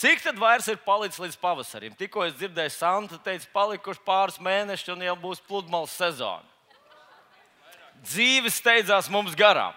Cik 0.00 0.22
tad 0.24 0.38
vairs 0.40 0.64
ir 0.72 0.78
palicis 0.80 1.20
līdz 1.20 1.34
pavasarim? 1.36 1.92
Tikko 1.92 2.22
es 2.24 2.36
dzirdēju, 2.38 2.72
Santa 2.72 3.18
teica, 3.20 3.44
palikuši 3.52 4.00
pāris 4.06 4.38
mēneši 4.40 4.94
un 4.94 5.02
jau 5.04 5.16
būs 5.20 5.42
pludmales 5.44 5.92
sezona. 5.92 6.46
Dzīve 8.00 8.48
steidzās 8.48 9.10
mums 9.12 9.34
garām. 9.36 9.74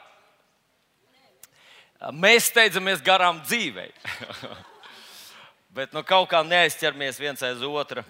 Mēs 2.15 2.47
steidzamies 2.51 3.03
garām 3.03 3.41
dzīvei. 3.43 3.89
Bet 5.75 5.91
nu, 5.91 6.05
kaut 6.07 6.29
kā 6.31 6.39
neaizķeramies 6.47 7.19
viens 7.19 7.43
aiz 7.43 7.59
otra. 7.67 8.05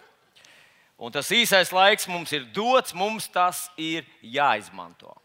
Un 1.02 1.14
tas 1.16 1.32
īsais 1.34 1.72
laiks 1.74 2.06
mums 2.12 2.34
ir 2.38 2.46
dots, 2.54 2.94
mums 2.94 3.26
tas 3.26 3.64
ir 3.74 4.06
jāizmanto. 4.22 5.16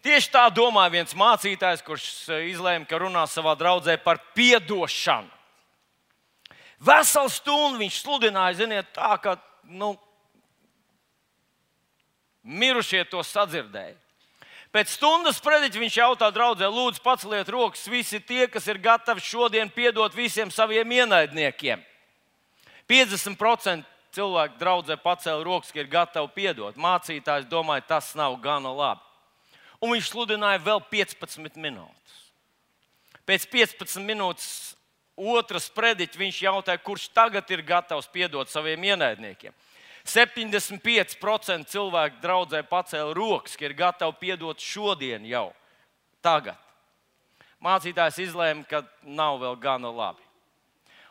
Tieši 0.00 0.32
tā 0.32 0.46
domāja 0.48 0.94
viens 0.94 1.12
mācītājs, 1.12 1.84
kurš 1.84 2.08
izlēma, 2.48 2.88
ka 2.88 3.02
runās 3.02 3.36
savā 3.36 3.52
draudzē 3.52 3.98
par 4.00 4.22
atdošanu. 4.32 5.39
Veselu 6.80 7.28
stundu 7.28 7.82
viņš 7.82 7.98
sludināja, 8.00 8.62
ziniet, 8.62 8.88
tā, 8.96 9.12
ka 9.20 9.36
nu, 9.68 9.92
mirušie 12.40 13.04
to 13.10 13.20
sadzirdēja. 13.24 13.98
Pēc 14.70 14.92
stundas 14.94 15.40
prediķa 15.42 15.80
viņš 15.82 15.96
jautā 15.98 16.28
draudzē, 16.30 16.68
lūdzu, 16.70 17.02
paceliet 17.02 17.48
rokas 17.50 17.82
visi 17.90 18.20
tie, 18.22 18.46
kas 18.46 18.68
ir 18.70 18.78
gatavi 18.78 19.22
šodien 19.24 19.70
piedot 19.74 20.14
visiem 20.14 20.50
saviem 20.54 20.92
ienaidniekiem. 20.94 21.82
50% 22.90 23.86
cilvēku 24.14 24.58
draudzē 24.58 24.96
pacēla 25.02 25.42
rokas, 25.44 25.72
ka 25.74 25.82
ir 25.82 25.90
gatavi 25.90 26.30
piedot. 26.34 26.78
Mācītājs 26.78 27.50
domāja, 27.50 27.86
tas 27.92 28.14
nav 28.18 28.38
gana 28.42 28.70
labi. 28.70 29.02
Un 29.82 29.94
viņš 29.94 30.12
sludināja 30.12 30.62
vēl 30.62 30.82
15 30.90 31.58
minūtes. 31.58 32.16
Pēc 33.26 33.46
15 33.50 34.06
minūtes 34.06 34.48
otras 35.20 35.68
prediķa 35.72 36.18
viņš 36.18 36.38
jautāja, 36.46 36.80
kurš 36.82 37.08
tagad 37.14 37.50
ir 37.52 37.62
gatavs 37.66 38.08
piedot 38.10 38.48
saviem 38.48 38.82
ienaidniekiem. 38.92 39.52
75% 40.06 41.68
cilvēku 41.68 42.22
draudzē 42.22 42.62
pacēla 42.66 43.12
rokas, 43.14 43.56
ka 43.56 43.68
ir 43.68 43.76
gatavi 43.76 44.16
piedot 44.20 44.58
šodien 44.58 45.26
jau, 45.28 45.50
tagad. 46.24 46.56
Mācītājs 47.60 48.22
izlēma, 48.24 48.64
ka 48.64 48.80
nav 49.04 49.36
vēl 49.42 49.58
gana 49.60 49.92
labi. 49.92 50.24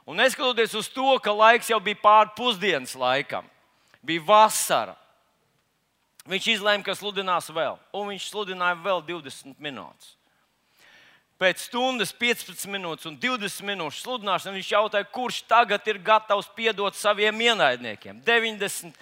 Un 0.09 0.17
neskatoties 0.17 0.73
uz 0.73 0.89
to, 0.89 1.11
ka 1.21 1.29
laiks 1.29 1.69
jau 1.69 1.77
bija 1.77 2.01
pāri 2.01 2.33
pusdienas 2.33 2.95
laikam, 2.97 3.45
bija 4.01 4.25
vasara, 4.25 4.95
viņš 6.25 6.47
izlēma, 6.55 6.83
ka 6.83 6.97
sludinās 6.97 7.51
vēl, 7.53 7.77
un 7.93 8.09
viņš 8.09 8.31
sludināja 8.31 8.81
vēl 8.81 9.05
20 9.05 9.61
minūtes 9.61 10.18
pēc 11.39 11.63
stundas, 11.69 12.11
15 12.19 12.67
minūtes 12.71 13.07
un 13.07 13.15
20 13.19 13.63
minūšu 13.69 14.03
sludināšanas 14.03 14.57
viņš 14.59 14.71
jautāja, 14.73 15.07
kurš 15.13 15.41
tagad 15.47 15.87
ir 15.87 16.01
gatavs 16.03 16.49
piedot 16.55 16.95
saviem 16.95 17.39
ienaidniekiem. 17.47 18.19
90%, 18.27 18.93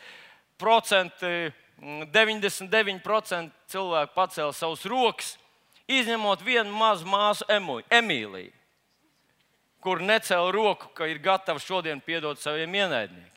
99% 2.14 3.52
cilvēku 3.74 4.14
pacēla 4.16 4.54
savus 4.54 4.86
rokas, 4.86 5.38
izņemot 5.88 6.44
vienu 6.46 6.72
mazu 6.76 7.08
māsu 7.10 7.46
Emīliju, 7.50 8.52
kur 9.82 10.02
necēla 10.04 10.52
roku, 10.54 10.92
ka 10.94 11.08
ir 11.10 11.20
gatava 11.24 11.60
šodien 11.64 12.02
piedot 12.04 12.40
saviem 12.42 12.74
ienaidniekiem. 12.76 13.34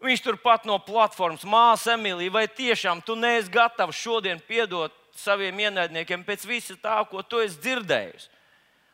Viņš 0.00 0.22
turpat 0.24 0.64
no 0.64 0.78
platformas 0.80 1.44
māsa 1.44 1.98
Emīlija, 1.98 2.32
vai 2.32 2.46
tiešām 2.48 3.02
tu 3.04 3.16
neesi 3.18 3.52
gatavs 3.52 3.98
šodien 4.00 4.40
piedot 4.40 4.94
saviem 5.20 5.58
ienaidniekiem 5.66 6.24
pēc 6.26 6.46
visa 6.48 6.76
tā, 6.80 6.96
ko 7.10 7.22
tu 7.22 7.40
esi 7.44 7.60
dzirdējis. 7.60 8.28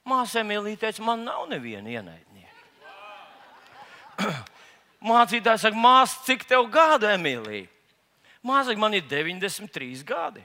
Māsa 0.07 0.43
Emīlija 0.43 0.85
teica, 0.87 1.03
man 1.07 1.25
nav 1.27 1.47
neviena 1.51 1.91
ienaidnieka. 1.91 2.63
Mācītājs 5.11 5.67
saka, 5.67 5.79
māsa, 5.79 6.21
cik 6.27 6.47
tev 6.49 6.69
gadu, 6.73 7.09
Emīlija? 7.11 7.67
Māsa, 8.47 8.77
man 8.79 8.95
ir 8.95 9.07
93 9.11 10.05
gadi. 10.07 10.45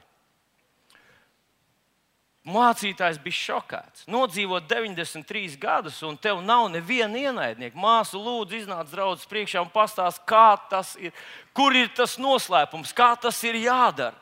Mācītājs 2.42 3.20
bija 3.22 3.38
šokēts. 3.38 4.08
Nodzīvot 4.10 4.66
93 4.66 5.60
gadus, 5.62 6.00
un 6.02 6.16
tev 6.18 6.40
nav 6.42 6.72
neviena 6.74 7.20
ienaidnieka. 7.28 7.78
Māsa, 7.78 8.18
lūdzu, 8.18 8.64
iznāc 8.64 8.90
draudzes 8.90 9.30
priekšā 9.30 9.62
un 9.62 9.70
pastāst, 9.70 10.24
kā 10.26 10.56
tas 10.72 10.96
ir, 10.98 11.14
kur 11.54 11.78
ir 11.78 11.92
tas 11.94 12.18
noslēpums, 12.18 12.96
kā 12.98 13.14
tas 13.22 13.38
ir 13.46 13.62
jādara. 13.62 14.18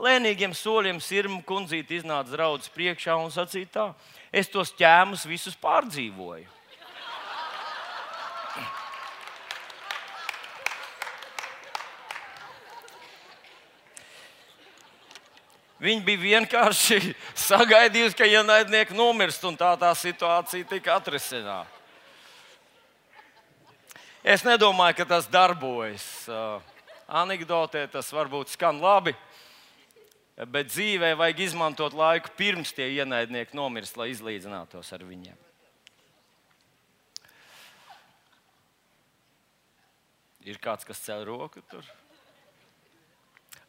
Lēnīgiem 0.00 0.54
soļiem 0.56 1.00
sirma 1.04 1.42
kundzīte 1.44 1.98
iznāca 1.98 2.32
draudzes 2.32 2.72
priekšā 2.72 3.16
un 3.20 3.30
sacīja 3.34 3.68
tā: 3.74 3.86
Es 4.32 4.48
tos 4.48 4.72
ķēmus 4.78 5.26
visus 5.28 5.58
pārdzīvoju. 5.60 6.48
Viņi 15.82 16.02
bija 16.06 16.22
vienkārši 16.22 17.12
sagaidījuši, 17.48 18.16
ka 18.16 18.26
ienaidnieki 18.30 18.94
nomirst, 18.94 19.42
un 19.44 19.58
tā 19.58 19.74
tā 19.80 19.90
situācija 19.98 20.68
tika 20.70 20.94
atrisināta. 21.00 21.66
Es 24.22 24.44
nedomāju, 24.46 25.00
ka 25.00 25.08
tas 25.16 25.26
darbojas. 25.26 26.04
Anekdotē 27.10 27.88
tas 27.90 28.12
varbūt 28.14 28.54
skan 28.54 28.78
labi, 28.78 29.16
bet 30.36 30.70
dzīvē 30.72 31.12
vajag 31.18 31.40
izmantot 31.46 31.94
laiku 31.96 32.32
pirms 32.38 32.72
tie 32.76 32.88
ienaidnieki 32.96 33.56
nomirst, 33.56 33.98
lai 34.00 34.10
izlīdzinātos 34.12 34.92
ar 34.96 35.04
viņiem. 35.06 35.38
Ir 40.48 40.58
kāds, 40.58 40.86
kas 40.86 41.02
cēl 41.04 41.22
roku 41.28 41.62
tur? 41.70 41.86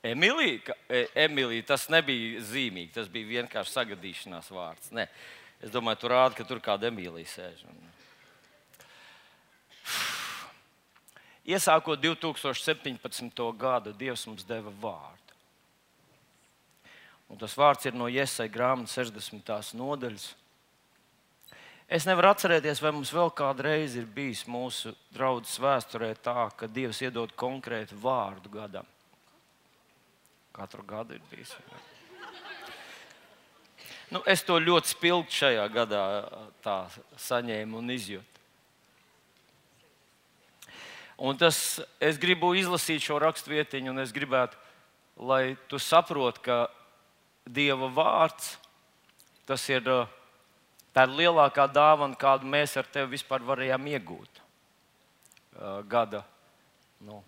Emīlija, 0.04 0.76
Emīlija, 1.16 1.64
tas 1.70 1.86
nebija 1.92 2.42
zīmīgi, 2.44 2.92
tas 2.96 3.08
bija 3.12 3.40
vienkārši 3.40 3.72
sagadīšanās 3.72 4.50
vārds. 4.52 4.90
Ne. 4.96 5.08
Es 5.64 5.72
domāju, 5.72 6.02
tur 6.02 6.12
rāda, 6.12 6.36
ka 6.36 6.48
tur 6.48 6.60
kāda 6.64 6.90
Emīlija 6.90 7.30
sēž. 7.30 7.62
Iesākot 11.48 12.02
2017. 12.04 13.44
gadu, 13.60 13.94
Dievs 13.96 14.26
mums 14.28 14.44
deva 14.48 14.72
vārdu. 14.84 15.23
Un 17.34 17.40
tas 17.42 17.56
vārds 17.58 17.88
ir 17.90 17.96
no 17.98 18.06
Iesai 18.06 18.46
grāmatas 18.54 18.94
60. 18.94 19.72
nodaļas. 19.74 20.28
Es 21.90 22.06
nevaru 22.06 22.30
atcerēties, 22.30 22.82
vai 22.84 22.92
mums 22.94 23.10
vēl 23.14 23.32
kādreiz 23.34 23.96
ir 23.98 24.06
bijis 24.06 24.44
mūsu 24.46 24.94
draudzes 25.14 25.58
vēsturē 25.62 26.12
tā, 26.22 26.46
ka 26.54 26.70
Dievs 26.70 27.02
iedod 27.02 27.34
konkrētu 27.34 27.98
vārdu 28.04 28.52
gadam. 28.54 28.86
Katru 30.54 30.86
gadu 30.86 31.18
ir 31.18 31.26
bijis. 31.32 31.56
Nu, 34.14 34.22
es 34.30 34.46
to 34.46 34.60
ļoti 34.62 34.94
spilgti 34.94 35.40
šajā 35.40 35.66
gadā 35.74 36.04
saņēmu 37.18 37.82
un 37.82 37.90
izjūtu. 37.96 38.30
Un 41.18 41.42
tas, 41.42 41.82
es 41.98 42.22
gribu 42.22 42.54
izlasīt 42.58 43.02
šo 43.02 43.18
raksturvietiņu, 43.26 43.90
un 43.90 44.06
es 44.06 44.14
gribētu, 44.14 44.58
lai 45.18 45.56
tu 45.70 45.82
saproti, 45.82 46.46
ka 46.46 46.62
Dieva 47.44 47.90
vārds, 47.92 48.54
tas 49.48 49.64
ir 49.70 49.84
tā 50.94 51.04
ir 51.08 51.18
lielākā 51.18 51.68
dāvana, 51.68 52.16
kādu 52.16 52.48
mēs 52.48 52.78
ar 52.80 52.88
tevi 52.88 53.18
vispār 53.18 53.44
varējām 53.44 53.90
iegūt 53.96 54.42
gada 55.90 56.24
nu, 57.04 57.20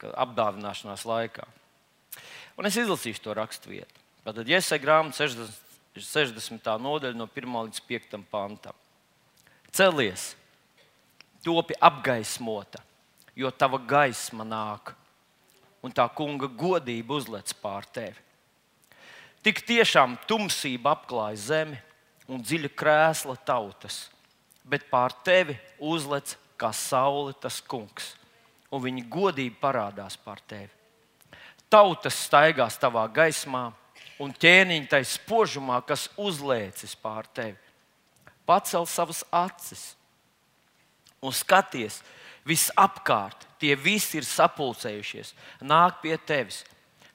apdāvināšanās 0.00 1.04
laikā. 1.08 1.44
Un 2.58 2.68
es 2.68 2.78
izlasīšu 2.78 3.22
to 3.24 3.34
raksturvietu. 3.36 4.02
Tad, 4.24 4.40
ja 4.48 4.60
es 4.60 4.70
eju 4.72 4.84
grāmatā 4.84 5.26
60, 5.26 5.60
60. 5.98 6.70
nodaļa 6.80 7.18
no 7.18 7.26
1 7.28 7.56
līdz 7.68 7.80
5 7.88 8.18
pantam, 8.30 8.76
celies, 9.74 10.32
topi 11.44 11.76
apgaismota, 11.76 12.80
jo 13.36 13.50
tava 13.50 13.80
gaisma 13.82 14.46
nāk, 14.48 14.94
un 15.84 15.92
tā 15.92 16.06
kunga 16.16 16.48
godība 16.48 17.18
uzlec 17.18 17.52
pār 17.60 17.84
tevi. 17.92 18.23
Tik 19.44 19.60
tiešām 19.68 20.16
tumsība 20.24 20.94
apklāja 20.94 21.36
zemi 21.36 21.76
un 22.32 22.40
dziļa 22.40 22.70
krēsla 22.72 23.36
tautas, 23.44 24.06
bet 24.64 24.86
pār 24.88 25.12
tevi 25.26 25.58
uzlec 25.76 26.32
kā 26.56 26.70
saule 26.72 27.34
tas 27.36 27.58
kungs, 27.60 28.14
un 28.72 28.80
viņa 28.80 29.04
godība 29.12 29.60
parādās 29.66 30.16
pār 30.16 30.40
tevi. 30.48 30.70
Tautas 31.68 32.16
staigās 32.24 32.78
tavā 32.80 33.04
gaismā, 33.12 33.66
un 34.22 34.32
ķēniņš 34.32 34.88
tai 34.88 35.02
spožumā, 35.04 35.80
kas 35.84 36.06
uzlēcis 36.16 36.94
pār 37.02 37.28
tevi. 37.34 37.58
Pacel 38.48 38.86
savas 38.88 39.24
acis 39.28 39.90
un 41.24 41.32
skaties, 41.32 42.00
visapkārt 42.48 43.44
tie 43.60 43.74
visi 43.76 44.20
ir 44.20 44.28
sapulcējušies, 44.28 45.34
nāk 45.64 46.00
pie 46.00 46.16
tevis. 46.16 46.62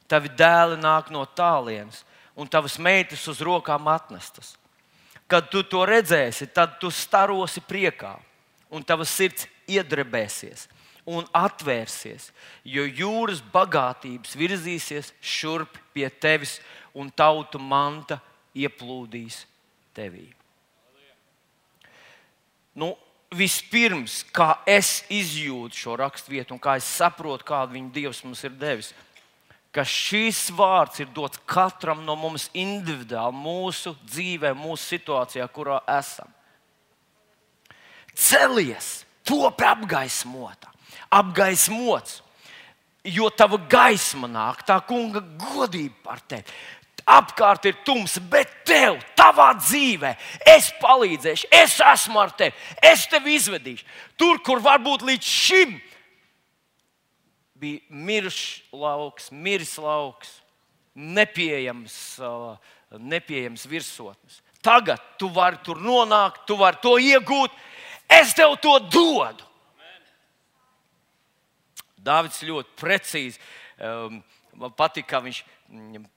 Tavi 0.10 0.32
dēli 0.34 0.80
nāk 0.82 1.12
no 1.14 1.22
tālienes, 1.38 2.02
un 2.40 2.48
tavas 2.48 2.80
meitas 2.80 3.28
uz 3.28 3.44
rokām 3.44 3.90
atnestas. 3.92 4.56
Kad 5.30 5.52
tu 5.52 5.62
to 5.68 5.84
redzēsi, 5.86 6.48
tad 6.56 6.80
tu 6.82 6.90
starosi 6.90 7.62
priekā, 7.62 8.16
un 8.72 8.86
tavs 8.86 9.12
sirds 9.12 9.48
iedrebēsies 9.70 10.70
un 11.10 11.26
atvērsies, 11.34 12.30
jo 12.64 12.84
jūras 12.86 13.42
bagātības 13.54 14.36
virzīsies 14.38 15.14
šurp 15.22 15.80
pie 15.94 16.06
tevis, 16.22 16.60
un 16.94 17.10
tautu 17.10 17.62
manta 17.62 18.20
ieplūdīs 18.58 19.44
tevī. 19.96 20.28
Nu, 22.78 22.94
vispirms, 23.34 24.22
kā 24.34 24.60
es 24.70 25.04
izjūtu 25.12 25.78
šo 25.78 25.98
raksturvietu 26.00 26.56
un 26.56 26.62
kā 26.62 26.78
es 26.80 26.88
saprotu, 26.88 27.46
kādu 27.46 27.78
viņa 27.78 27.94
Dievs 27.94 28.24
mums 28.26 28.44
ir 28.46 28.54
devis, 28.58 28.94
ka 29.76 29.86
šīs 29.86 30.48
vārds 30.56 31.04
ir 31.04 31.12
dots 31.14 31.42
katram 31.50 32.02
no 32.06 32.16
mums 32.18 32.50
individuāli, 32.58 33.38
mūsu 33.38 33.94
dzīvē, 34.08 34.54
mūsu 34.58 34.96
situācijā, 34.96 35.46
kurā 35.54 35.80
esam. 36.00 36.30
Celies, 38.20 39.04
top 39.24 39.62
apgaismota, 39.64 40.74
apgaismots, 41.16 42.20
jo 43.06 43.30
tava 43.32 43.60
gaisma 43.70 44.28
nāk, 44.28 44.66
tā 44.68 44.80
kunga 44.86 45.22
godība 45.22 46.10
par 46.10 46.26
tevi 46.28 46.58
apkārt 47.10 47.66
ir 47.70 47.78
tums, 47.86 48.18
bet 48.32 48.52
tev, 48.68 49.00
tavā 49.18 49.52
dzīvē, 49.58 50.14
es 50.54 50.70
palīdzēšu, 50.82 51.50
es 51.62 51.78
esmu 51.82 52.22
ar 52.22 52.34
tevi, 52.38 52.54
es 52.86 53.08
tevi 53.10 53.36
izvedīšu. 53.40 53.88
Tur, 54.20 54.42
kur 54.46 54.62
varbūt 54.64 55.06
līdz 55.08 55.32
šim 55.34 55.78
bija 57.60 57.80
miris 57.90 58.62
lauks, 58.72 59.30
miris 59.32 59.76
lauks, 59.82 60.40
nepieejams, 60.96 61.96
nepieejams 63.00 63.66
virsotnes. 63.70 64.40
Tagad 64.64 65.00
tu 65.20 65.30
vari 65.32 65.60
tur 65.64 65.80
nonākt, 65.80 66.44
tu 66.48 66.58
vari 66.60 66.80
to 66.84 66.98
iegūt. 67.00 67.54
Es 68.10 68.34
tev 68.36 68.58
to 68.64 68.76
dodu. 68.92 69.46
Dāvids 72.00 72.42
ļoti 72.48 72.76
precīzi 72.80 73.40
um, 73.84 74.20
patīk, 74.76 75.08
kā 75.08 75.20
viņš 75.24 75.42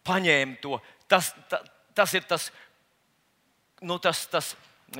paņēma 0.06 0.58
to. 0.62 0.78
Tas, 1.10 1.30
ta, 1.50 1.60
tas 1.94 2.14
ir 2.16 2.26
tas, 2.26 2.48
nu, 3.82 3.98
tas, 4.02 4.24
tas, 4.30 4.52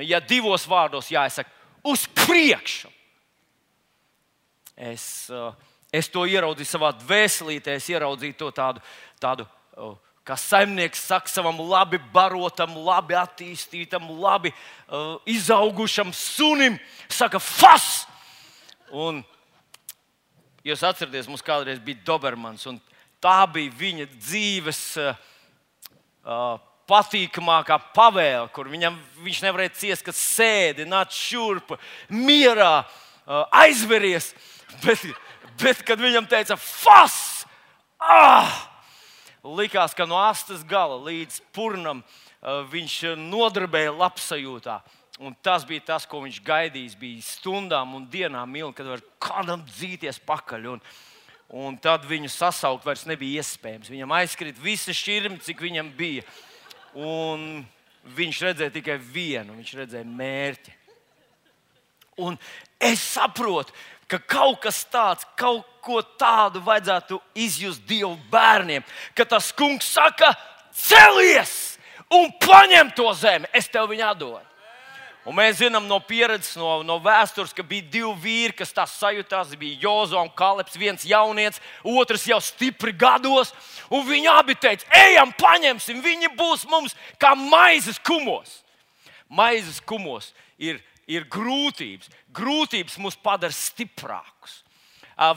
ja 0.03 0.19
divos 0.23 0.67
vārdos 0.69 1.09
jāsaka, 1.11 1.49
uz 1.87 2.05
priekšu. 2.23 2.91
Es, 4.75 5.05
uh, 5.31 5.53
es 5.93 6.09
to 6.09 6.25
ieraudzīju 6.29 6.69
savā 6.69 6.89
dvēselītē, 7.03 7.77
es 7.77 7.89
ieraudzīju 7.93 8.37
to 8.39 8.49
tādu, 8.55 8.81
tādu 9.21 9.45
uh, 9.77 9.93
kā 10.25 10.37
saimnieks 10.39 11.03
saka, 11.05 11.29
savam 11.29 11.59
labi 11.67 11.99
barotam, 12.13 12.77
labi 12.85 13.17
attīstītam, 13.19 14.07
labi 14.23 14.53
uh, 14.53 15.19
izaugušam 15.29 16.13
sunim, 16.15 16.79
saka, 17.11 17.41
fas! 17.43 18.07
Un 18.93 19.21
jūs 20.65 20.83
atcerieties, 20.85 21.29
mums 21.29 21.43
kādreiz 21.45 21.81
bija 21.83 22.01
Dobermans, 22.07 22.65
un 22.69 22.79
tā 23.23 23.41
bija 23.51 23.73
viņa 23.79 24.07
dzīves 24.15 24.81
uh, 25.01 25.13
patīkamākā 26.89 27.77
pavēle, 27.95 28.47
kur 28.55 28.69
viņam, 28.71 28.97
viņš 29.23 29.43
nevarēja 29.45 29.75
ciest, 29.79 30.05
kad 30.07 30.17
sēdi, 30.17 30.87
nāc 30.87 31.15
šurp, 31.15 31.75
mierā, 32.11 32.83
uh, 32.83 33.43
aizveries. 33.63 34.31
Bet, 34.83 35.03
bet, 35.61 35.83
kad 35.85 36.01
viņam 36.01 36.27
teica, 36.29 36.57
fas! 36.59 37.45
Ah! 37.99 38.69
Likās, 39.43 39.91
ka 39.95 40.07
no 40.07 40.15
astes 40.23 40.63
gala 40.63 40.95
līdz 41.03 41.41
purnam 41.55 41.99
uh, 42.03 42.63
viņš 42.71 42.99
nodarbēja 43.19 43.91
labsajūtā. 43.91 44.77
Un 45.23 45.35
tas 45.45 45.65
bija 45.67 45.83
tas, 45.93 46.05
ko 46.09 46.23
viņš 46.23 46.39
gaidījis. 46.47 46.95
Bija 46.99 47.25
stundām 47.27 47.91
un 47.97 48.05
dienām 48.09 48.55
ilgi, 48.55 48.77
kad 48.79 48.93
var 48.95 49.03
kādam 49.21 49.65
dzīties 49.67 50.21
pakaļ. 50.25 50.71
Un, 50.75 50.85
Un 51.53 51.75
tad 51.77 52.07
viņu 52.09 52.31
sasaukt 52.33 52.85
vairs 52.87 53.03
nebija 53.05 53.43
iespējams. 53.43 53.91
Viņam 53.93 54.13
aizkrita 54.17 54.61
visa 54.63 54.93
šķirne, 54.95 55.37
cik 55.45 55.59
viņam 55.61 55.91
bija. 55.93 56.23
Un 56.97 57.61
viņš 58.15 58.39
redzēja 58.47 58.73
tikai 58.73 58.95
vienu, 58.97 59.59
viņš 59.59 59.73
redzēja 59.77 60.07
mērķi. 60.07 60.73
Un 62.25 62.39
es 62.81 63.03
saprotu, 63.05 63.73
ka 64.07 64.19
kaut 64.19 64.61
kas 64.63 64.83
tāds, 64.91 65.27
kaut 65.39 65.65
ko 65.83 66.01
tādu 66.19 66.61
vajadzētu 66.63 67.19
izjust 67.35 67.83
Dievu 67.87 68.15
bērniem, 68.31 68.85
ka 69.15 69.25
tas 69.27 69.51
kungs 69.55 69.89
saka, 69.95 70.31
celies 70.73 71.77
un 72.13 72.31
paņem 72.41 72.93
to 72.95 73.09
zemi, 73.17 73.49
es 73.53 73.69
tev 73.71 73.89
viņu 73.91 74.09
atdodu. 74.09 74.53
Un 75.23 75.37
mēs 75.37 75.61
zinām 75.61 75.85
no 75.87 76.01
pieredzes, 76.03 76.57
no, 76.59 76.81
no 76.83 76.97
vēstures, 76.99 77.53
ka 77.55 77.63
bija 77.63 77.85
divi 77.87 78.11
vīri, 78.25 78.55
kas 78.59 78.73
tā 78.75 78.83
sajūtās. 78.89 79.53
Bija 79.59 79.85
Jozo 79.85 80.19
un 80.19 80.31
Kalps, 80.35 80.75
viens 80.75 81.05
jaunietis, 81.07 81.61
otrs 81.87 82.25
jau 82.27 82.41
stipri 82.43 82.91
gados. 82.91 83.53
Viņi 83.87 84.27
abi 84.33 84.57
teica, 84.59 84.87
ejam, 84.99 85.31
paņemsim, 85.39 86.01
viņi 86.03 86.33
būs 86.35 86.65
mums 86.67 86.97
kā 87.21 87.31
maizes 87.39 88.01
kumos. 88.03 88.59
Maizes 89.31 89.79
kumos 89.79 90.33
ir, 90.59 90.83
ir 91.07 91.23
grūtības. 91.31 92.11
Grūtības 92.33 92.97
mūs 93.01 93.17
padara 93.19 93.53
stiprākus. 93.55 94.63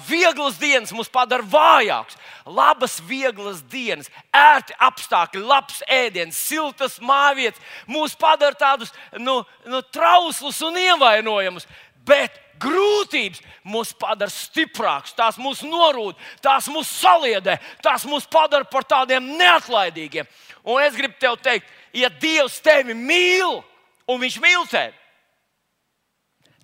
Vieglas 0.09 0.57
dienas 0.57 0.93
mūs 0.97 1.11
padara 1.13 1.45
vājākus, 1.45 2.17
labas, 2.49 2.97
vieglas 3.05 3.61
dienas, 3.69 4.09
ērti 4.33 4.73
apstākļi, 4.81 5.43
labs 5.45 5.83
ēdiens, 5.93 6.39
siltas 6.49 6.97
mājvietas 7.05 7.61
mūs 7.85 8.17
padara 8.17 8.57
tādus 8.57 8.95
nu, 9.21 9.43
nu, 9.69 9.83
trauslus 9.93 10.63
un 10.65 10.81
ievainojamus. 10.81 11.69
Bet 12.09 12.41
grūtības 12.63 13.43
mūs 13.69 13.93
padara 14.01 14.33
stiprākus, 14.33 15.13
tās 15.19 15.37
mūs 15.37 15.61
norūda, 15.67 16.17
tās 16.41 16.71
mūs 16.73 16.89
saliedē, 17.03 17.59
tās 17.85 18.07
mūs 18.09 18.25
padara 18.33 18.65
par 18.65 18.87
tādiem 18.89 19.35
neatlaidīgiem. 19.37 20.29
Un 20.65 20.81
es 20.83 20.97
gribu 20.97 21.21
tev 21.21 21.37
teikt, 21.45 21.69
ja 21.93 22.09
Dievs 22.09 22.63
tevi 22.65 22.97
mīl 22.97 23.61
un 24.07 24.23
Viņš 24.23 24.39
mīl 24.41 24.65
tevi, 24.71 24.95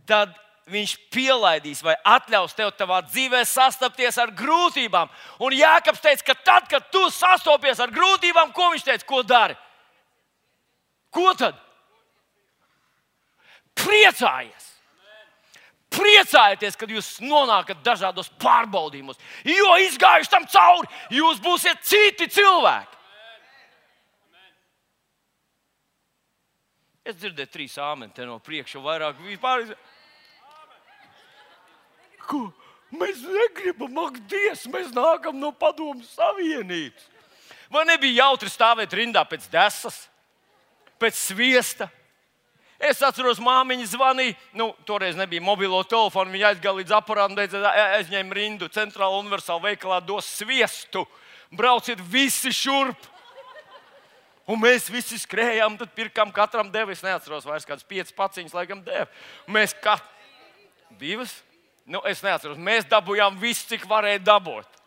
tad 0.08 0.34
viņš 0.72 0.94
pielaidīs 1.12 1.82
vai 1.82 1.94
atļaus 2.06 2.54
tev 2.54 2.70
savā 2.78 3.00
dzīvē 3.08 3.42
sastapties 3.48 4.18
ar 4.22 4.32
grūtībām. 4.38 5.10
Un 5.42 5.56
Jānis 5.56 6.02
teica, 6.02 6.30
ka 6.30 6.34
tad, 6.46 6.68
kad 6.70 6.88
tu 6.94 7.02
sastopies 7.10 7.80
ar 7.82 7.92
grūtībām, 7.94 8.52
ko 8.54 8.70
viņš 8.72 8.86
teica, 8.86 9.06
ko 9.08 9.22
dari? 9.26 9.56
Ko 11.12 11.32
tad? 11.38 11.58
Priecājies! 13.78 14.70
Priecājieties, 15.92 16.76
kad 16.80 16.88
jūs 16.88 17.08
nonākat 17.20 17.82
dažādos 17.84 18.30
pārbaudījumos, 18.40 19.18
jo 19.44 19.74
izgājuši 19.84 20.30
tam 20.32 20.46
cauri, 20.48 20.88
jūs 21.12 21.42
būsiet 21.44 21.82
citi 21.84 22.30
cilvēki. 22.32 22.96
Es 27.02 27.18
dzirdēju 27.18 27.50
trīs 27.50 27.74
āmeni 27.82 28.28
no 28.28 28.38
priekša, 28.38 28.80
vairāk 28.80 29.18
vispār. 29.26 29.66
Ko? 32.32 32.46
Mēs 32.92 33.22
negribam, 33.24 33.96
ak, 34.04 34.20
Dievs, 34.28 34.66
mēs 34.72 34.92
nākam 34.92 35.38
no 35.40 35.52
Padomu 35.56 36.04
Savienības. 36.04 37.08
Vai 37.72 37.86
nebija 37.88 38.26
jautri 38.26 38.50
stāvēt 38.52 38.92
rindā 38.92 39.22
pēc 39.24 39.46
desas, 39.52 39.96
pēc 41.00 41.16
sviesta? 41.16 41.88
Es 42.82 42.98
atceros, 43.06 43.38
māmiņa 43.40 43.86
zvanīja, 43.92 44.34
nu, 44.58 44.72
toreiz 44.84 45.16
nebija 45.16 45.44
mobilo 45.44 45.78
telefonu. 45.88 46.34
Viņa 46.34 46.50
aizgāja 46.50 46.74
līdz 46.80 46.94
aparātam, 46.98 47.38
aizņem 48.00 48.34
rindu, 48.36 48.68
centrāla 48.74 49.20
universāla 49.22 49.70
veikalā 49.70 50.00
dos 50.04 50.26
sviestu. 50.40 51.06
Brauciet 51.54 52.02
visi 52.12 52.52
šurp! 52.52 53.08
Un 54.50 54.58
mēs 54.58 54.88
visi 54.90 55.16
skrējām, 55.22 55.78
tad 55.78 55.94
pirkām 55.94 56.32
katram 56.34 56.68
devu. 56.74 56.92
Es 56.92 57.04
neatceros 57.06 57.46
vairs 57.46 57.64
kādas 57.68 57.86
piecas 57.86 58.12
paciņas, 58.18 58.56
laikam, 58.56 58.82
devu. 58.84 59.06
Mēs 59.54 59.76
katru 59.78 60.98
divas 61.00 61.38
Nu, 61.92 62.00
es 62.08 62.22
neatceros, 62.24 62.56
mēs 62.56 62.86
dabūjām 62.88 63.36
visu, 63.40 63.66
cik 63.68 63.84
varēja 63.90 64.22
dabūt. 64.24 64.80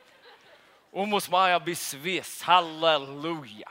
Un 0.95 1.11
mūsu 1.11 1.29
mājā 1.29 1.59
bija 1.61 1.77
sviests. 1.77 2.41
Halleluja! 2.47 3.69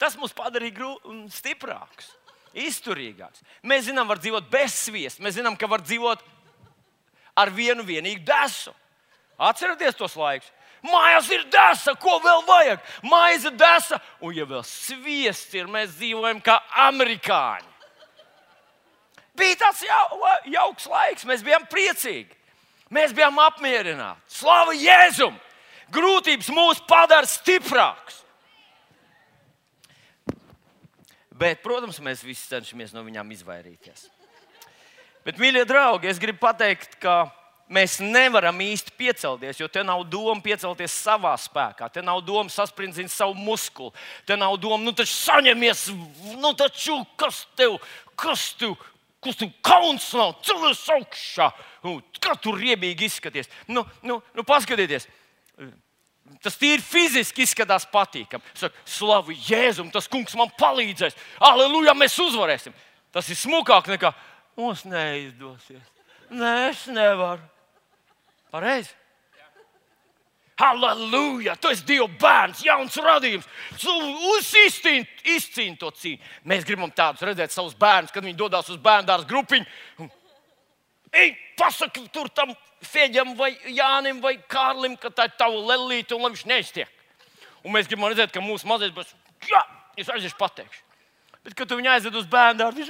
Tas 0.00 0.16
mūs 0.18 0.34
padarīja 0.34 0.96
stiprākus, 1.30 2.08
izturīgākus. 2.58 3.44
Mēs 3.62 3.86
zinām, 3.86 4.08
var 4.10 4.18
dzīvot 4.18 4.48
bez 4.50 4.74
sviesta. 4.88 5.22
Mēs 5.22 5.36
zinām, 5.38 5.54
ka 5.54 5.70
var 5.70 5.84
dzīvot 5.84 6.24
ar 7.38 7.52
vienu 7.54 7.86
vienīgu 7.86 8.24
desu. 8.26 8.74
Atcerieties 9.38 10.00
tos 10.00 10.18
laikus! 10.18 10.50
Mājās 10.82 11.28
ir 11.30 11.44
desa, 11.46 11.94
ko 11.94 12.16
vēl 12.24 12.40
vajag? 12.48 12.80
Maize 13.06 13.52
desa, 13.54 14.00
un 14.18 14.34
ja 14.34 14.42
vēl 14.50 14.64
sviests 14.66 15.54
ir, 15.54 15.70
mēs 15.70 15.94
dzīvojam 15.94 16.42
kā 16.42 16.56
amerikāņi. 16.88 17.71
Bija 19.38 19.58
tāds 19.64 19.82
jau, 19.86 20.32
jauks 20.52 20.88
laiks, 20.92 21.26
mēs 21.28 21.44
bijām 21.44 21.64
priecīgi. 21.70 22.36
Mēs 22.92 23.14
bijām 23.16 23.38
apmierināti. 23.40 24.36
Slavu 24.36 24.74
Jēzum! 24.76 25.38
Grūtības 25.92 26.48
mūs 26.52 26.80
padara 26.88 27.28
stiprākus. 27.28 28.20
Bet, 31.32 31.62
protams, 31.64 31.98
mēs 32.04 32.22
visi 32.24 32.48
cenšamies 32.48 32.92
no 32.94 33.02
viņām 33.04 33.32
izvairīties. 33.34 34.06
Bet, 35.24 35.40
mīļie 35.40 35.64
draugi, 35.68 36.10
es 36.10 36.20
gribu 36.20 36.42
pateikt, 36.44 36.98
ka 37.02 37.24
mēs 37.72 37.96
nevaram 38.04 38.58
īsti 38.62 38.94
piecelties, 38.98 39.60
jo 39.60 39.68
te 39.72 39.82
nav 39.86 40.04
doma 40.12 40.40
piecelties 40.44 40.94
savā 41.04 41.32
spēkā. 41.40 41.88
Te 41.92 42.04
nav 42.04 42.20
doma 42.26 42.52
sasprindzīt 42.52 43.10
savu 43.12 43.36
muskuli. 43.38 43.94
Te 44.28 44.36
nav 44.38 44.58
doma, 44.60 44.82
nu, 44.84 44.92
taču 44.96 45.14
saņemies, 45.16 45.86
nu, 46.36 46.52
taču 46.58 47.00
kas 47.20 47.44
tev, 47.58 47.78
kas 48.18 48.50
tev, 48.60 48.76
kas 49.22 49.38
tev 49.38 49.52
kauns 49.64 50.06
nav, 50.18 50.36
cilvēks 50.46 50.84
augšā. 50.96 51.48
Nu, 51.84 51.98
kā 52.22 52.34
tur 52.42 52.58
riebīgi 52.60 53.08
izskaties? 53.08 53.50
Nu, 53.70 53.84
nu, 54.06 54.20
nu 54.36 54.44
paskatieties. 54.46 55.08
Tas 56.42 56.56
tīri 56.58 56.82
fiziski 56.82 57.44
izskatās 57.44 57.84
patīkami. 57.92 58.44
Saka, 58.56 58.78
slavu 58.88 59.34
Jēzum, 59.36 59.90
tas 59.92 60.08
kungs 60.10 60.34
man 60.38 60.50
palīdzēs. 60.58 61.18
Aleluja, 61.44 61.94
mēs 61.98 62.16
uzvarēsim. 62.22 62.74
Tas 63.12 63.28
ir 63.28 63.38
smukāk 63.38 63.90
nekā 63.92 64.12
mums 64.56 64.86
neizdosies. 64.88 65.84
Nē, 66.32 66.54
es 66.70 66.86
nevaru. 66.88 67.44
Pareizi. 68.52 68.94
Halleluja! 70.60 71.56
Tu 71.56 71.70
esi 71.72 71.84
Dieva 71.88 72.08
bērns, 72.20 72.60
jauns 72.66 72.96
radījums. 73.00 73.46
Uzcīni 74.32 75.78
to 75.80 75.90
cīņu. 75.96 76.20
Mēs 76.48 76.66
gribam 76.68 76.92
tādus 76.92 77.24
redzēt 77.26 77.54
savus 77.54 77.74
bērnus, 77.78 78.12
kad 78.12 78.24
viņi 78.24 78.36
dodas 78.38 78.68
uz 78.72 78.80
bērnu 78.82 79.08
dārza 79.08 79.28
grupiņu. 79.30 80.10
Ej, 81.12 81.34
pasaki 81.60 82.06
tur 82.12 82.28
tam 82.32 82.54
Fēģam, 82.82 83.36
vai 83.38 83.52
Jānim, 83.70 84.18
vai 84.24 84.34
Kārlim, 84.50 84.96
ka 84.98 85.12
tā 85.14 85.28
ir 85.28 85.36
tava 85.38 85.54
lelīte 85.70 86.16
un 86.16 86.24
viņš 86.26 86.44
neiztiek. 86.50 86.90
Un 87.62 87.70
mēs 87.76 87.86
gribam 87.86 88.08
redzēt, 88.10 88.32
ka 88.34 88.42
mūsu 88.42 88.66
mazais 88.66 88.90
būs, 88.94 89.12
jā, 89.46 89.60
es 89.94 90.10
aiziešu 90.10 90.34
pateikšu. 90.40 90.82
Bet, 91.42 91.54
kad 91.58 91.70
tu 91.70 91.78
viņu 91.78 91.92
aizved 91.94 92.16
uz 92.18 92.26
bērnu 92.30 92.58
dārzu, 92.58 92.82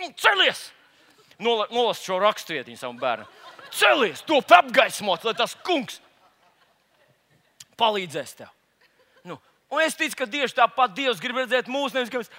viņš 0.00 0.18
celies! 0.18 0.66
Nolas 1.40 2.02
šo 2.02 2.18
raksturietiņu 2.22 2.80
savam 2.80 2.98
bērnam. 3.00 3.28
Celies, 3.72 4.20
to 4.28 4.40
apgaismot, 4.52 5.24
lai 5.24 5.32
tas 5.36 5.54
kungs 5.64 6.00
palīdzēs 7.80 8.34
tev. 8.42 8.50
Nu, 9.24 9.38
un 9.72 9.84
es 9.84 9.96
ticu, 9.96 10.18
ka 10.18 10.26
tieši 10.28 10.58
tāpat 10.58 10.92
Dievs 10.96 11.22
grib 11.22 11.36
redzēt 11.40 11.70
mūsu 11.72 11.96
nevis, 11.96 12.12
ka 12.12 12.20
mēs 12.20 12.32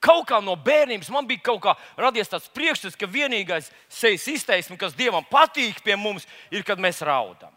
Kaut 0.00 0.24
kā 0.30 0.38
no 0.40 0.54
bērnības 0.56 1.10
man 1.12 1.26
bija 1.28 1.44
kaut 1.50 1.60
kā 1.60 1.74
radies 2.00 2.30
tāds 2.32 2.48
priekšstats, 2.56 2.96
ka 2.96 3.04
vienīgais 3.04 3.68
sejas 3.92 4.24
izteiksme, 4.32 4.80
kas 4.80 4.96
Dievam 4.96 5.26
patīk 5.28 5.84
pie 5.84 5.92
mums, 6.00 6.24
ir, 6.48 6.64
kad 6.64 6.80
mēs 6.80 7.04
raudam. 7.04 7.52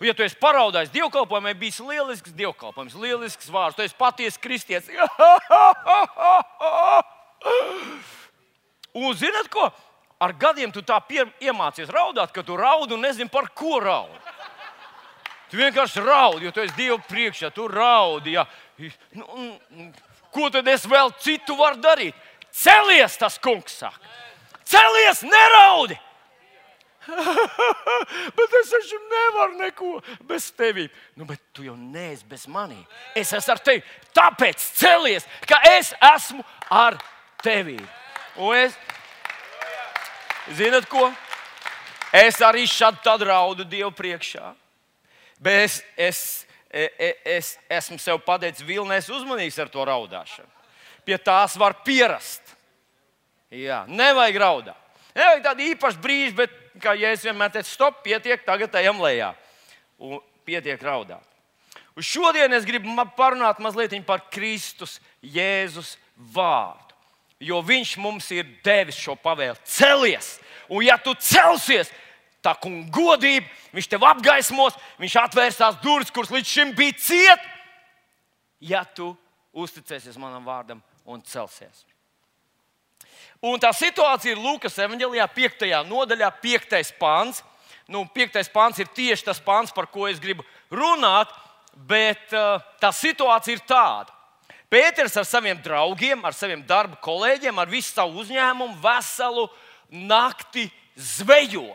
Un, 0.00 0.08
ja 0.08 0.14
tu 0.16 0.24
esi 0.24 0.40
paraudājis 0.40 0.88
dievkalpojumā, 0.94 1.52
bijis 1.58 1.82
lielisks 1.84 2.32
dievkalpojums, 2.34 2.96
lielisks 2.96 3.52
vārds, 3.52 3.76
tu 3.76 3.84
esi 3.84 3.94
patiesa 3.98 4.40
kristietis. 4.40 4.88
Un 8.94 9.14
zinot 9.18 9.48
ko? 9.50 9.68
Ar 10.22 10.32
gadiem 10.38 10.70
tu 10.72 10.82
tā 10.86 11.00
pie, 11.04 11.24
iemācies 11.42 11.90
raudāt, 11.90 12.32
ka 12.32 12.44
tu 12.46 12.56
raudi 12.56 12.94
un 12.94 13.02
nezini 13.02 13.30
par 13.30 13.50
ko 13.56 13.80
raudi. 13.82 14.20
Tu 15.50 15.58
vienkārši 15.58 16.02
raudi, 16.04 16.46
jo 16.46 16.52
tu 16.54 16.62
esi 16.62 16.74
Dieva 16.78 16.98
priekšā, 17.08 17.50
tu 17.54 17.66
raudi. 17.68 18.36
Ja. 18.38 18.46
Nu, 19.14 19.50
Ko 20.34 20.48
tad 20.50 20.66
es 20.66 20.86
vēl 20.90 21.12
citu 21.22 21.54
varu 21.58 21.78
darīt? 21.82 22.16
Celies, 22.54 23.14
tas 23.18 23.36
kungs 23.42 23.76
saka. 23.84 24.00
Celies, 24.66 25.22
neraudi! 25.26 25.98
bet 28.36 28.54
es 28.62 28.70
taču 28.72 28.98
nevaru 29.10 29.58
neko 29.58 29.90
bez 30.24 30.48
tevis. 30.56 30.90
Nu, 31.14 31.26
bet 31.28 31.42
tu 31.52 31.66
jau 31.66 31.76
neesi 31.76 32.24
bez 32.26 32.46
maniem. 32.48 32.82
Es 33.14 33.34
esmu 33.36 33.52
ar 33.52 33.60
tevi. 33.66 33.82
Tāpēc 34.16 34.64
celies, 34.80 35.26
ka 35.46 35.60
es 35.74 35.92
esmu 36.14 36.46
ar 36.70 36.96
tevi. 36.96 37.13
Un 38.40 38.56
es, 38.56 38.74
zinat 40.56 40.88
ko? 40.90 41.10
Es 42.14 42.40
arī 42.42 42.64
šādi 42.70 43.26
raudu 43.26 43.66
Dievu 43.66 43.92
priekšā. 43.94 44.54
Bet 45.42 45.66
es, 45.66 45.82
es 45.98 46.18
E, 46.74 46.92
e, 46.98 47.16
es 47.36 47.52
esmu 47.70 48.00
sev 48.02 48.18
pateicis, 48.26 48.64
vilnēs 48.66 49.06
uzmanīgs 49.14 49.60
ar 49.62 49.68
to 49.70 49.84
raudāšanu. 49.86 50.50
Pie 51.06 51.14
tās 51.22 51.54
var 51.60 51.76
pierast. 51.86 52.42
Jā, 53.54 53.84
nevajag 53.86 54.38
raudāt. 54.42 54.80
Nevajag 55.14 55.44
tādu 55.44 55.62
īpašu 55.68 56.02
brīdi, 56.02 56.32
bet, 56.40 56.56
kā 56.82 56.96
ja 56.98 57.12
es 57.14 57.22
vienmēr 57.22 57.52
teicu, 57.54 57.70
stop, 57.70 58.00
pietiek, 58.02 58.42
tagad 58.42 58.74
ejam 58.80 58.98
lejā. 59.04 59.30
Un 60.02 60.18
pietiek 60.42 60.82
raudāt. 60.82 61.22
Un 61.94 62.02
šodien 62.02 62.50
es 62.58 62.66
gribu 62.66 62.90
parunāt 63.14 63.62
mazliet 63.62 63.94
par 64.02 64.26
Kristus 64.34 64.98
Jēzus 65.22 65.94
vārdu. 66.34 66.83
Jo 67.42 67.60
Viņš 67.62 67.96
mums 68.02 68.30
ir 68.34 68.46
devis 68.64 68.98
šo 68.98 69.16
pavēlu. 69.18 69.58
Celies! 69.64 70.38
Un 70.68 70.84
ja 70.86 70.96
tu 70.98 71.12
celsies, 71.20 71.90
tā 72.44 72.54
kunga 72.60 72.88
godība, 72.92 73.48
viņš 73.74 73.88
tev 73.90 74.04
apgaismos, 74.08 74.76
viņš 75.00 75.16
atvērs 75.24 75.58
tās 75.60 75.80
durvis, 75.82 76.12
kuras 76.12 76.32
līdz 76.32 76.48
šim 76.48 76.72
bija 76.76 76.96
ciet, 77.00 77.50
ja 78.64 78.84
tu 78.84 79.10
uzticēsies 79.52 80.16
manam 80.20 80.44
vārdam 80.46 80.80
un 81.04 81.20
celsies. 81.28 81.84
Un 83.44 83.60
tā 83.60 83.74
situācija 83.76 84.32
ir 84.32 84.40
Lūkas 84.40 84.78
evanģelijā, 84.80 85.26
5. 85.36 85.66
nodaļā, 85.84 86.30
5. 86.40 86.94
pāns. 87.00 87.42
Nu, 87.92 88.06
5. 88.08 88.40
pāns 88.54 88.80
ir 88.80 88.88
tieši 88.96 89.26
tas 89.26 89.40
pāns, 89.44 89.74
par 89.74 89.90
ko 89.92 90.06
es 90.08 90.20
gribu 90.20 90.46
runāt, 90.72 91.28
bet 91.74 92.32
uh, 92.32 92.62
tā 92.80 92.88
situācija 92.94 93.58
ir 93.58 93.64
tāda. 93.68 94.13
Pēters 94.72 95.14
ar 95.20 95.26
saviem 95.28 95.60
draugiem, 95.62 96.24
ar 96.24 96.34
saviem 96.34 96.64
darba 96.66 96.98
kolēģiem, 97.04 97.58
ar 97.58 97.70
visu 97.70 97.92
savu 97.92 98.24
uzņēmumu 98.24 98.80
veselu 98.82 99.48
nakti 99.90 100.68
zvejo 100.94 101.68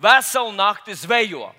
veselu 0.00 0.52
nakti 0.52 0.94
zvejo. 0.94 1.52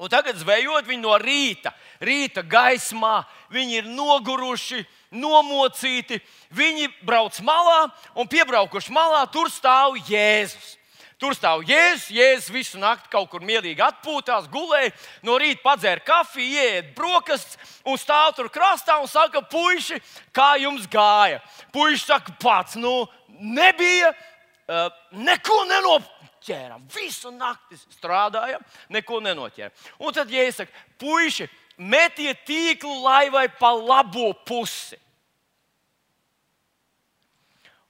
Un 0.00 0.08
tagad 0.08 0.38
zvejot 0.40 0.86
viņi 0.88 1.02
no 1.02 1.12
rīta, 1.20 1.74
rīta 2.00 2.40
gaismā, 2.40 3.20
viņi 3.52 3.82
ir 3.82 3.88
noguruši, 3.92 4.80
nomocīti. 5.12 6.22
Viņi 6.56 6.88
brauc 7.04 7.36
malā 7.44 7.90
un 8.16 8.28
piebraukuši 8.30 8.94
malā, 8.96 9.26
tur 9.28 9.52
stāv 9.52 9.98
Jēzus. 10.08 10.78
Tur 11.20 11.34
stāv 11.36 11.66
Jēzus, 11.68 12.06
Jēzus 12.16 12.52
visu 12.54 12.78
nakti 12.80 13.10
kaut 13.12 13.28
kur 13.28 13.42
mierīgi 13.44 13.82
atpūtās, 13.84 14.46
gulēja, 14.48 14.94
no 15.28 15.34
rīta 15.40 15.60
padzēra 15.66 16.00
kafiju, 16.00 16.62
iet 16.62 16.94
brokastis 16.96 17.74
un 17.84 18.00
stāv 18.00 18.32
tur 18.38 18.48
krastā 18.52 18.96
un 19.02 19.10
saka, 19.10 19.42
puiši, 19.52 20.00
kā 20.32 20.54
jums 20.62 20.88
gāja? 20.88 21.42
Puiši 21.76 22.06
saka, 22.06 22.32
pats, 22.40 22.78
nu, 22.80 23.04
nebija, 23.36 24.14
uh, 24.14 24.88
neko 25.12 25.60
nenopirkt 25.68 26.16
ķērām. 26.48 26.88
Visu 26.94 27.32
nakti 27.36 27.76
strādājām, 27.98 28.64
neko 28.96 29.20
nenoķērām. 29.20 29.76
Un 30.00 30.16
tad, 30.16 30.32
ja 30.32 30.48
es 30.48 30.56
saku, 30.62 30.72
puiši, 31.04 31.50
metiet 31.76 32.46
tīklu 32.48 33.02
laivai 33.04 33.48
pa 33.60 33.74
labo 33.76 34.32
pusi. 34.48 34.96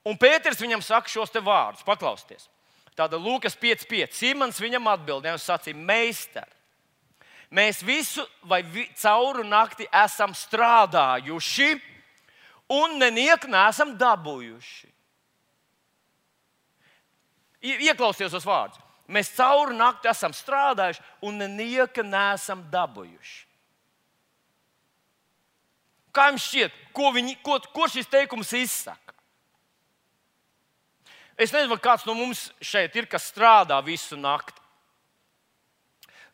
Un 0.03 0.17
Pēters 0.19 0.59
viņam 0.59 0.83
saka 0.83 1.13
šos 1.13 1.31
te 1.31 1.43
vārdus, 1.45 1.87
paklausieties. 1.87 2.49
Tāda 2.99 3.19
Lūkas 3.21 3.57
5,5. 3.59 4.15
Simons 4.17 4.61
viņam 4.61 4.89
atbildēja 4.93 5.37
un 5.37 5.43
sacīja: 5.43 5.77
Meister, 5.77 6.49
mēs 7.51 7.83
visu 7.87 8.27
vai 8.43 8.63
vi, 8.63 8.87
cauru 8.99 9.45
nakti 9.47 9.89
esam 10.03 10.35
strādājuši 10.37 11.73
un 12.71 12.99
nenieku 13.01 13.51
nesam 13.51 13.97
dabūjuši. 13.99 14.89
Ieklausieties 17.61 18.39
uz 18.39 18.47
vārdus. 18.49 18.81
Mēs 19.11 19.33
cauri 19.35 19.75
nakti 19.75 20.09
esam 20.09 20.33
strādājuši 20.35 21.03
un 21.27 21.41
nenieka 21.43 22.05
nesam 22.07 22.63
dabūjuši. 22.71 23.41
Kā 26.15 26.29
jums 26.31 26.47
šķiet, 26.47 26.77
ko, 26.95 27.11
viņi, 27.15 27.37
ko, 27.45 27.59
ko 27.75 27.87
šis 27.91 28.09
teikums 28.11 28.51
izsaka? 28.59 29.15
Es 31.41 31.55
nezinu, 31.55 31.79
kāds 31.81 32.05
no 32.05 32.13
mums 32.17 32.51
šeit 32.61 32.97
ir, 33.01 33.07
kas 33.09 33.31
strādā 33.31 33.79
visu 33.85 34.19
nakti. 34.21 34.59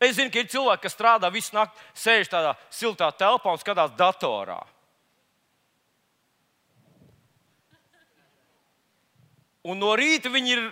Es 0.02 0.16
zinu, 0.18 0.32
ka 0.32 0.42
ir 0.42 0.48
cilvēki, 0.52 0.82
kas 0.82 0.96
strādā 0.96 1.30
visu 1.32 1.54
nakti, 1.56 1.80
sēž 1.96 2.28
tādā 2.32 2.56
siltā 2.74 3.08
telpā 3.16 3.54
un 3.54 3.60
skatās 3.62 3.94
datorā. 3.96 4.58
Un 9.66 9.80
no 9.82 9.94
rīta 9.98 10.30
viņi 10.30 10.52
ir 10.52 10.66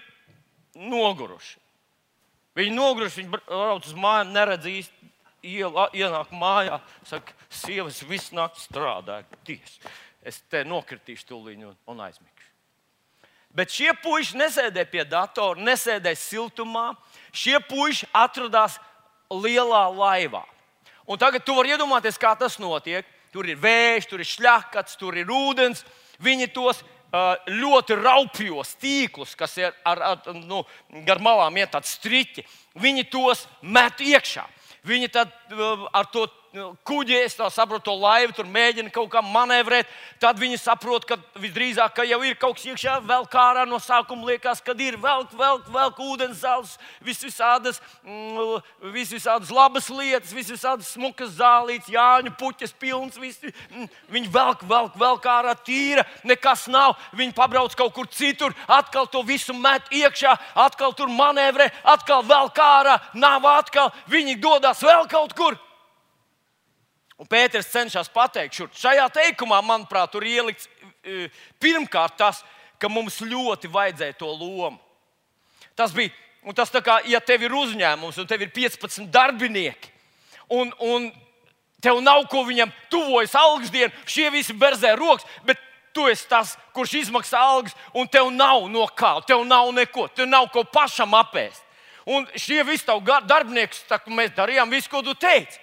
noguruši. 0.93 1.57
Viņi 2.55 2.75
noguruši, 2.75 3.23
viņi 3.23 3.33
brauc 3.33 3.87
uz 3.89 3.95
mājām, 3.99 4.35
neredz 4.35 4.69
īsti 4.71 5.11
iela, 5.57 5.89
ienāk 5.97 6.31
mājā, 6.35 6.79
saka, 7.07 7.35
sievas 7.51 8.03
visu 8.07 8.37
nakti 8.39 8.63
strādāja. 8.63 9.27
Ties. 9.47 9.79
Es 10.23 10.43
te 10.51 10.63
nokritīšu 10.67 11.31
tūlīt 11.33 11.65
un, 11.67 11.75
un 11.91 12.05
aizmigšu. 12.05 12.54
Bet 13.55 13.71
šie 13.71 13.93
puiši 14.03 14.39
nesēdēja 14.41 14.91
pie 14.91 15.05
datora, 15.07 15.63
nesēdēja 15.63 16.19
siltumā. 16.19 16.89
Šie 17.35 17.61
puiši 17.63 18.09
atradās 18.11 18.81
lielā 19.31 19.85
laivā. 19.95 20.43
Un 21.07 21.21
tagad 21.21 21.45
tu 21.47 21.55
vari 21.55 21.75
iedomāties, 21.75 22.19
kā 22.19 22.33
tas 22.39 22.59
notiek. 22.59 23.07
Tur 23.35 23.47
ir 23.51 23.59
vējš, 23.59 24.09
tur 24.11 24.23
ir 24.23 24.31
šļakats, 24.31 24.99
tur 24.99 25.17
ir 25.19 25.31
ūdens. 25.31 25.85
Viņi 26.23 26.51
tos 26.55 26.83
ļoti 27.47 27.97
raupjos 27.99 28.75
tīklus, 28.81 29.35
kas 29.39 29.57
ir 29.59 29.75
ar, 29.87 30.01
ar, 30.03 30.35
nu, 30.35 30.65
gar 31.07 31.21
malām 31.23 31.57
iet 31.61 31.71
tādi 31.71 31.87
striķi, 31.87 32.45
viņi 32.81 33.07
tos 33.11 33.47
met 33.63 34.01
iekšā. 34.03 34.47
Viņi 34.85 35.11
tad 35.15 35.31
ar 35.95 36.09
to 36.13 36.27
kuģi, 36.87 37.17
es 37.25 37.35
saprotu, 37.35 37.89
to 37.89 37.95
laivu 37.99 38.35
tur 38.37 38.47
mēģina 38.47 38.93
kaut 38.95 39.11
kā 39.13 39.23
manevrēt. 39.25 39.89
Tad 40.23 40.39
viņi 40.39 40.59
saprot, 40.61 41.05
ka 41.09 41.19
visdrīzāk 41.41 41.97
ka 41.97 42.07
jau 42.07 42.21
ir 42.23 42.37
kaut 42.39 42.59
kas 42.59 42.69
iekšā, 42.71 43.01
vēl 43.07 43.27
kā 43.31 43.43
ārā 43.51 43.65
no 43.67 43.81
sākuma 43.83 44.31
liekas, 44.31 44.63
kad 44.65 44.79
ir 44.81 44.97
vēl, 45.01 45.27
vēl, 45.35 45.61
vēl 45.75 45.93
ūdens 46.05 46.43
zāles, 46.45 46.77
visvisādas, 47.05 47.81
mm, 48.07 48.63
visvisādas 48.95 49.51
labas 49.55 49.91
lietas, 49.91 50.35
visvisādas 50.35 50.93
smukas 50.95 51.35
zālītes, 51.41 51.91
jāņu 51.93 52.35
puķes 52.39 52.75
pilns. 52.79 53.19
Visi, 53.19 53.51
mm, 53.71 53.91
viņi 54.15 54.33
velk, 54.35 54.65
velk, 54.71 54.97
velk 55.01 55.29
ārā 55.35 55.57
tīra, 55.67 56.07
nekas 56.25 56.69
nav. 56.71 56.95
Viņi 57.19 57.35
pabrauc 57.35 57.75
kaut 57.75 57.95
kur 57.95 58.07
citur, 58.07 58.55
atkal 58.69 59.11
to 59.11 59.23
visu 59.27 59.55
met 59.55 59.91
iekšā, 59.91 60.39
atkal 60.55 60.95
tur 60.95 61.11
manevrē, 61.11 61.71
atkal 61.83 62.23
velk 62.23 62.59
ārā, 62.63 63.01
nav 63.15 63.45
atkal. 63.59 63.91
Viņi 64.07 64.39
dodas 64.41 64.83
vēl 64.83 65.09
kaut 65.11 65.35
kur. 65.35 65.59
Un 67.21 67.29
Pēters 67.31 67.71
cenšas 67.71 68.11
pateikt, 68.11 68.57
šur, 68.59 68.71
šajā 68.75 69.05
teikumā, 69.15 69.61
manuprāt, 69.63 70.11
tur 70.11 70.25
ielikts 70.27 70.67
e, 70.67 71.29
pirmkārt 71.63 72.17
tas, 72.19 72.41
ka 72.83 72.91
mums 72.91 73.21
ļoti 73.23 73.71
vajadzēja 73.71 74.17
to 74.19 74.31
lomu. 74.35 74.81
Tas 75.79 75.95
bija, 75.95 76.11
un 76.43 76.57
tas 76.59 76.73
tā 76.75 76.83
kā, 76.85 76.99
ja 77.07 77.21
tev 77.23 77.47
ir 77.47 77.55
uzņēmums 77.55 78.19
un 78.19 78.27
tev 78.31 78.43
ir 78.43 78.51
15 78.55 79.07
darbinieki, 79.15 79.93
un, 80.59 80.75
un 80.83 81.07
tev 81.83 82.03
nav 82.03 82.27
ko 82.33 82.43
viņam 82.49 82.73
tuvojas 82.91 83.35
algas 83.39 83.71
diena, 83.71 83.95
šie 84.11 84.27
visi 84.35 84.57
berzē 84.59 84.97
rokas, 84.99 85.27
bet 85.47 85.63
tu 85.95 86.09
esi 86.11 86.27
tas, 86.27 86.57
kurš 86.75 86.97
izmaksā 87.05 87.39
algas, 87.39 87.77
un 87.95 88.11
tev 88.11 88.33
nav 88.35 88.67
no 88.73 88.89
kā, 88.91 89.21
tev 89.27 89.47
nav 89.47 89.71
neko, 89.77 90.09
tev 90.17 90.27
nav 90.27 90.51
ko 90.53 90.67
pašam 90.67 91.15
apēst. 91.15 91.63
Un 92.11 92.27
šie 92.37 92.61
visi 92.67 92.85
tavi 92.85 93.07
darbinieki, 93.25 93.87
mēs 94.13 94.35
darījām 94.37 94.75
visu, 94.75 94.91
ko 94.91 95.01
tu 95.07 95.15
teici. 95.15 95.63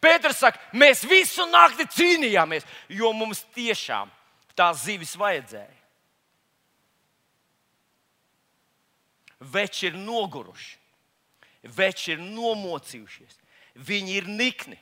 Pēters 0.00 0.38
saka, 0.40 0.60
mēs 0.72 1.02
visu 1.04 1.44
nakti 1.50 1.84
cīnījāmies, 1.92 2.64
jo 2.88 3.12
mums 3.12 3.42
tiešām 3.56 4.08
tās 4.56 4.84
zivis 4.86 5.12
vajadzēja. 5.20 5.76
Veči 9.40 9.88
ir 9.88 9.96
noguruši, 9.96 10.74
veči 11.76 12.14
ir 12.14 12.24
nomocījušies, 12.24 13.38
viņi 13.88 14.16
ir 14.20 14.26
nikni. 14.28 14.76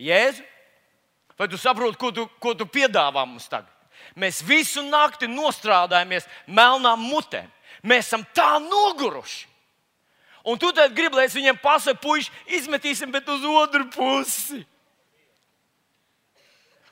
Jēzu, 0.00 0.44
vai 1.36 1.48
tu 1.48 1.60
saproti, 1.60 1.98
ko 2.00 2.12
tu, 2.12 2.24
ko 2.40 2.54
tu 2.56 2.68
piedāvā 2.68 3.24
mums 3.28 3.48
tagad? 3.52 3.72
Mēs 4.16 4.42
visu 4.44 4.84
nakti 4.84 5.28
nostrādājamies 5.28 6.28
melnām 6.46 7.00
mutēm. 7.04 7.48
Mēs 7.84 8.08
esam 8.08 8.24
tā 8.36 8.56
noguruši. 8.62 9.46
Un 10.46 10.58
tu 10.62 10.70
tad 10.70 10.94
gribi, 10.94 11.18
lai 11.18 11.26
es 11.26 11.34
viņiem 11.34 11.58
pasaku, 11.58 11.98
puiši, 12.04 12.30
izmetīsim, 12.58 13.10
bet 13.10 13.26
uz 13.28 13.42
otru 13.50 13.88
pusi. 13.90 14.60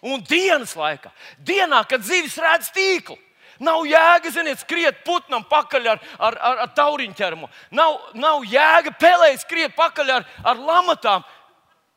Un 0.05 0.25
dienas 0.27 0.75
laikā, 0.77 1.13
dienā, 1.39 1.79
kad 1.89 2.03
zivis 2.05 2.35
redz 2.43 2.73
tīklu, 2.75 3.15
nav 3.63 3.87
jēga, 3.89 4.33
ziniet, 4.35 4.59
skriet 4.61 4.99
putnam 5.07 5.47
pakaļ 5.49 5.87
ar, 5.95 6.03
ar, 6.19 6.37
ar, 6.51 6.59
ar 6.67 6.73
tauriņu 6.77 7.17
ķermu. 7.17 7.49
Nav, 7.79 7.95
nav 8.19 8.43
jēga 8.51 8.93
pelēt, 9.01 9.41
skriet 9.45 9.79
pakaļ 9.79 10.13
ar, 10.19 10.29
ar 10.43 10.61
lamatām. 10.61 11.25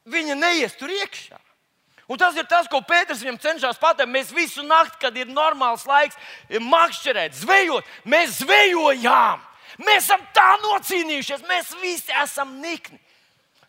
Viņa 0.08 0.38
neies 0.40 0.78
tur 0.78 0.94
iekšā. 0.94 1.42
Un 2.08 2.22
tas 2.22 2.38
ir 2.40 2.46
tas, 2.48 2.70
ko 2.72 2.80
Pēters 2.86 3.20
viņam 3.20 3.42
cenšas 3.44 3.82
pateikt. 3.82 4.14
Mēs 4.14 4.30
visu 4.32 4.64
nakti, 4.64 5.02
kad 5.02 5.18
ir 5.20 5.28
normāls 5.28 5.84
laiks, 5.90 6.16
makšķerēt, 6.48 7.36
zvejot, 7.42 7.90
mēs 8.08 8.40
zvejojām. 8.46 9.44
Mēs 9.82 10.06
esam 10.06 10.24
tā 10.36 10.48
nocīnījušies, 10.64 11.46
mēs 11.50 11.74
visi 11.82 12.16
esam 12.24 12.58
nikni. 12.64 13.00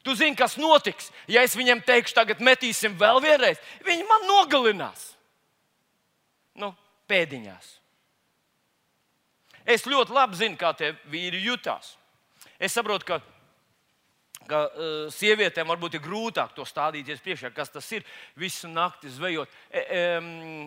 Tu 0.07 0.15
zini, 0.15 0.37
kas 0.39 0.55
notiks, 0.57 1.11
ja 1.29 1.43
es 1.45 1.57
viņiem 1.59 1.83
teikšu, 1.85 2.15
tagad 2.17 2.39
metīsim 2.41 2.95
vēl 2.97 3.19
vienreiz. 3.21 3.59
Viņi 3.85 4.07
man 4.09 4.29
nogalinās. 4.31 5.11
Nu, 6.59 6.71
pēdiņās. 7.11 7.75
Es 9.69 9.85
ļoti 9.85 10.15
labi 10.17 10.39
zinu, 10.39 10.57
kā 10.57 10.71
tie 10.73 10.95
vīri 11.13 11.43
jutās. 11.45 11.97
Es 12.57 12.73
saprotu, 12.73 13.05
ka, 13.11 13.19
ka 14.49 14.63
uh, 14.65 14.95
sievietēm 15.13 15.69
varbūt 15.69 15.99
ir 15.99 16.05
grūtāk 16.07 16.55
to 16.57 16.65
stādīties 16.65 17.21
priekšā, 17.25 17.53
kas 17.53 17.75
tas 17.75 17.91
ir. 17.93 18.07
Visu 18.39 18.71
nakti 18.71 19.13
zvejot, 19.13 19.53
e, 19.69 19.83
e, 19.83 20.01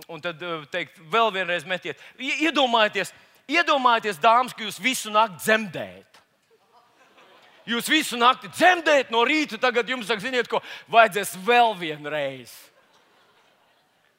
un 0.06 0.22
tad 0.22 0.44
uh, 0.46 0.68
teikt, 0.70 1.02
vēl 1.12 1.34
vienreiz 1.34 1.66
metiet. 1.66 2.00
Iedomājieties, 2.22 3.16
Iedomājieties, 3.52 4.20
dāmas, 4.22 4.56
ka 4.56 4.64
jūs 4.64 4.80
visu 4.82 5.12
nakti 5.14 5.42
dzemdējat. 5.44 6.20
Jūs 7.70 7.90
visu 7.92 8.18
nakti 8.18 8.50
dzemdējat 8.50 9.12
no 9.14 9.22
rīta, 9.28 9.60
tagad 9.62 9.90
jums 9.90 10.08
saka, 10.10 10.24
ziniet, 10.24 10.50
ko 10.50 10.62
vajadzēs 10.92 11.36
vēl 11.46 11.76
vienreiz. 11.78 12.54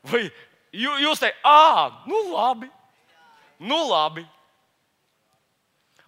Vai 0.07 0.27
jūs 0.75 1.23
teicat, 1.23 1.43
ah, 1.47 2.03
nu 2.07 2.21
labi, 2.33 2.69
nu 3.63 3.81
labi. 3.89 4.25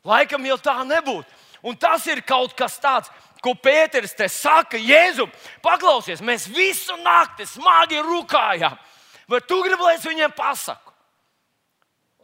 Laikam 0.04 0.44
jau 0.46 0.58
tā 0.60 0.76
nebūtu. 0.86 1.42
Un 1.64 1.76
tas 1.80 2.04
ir 2.12 2.20
kaut 2.26 2.52
kas 2.56 2.76
tāds, 2.76 3.08
ko 3.44 3.54
Pēters 3.56 4.12
te 4.16 4.28
saka, 4.28 4.76
Jēzu, 4.76 5.24
paklausies, 5.64 6.20
mēs 6.24 6.46
visu 6.48 6.96
nakti 7.00 7.46
smagi 7.48 8.02
rūkājām. 8.04 8.76
Vai 9.28 9.40
tu 9.48 9.62
gribi, 9.64 9.80
lai 9.80 9.94
es 9.96 10.04
viņiem 10.04 10.34
pasaku? 10.36 10.83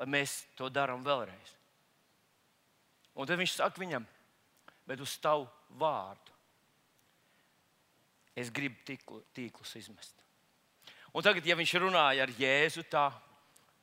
Lai 0.00 0.08
mēs 0.08 0.40
to 0.56 0.70
darām 0.72 1.04
vēlreiz. 1.04 1.56
Un 3.20 3.28
tad 3.28 3.36
viņš 3.36 3.58
saka 3.58 3.82
viņam, 3.82 4.06
bet 4.88 5.02
uz 5.04 5.18
tavu 5.20 5.44
vārdu 5.76 6.32
es 8.40 8.48
gribu 8.54 8.80
tīklu, 8.88 9.20
tīklus 9.36 9.74
izmest. 9.76 10.16
Un 11.12 11.26
tagad, 11.26 11.44
ja 11.44 11.56
viņš 11.58 11.74
runāja 11.82 12.24
ar 12.24 12.32
Jēzu 12.38 12.86
tā, 12.88 13.10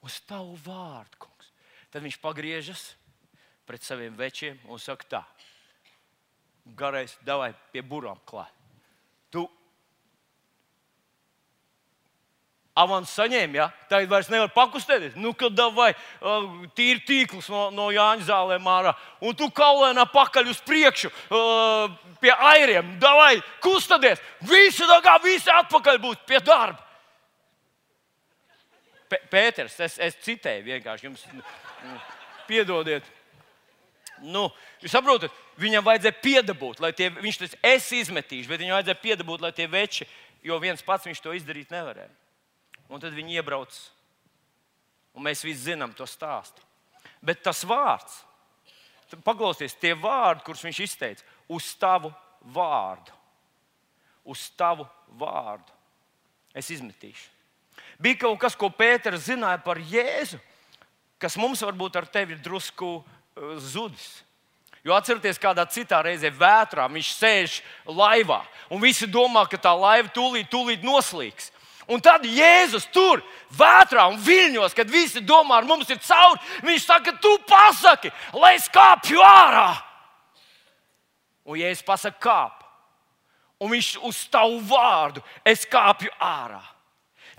uz 0.02 0.18
tavu 0.26 0.56
vārdu, 0.66 1.20
kungs, 1.28 1.52
tad 1.92 2.02
viņš 2.06 2.18
pagriežas 2.24 2.88
pret 3.68 3.84
saviem 3.84 4.16
večiem 4.18 4.58
un 4.72 4.82
saka 4.82 5.10
tā, 5.12 5.22
garais, 6.80 7.14
davai 7.28 7.52
pie 7.74 7.84
burām 7.86 8.18
klāt. 8.26 8.56
Tu 9.30 9.44
Avans 12.78 13.10
saņēma, 13.18 13.58
ja? 13.58 13.66
tagad 13.90 14.12
vairs 14.12 14.28
nevar 14.30 14.52
pakustēties. 14.54 15.16
Nu, 15.18 15.32
kad 15.38 15.58
vai 15.74 15.90
uh, 15.94 16.44
tīri 16.78 17.02
tīkls 17.08 17.48
no, 17.50 17.68
no 17.74 17.88
Jāņa 17.94 18.28
zālēm 18.28 18.68
ārā, 18.70 18.94
un 19.26 19.34
tu 19.38 19.48
kaulēnā 19.50 20.06
pakaļ 20.14 20.52
uz 20.52 20.60
priekšu 20.66 21.10
pie 22.22 22.34
airiem. 22.52 22.92
Davai, 23.02 23.40
kustēties! 23.66 24.22
Visi 24.46 24.86
tā 24.86 25.00
kā 25.06 25.16
visi 25.24 25.50
atpakaļ 25.54 26.02
būs 26.04 26.22
pie 26.30 26.42
darba. 26.46 26.84
P 29.08 29.22
Pēters, 29.32 29.80
es, 29.82 29.98
es 30.04 30.20
citēju 30.26 30.66
vienkārši 30.68 31.08
jums. 31.08 31.24
Piedodiet. 32.48 33.08
Nu, 34.22 34.50
jūs 34.84 34.92
saprotat, 34.94 35.34
viņam 35.62 35.86
vajadzēja 35.86 36.20
piedabūt, 36.22 36.82
lai 36.84 36.92
tie, 36.98 37.10
viņš 37.14 37.42
tas 37.42 37.58
es 37.72 37.90
izmetīšu, 38.04 38.50
bet 38.52 38.62
viņam 38.62 38.78
vajadzēja 38.78 39.02
piedabūt, 39.02 39.44
lai 39.46 39.54
tie 39.56 39.70
veči, 39.72 40.10
jo 40.46 40.58
viens 40.62 40.86
pats 40.86 41.08
viņš 41.08 41.22
to 41.24 41.34
izdarīt 41.38 41.74
nevarēja 41.74 42.14
un 42.90 43.02
tad 43.02 43.16
viņi 43.16 43.40
iebrauc. 43.40 43.76
Un 45.18 45.26
mēs 45.26 45.44
visi 45.46 45.72
zinām 45.72 45.94
to 45.98 46.06
stāstu. 46.06 46.62
Bet 47.24 47.42
tas 47.46 47.64
vārds, 47.66 48.20
paklausieties, 49.26 49.78
tie 49.82 49.96
vārdi, 49.98 50.44
kurus 50.46 50.66
viņš 50.68 50.82
izteica, 50.86 51.26
uz 51.50 51.72
tavu 51.80 52.12
vārdu, 52.54 53.16
uz 54.28 54.44
tavu 54.60 54.86
vārdu 55.18 55.74
es 56.58 56.70
izmetīšu. 56.74 57.30
Bija 58.02 58.22
kaut 58.26 58.40
kas, 58.42 58.56
ko 58.58 58.70
Pēters 58.74 59.28
zināja 59.30 59.60
par 59.64 59.80
Jēzu, 59.82 60.40
kas 61.22 61.38
mums 61.40 61.62
varbūt 61.66 61.98
ar 61.98 62.08
tevi 62.10 62.36
ir 62.36 62.42
drusku 62.46 62.98
uh, 63.00 63.58
zudis. 63.58 64.22
Jo 64.86 64.96
atcerieties, 64.96 65.40
kādā 65.42 65.66
citā 65.68 66.00
reizē 66.06 66.30
vētrā 66.32 66.86
viņš 66.92 67.10
sēž 67.18 67.58
laivā, 67.90 68.40
un 68.72 68.82
visi 68.82 69.10
domā, 69.10 69.44
ka 69.50 69.60
tā 69.60 69.74
laiva 69.76 70.12
tūlīt, 70.14 70.48
tūlīt 70.52 70.86
noslīgs. 70.86 71.52
Un 71.88 72.02
tad 72.04 72.26
Jēzus 72.28 72.90
tur, 72.92 73.22
vētrā 73.56 74.10
un 74.12 74.18
viļņos, 74.20 74.76
kad 74.76 74.90
visi 74.92 75.22
domā, 75.24 75.62
ar 75.62 75.68
mums 75.70 75.88
ir 75.90 76.02
cauri, 76.04 76.42
viņš 76.68 76.84
saka, 76.84 77.14
tu 77.24 77.32
pasaki, 77.48 78.12
lai 78.36 78.58
es 78.58 78.68
kāpju 78.72 79.24
ārā. 79.24 79.70
Un 81.48 81.60
Jēzus 81.62 81.86
pasaka, 81.88 82.20
kāp. 82.20 82.66
Un 83.64 83.72
viņš 83.72 83.94
uz 84.06 84.20
tavu 84.30 84.60
vārdu, 84.68 85.24
es 85.48 85.64
kāpju 85.66 86.12
ārā. 86.22 86.62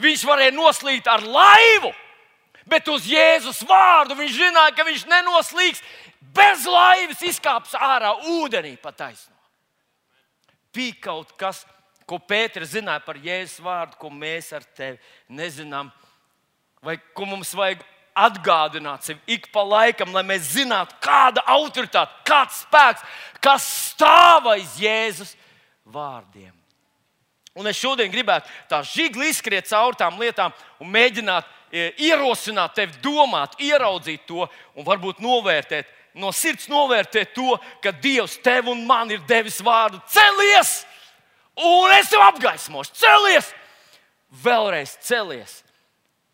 Viņš 0.00 0.24
varēja 0.26 0.54
noslīgt 0.54 1.10
ar 1.10 1.22
laivu, 1.22 1.92
bet 2.68 2.88
uz 2.88 3.06
Jēzus 3.10 3.60
vārdu 3.68 4.16
viņš 4.18 4.36
zināja, 4.38 4.74
ka 4.74 4.86
viņš 4.88 5.04
nenoslīgs 5.10 5.82
bez 6.34 6.66
laivas, 6.68 7.22
izkāps 7.26 7.74
ārā 7.74 8.14
ūdenī 8.38 8.76
pa 8.80 8.92
taisno. 8.92 9.34
bija 10.74 10.94
kaut 11.00 11.32
kas, 11.36 11.64
ko 12.08 12.18
Pēters 12.18 12.72
zināja 12.72 13.02
par 13.04 13.20
Jēzus 13.20 13.60
vārdu, 13.62 13.98
ko 14.00 14.10
mēs 14.10 14.50
ar 14.56 14.64
tevi 14.76 14.96
nezinām, 15.28 15.90
vai 16.82 16.96
ko 17.14 17.28
mums 17.28 17.52
vajag 17.56 17.84
atgādināt 18.18 19.06
sev 19.06 19.18
ik 19.30 19.50
pa 19.54 19.62
laikam, 19.62 20.10
lai 20.14 20.24
mēs 20.26 20.54
zinātu, 20.56 20.96
kāda 21.04 21.44
autoritāte, 21.54 22.14
kāds 22.26 22.62
spēks, 22.64 23.04
kas 23.44 23.66
stāv 23.92 24.48
aiz 24.54 24.78
Jēzus 24.80 25.36
vārdiem. 25.86 26.54
Un 27.58 27.66
es 27.66 27.78
šodien 27.78 28.10
gribētu 28.12 28.50
tā 28.70 28.80
žigli 28.86 29.30
izskriet 29.32 29.66
cauri 29.70 29.98
tām 29.98 30.18
lietām 30.20 30.54
un 30.78 30.90
mēģināt 30.94 31.46
e, 31.70 31.88
ierosināt 32.06 32.76
tevi, 32.76 32.98
domāt, 33.02 33.56
ieraudzīt 33.62 34.26
to 34.28 34.46
un 34.78 34.86
varbūt 34.86 35.22
novērtēt, 35.22 35.88
no 36.18 36.30
sirds 36.34 36.68
novērtēt 36.70 37.34
to, 37.34 37.56
ka 37.82 37.92
Dievs 37.94 38.38
tev 38.44 38.70
un 38.70 38.84
man 38.86 39.10
ir 39.10 39.22
devis 39.26 39.58
vārdu 39.64 40.00
celies, 40.10 40.80
un 41.58 41.94
es 41.96 42.10
tev 42.12 42.22
apgaismošu, 42.26 42.94
celies, 42.98 43.52
vēlreiz 44.44 44.96
celies, 45.04 45.62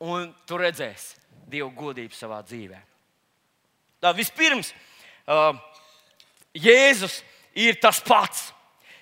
un 0.02 0.32
tu 0.48 0.58
redzēsi 0.60 1.22
Dieva 1.44 1.68
godību 1.76 2.16
savā 2.16 2.40
dzīvē. 2.44 2.78
Tā 4.00 4.10
vispirms, 4.16 4.72
uh, 5.28 5.52
Jēzus 6.56 7.20
ir 7.54 7.76
tas 7.82 8.00
pats. 8.04 8.48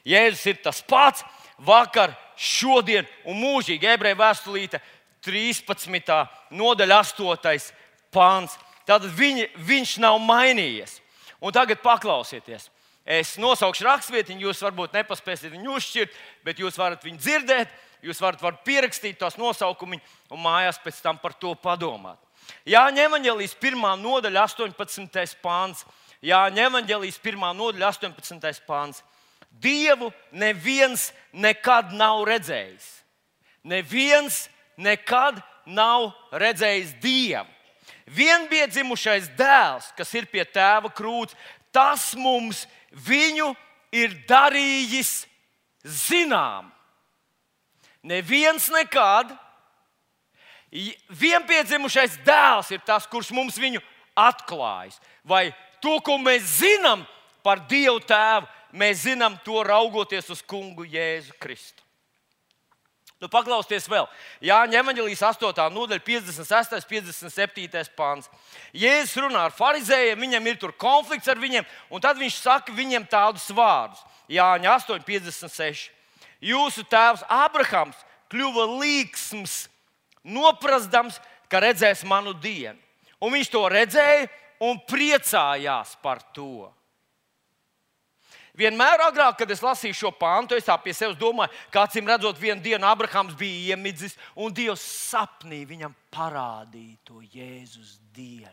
Jēzus 0.07 0.43
ir 0.51 0.59
tas 0.65 0.83
pats 0.83 1.23
vakar, 1.63 2.17
šodien 2.37 3.07
un 3.29 3.39
mūžīgi. 3.39 3.89
Ebreju 3.95 4.19
vēstulīte 4.19 4.81
13. 5.23 6.19
nodaļa, 6.51 7.01
8. 7.07 7.73
pāns. 8.15 8.59
Tātad 8.87 9.11
viņi, 9.15 9.47
viņš 9.63 9.97
nav 10.03 10.19
mainījies. 10.23 10.99
Un 11.43 11.55
tagad 11.55 11.83
paklausieties. 11.83 12.69
Es 13.03 13.35
nosaukšu 13.41 13.87
rakstvietiņu, 13.89 14.47
jūs 14.47 14.61
varbūt 14.63 14.93
nepaspēsiet 14.95 15.51
viņu 15.51 15.75
uzšķirt, 15.75 16.19
bet 16.47 16.61
jūs 16.63 16.77
varat 16.79 17.03
viņu 17.03 17.19
dzirdēt, 17.19 17.73
jūs 18.07 18.21
varat, 18.23 18.43
varat 18.43 18.63
pierakstīt 18.67 19.19
tos 19.19 19.39
nosaukumus 19.41 20.03
un 20.31 20.43
mājās 20.45 20.79
pēc 20.83 21.01
tam 21.03 21.19
par 21.19 21.35
to 21.35 21.55
padomāt. 21.59 22.21
Jāņem 22.67 23.09
evanģēlijas 23.09 23.57
1. 23.59 23.83
nodaļa, 24.03 24.47
18. 24.47 25.35
pāns. 25.43 25.83
Jāņem 26.23 26.69
evanģēlijas 26.71 27.19
1. 27.19 27.43
nodaļa, 27.59 27.91
18. 27.91 28.63
pāns. 28.67 29.03
Dievu 29.51 30.13
neviens 30.31 31.11
nekad 31.33 31.93
nav 31.99 32.23
redzējis. 32.29 32.87
Neviens 33.63 34.47
nekad 34.79 35.43
nav 35.67 36.13
redzējis 36.33 36.95
Dievu. 37.03 37.51
Vienbiedzimušais 38.13 39.31
dēls, 39.39 39.93
kas 39.97 40.11
ir 40.19 40.27
pie 40.31 40.43
tēva 40.45 40.91
krūts, 40.93 41.37
tas 41.75 42.13
mums 42.19 42.67
viņu 42.93 43.53
ir 43.93 44.15
darījis 44.29 45.23
zinām. 45.85 46.71
Neviens 48.03 48.69
nekad. 48.73 49.33
Vienpiedzimušais 51.13 52.17
dēls 52.25 52.71
ir 52.73 52.81
tas, 52.87 53.05
kurš 53.07 53.31
mums 53.37 53.59
viņu 53.61 53.83
atklājis. 54.17 54.97
Vai 55.25 55.51
to, 55.85 55.99
ko 56.01 56.17
mēs 56.17 56.63
zinām 56.63 57.05
par 57.45 57.67
Dievu 57.69 58.01
tēvu, 58.09 58.49
mēs 58.73 59.05
zinām 59.05 59.37
to 59.45 59.61
raugoties 59.67 60.31
uz 60.33 60.41
kungu 60.41 60.87
Jēzu 60.89 61.37
Kristu. 61.43 61.85
Nu, 63.23 63.29
paklausieties 63.31 63.85
vēl. 63.87 64.09
Jāņem 64.43 64.81
evanģelijas 64.81 65.21
8. 65.29 65.69
nodaļa, 65.71 66.03
56. 66.03 66.73
un 66.75 66.87
57. 66.91 67.93
pāns. 67.95 68.27
Jēzus 68.75 69.21
runā 69.23 69.45
ar 69.47 69.55
farizējiem, 69.55 70.25
viņam 70.25 70.49
ir 70.51 70.59
tur 70.59 70.73
konflikts 70.75 71.31
ar 71.31 71.39
viņiem, 71.39 71.69
un 71.95 72.03
tad 72.03 72.19
viņš 72.19 72.41
saka 72.43 72.75
viņiem 72.75 73.07
tādus 73.07 73.47
vārdus. 73.55 74.03
Jāņem 74.27 74.73
8, 74.75 75.07
56. 75.07 75.93
Jūsu 76.43 76.83
tēvs 76.91 77.23
Abrahams 77.31 78.01
kļuva 78.33 78.67
līksms, 78.83 79.69
noprastams, 80.27 81.21
ka 81.47 81.63
redzēs 81.63 82.03
manu 82.03 82.35
dienu. 82.35 82.81
Un 83.23 83.37
viņš 83.37 83.53
to 83.55 83.63
redzēja 83.71 84.27
un 84.67 84.83
priecājās 84.91 85.95
par 86.03 86.25
to. 86.35 86.73
Vienmēr 88.59 89.01
agrāk, 89.07 89.39
kad 89.41 89.51
es 89.51 89.63
lasīju 89.65 89.97
šo 89.97 90.11
pāntu, 90.13 90.59
es 90.59 90.67
tā 90.67 90.75
pie 90.83 90.93
sevis 90.93 91.17
domāju, 91.17 91.55
ka 91.73 91.87
acīm 91.87 92.09
redzot, 92.09 92.37
vienā 92.37 92.61
dienā 92.61 92.91
Abrahams 92.93 93.37
bija 93.39 93.73
iemidzis, 93.73 94.19
un 94.37 94.53
Dievs 94.53 94.83
sapnī 94.85 95.63
viņam 95.69 95.95
parādīja 96.13 96.99
to 97.09 97.23
Jēzus 97.33 97.97
dienu. 98.13 98.53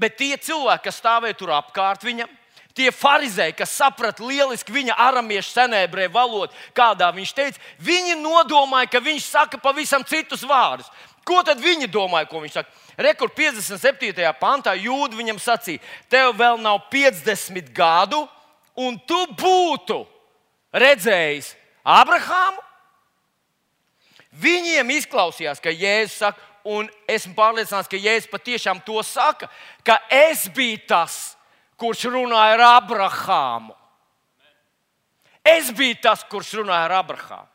Bet 0.00 0.16
tie 0.16 0.32
cilvēki, 0.40 0.86
kas 0.86 1.02
stāvēja 1.02 1.36
tur 1.36 1.52
apkārt 1.52 2.06
viņam, 2.06 2.30
tie 2.74 2.88
farizēji, 2.88 3.54
kas 3.58 3.76
saprata 3.76 4.24
lieliski 4.24 4.72
viņa 4.74 4.96
aramiešu 5.04 5.52
senēbrē 5.52 6.08
valodu, 6.12 6.56
kādā 6.74 7.10
viņš 7.14 7.34
teica, 7.36 7.62
viņi 7.84 8.16
nodomāja, 8.22 8.90
ka 8.90 9.02
viņš 9.04 9.28
saka 9.28 9.60
pavisam 9.62 10.06
citus 10.08 10.42
vārdus. 10.48 10.88
Ko 11.24 11.40
tad 11.44 11.60
viņi 11.62 11.88
domāja, 11.88 12.28
ko 12.28 12.42
viņš 12.42 12.58
saka? 12.58 12.70
Rekur 13.00 13.30
57. 13.32 14.24
pantā 14.40 14.74
jūda 14.76 15.16
viņam 15.16 15.40
sacīja, 15.40 15.80
tev 16.12 16.34
vēl 16.36 16.60
nav 16.60 16.84
50 16.92 17.70
gadu, 17.74 18.26
un 18.76 18.98
tu 19.08 19.20
būtu 19.32 20.02
redzējis 20.74 21.54
Abrahāmu. 21.84 22.60
Viņiem 24.34 24.90
izklausījās, 24.98 25.62
ka 25.62 25.70
Jēzus 25.70 26.18
saka, 26.24 26.42
un 26.66 26.88
esmu 27.08 27.34
pārliecināts, 27.38 27.88
ka 27.88 28.00
Jēzus 28.00 28.30
patiešām 28.32 28.82
to 28.84 28.98
saka, 29.06 29.48
ka 29.86 30.00
es 30.10 30.48
biju 30.52 30.82
tas, 30.88 31.36
kurš 31.80 32.08
runāja 32.10 32.58
ar 32.58 32.64
Abrahāmu. 32.82 33.74
Es 35.44 35.70
biju 35.76 35.96
tas, 36.02 36.24
kurš 36.26 36.56
runāja 36.60 36.88
ar 36.88 36.98
Abrahāmu. 37.02 37.53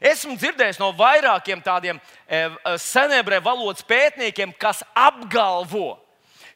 Esmu 0.00 0.36
dzirdējis 0.38 0.78
no 0.78 0.92
vairākiem 0.96 1.62
tādiem 1.64 1.98
e, 1.98 2.38
e, 2.38 2.74
senēbrē 2.82 3.40
valodas 3.42 3.84
pētniekiem, 3.86 4.52
kas 4.58 4.84
apgalvo, 4.94 5.96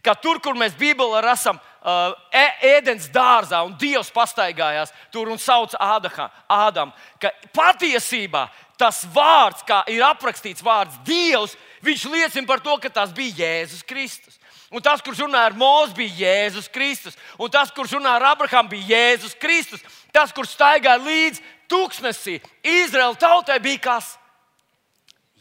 ka 0.03 0.15
tur, 0.19 0.41
kur 0.43 0.59
mēs 0.59 0.77
Bībelē 0.79 1.23
esam, 1.33 1.59
e, 1.59 2.45
ēdienas 2.73 3.09
dārzā 3.15 3.63
un 3.67 3.75
Dievs 3.79 4.13
pastaigājās 4.15 4.95
tur 5.11 5.31
un 5.33 5.39
sauc 5.43 5.75
Ādam, 5.79 6.93
ka 7.19 7.33
patiesībā 7.55 8.49
tas 8.79 9.03
vārds, 9.15 9.63
kā 9.67 9.83
ir 9.91 10.03
aprakstīts 10.07 10.63
vārds 10.65 10.99
Dievs, 11.07 11.57
viņš 11.83 12.07
liecina 12.11 12.47
par 12.47 12.63
to, 12.63 12.77
ka 12.79 12.91
tas 12.91 13.13
bija 13.15 13.43
Jēzus 13.43 13.83
Kristus. 13.87 14.39
Un 14.73 14.81
tas, 14.81 15.03
kurš 15.05 15.27
runāja 15.27 15.51
ar 15.51 15.57
Mozu, 15.59 15.93
bija 15.99 16.15
Jēzus 16.23 16.71
Kristus. 16.73 17.17
Un 17.37 17.51
tas, 17.53 17.71
kurš 17.75 17.99
runāja 17.99 18.17
ar 18.17 18.31
Abrahāmu, 18.31 18.73
bija 18.73 18.97
Jēzus 18.97 19.35
Kristus. 19.37 19.83
Tas, 20.15 20.33
kurš 20.33 20.55
staigāja 20.57 21.03
līdzi 21.03 21.43
tūkstnesī 21.73 22.39
Izraēla 22.61 23.19
tautai 23.19 23.59
bija 23.65 23.81
kas? 23.89 24.13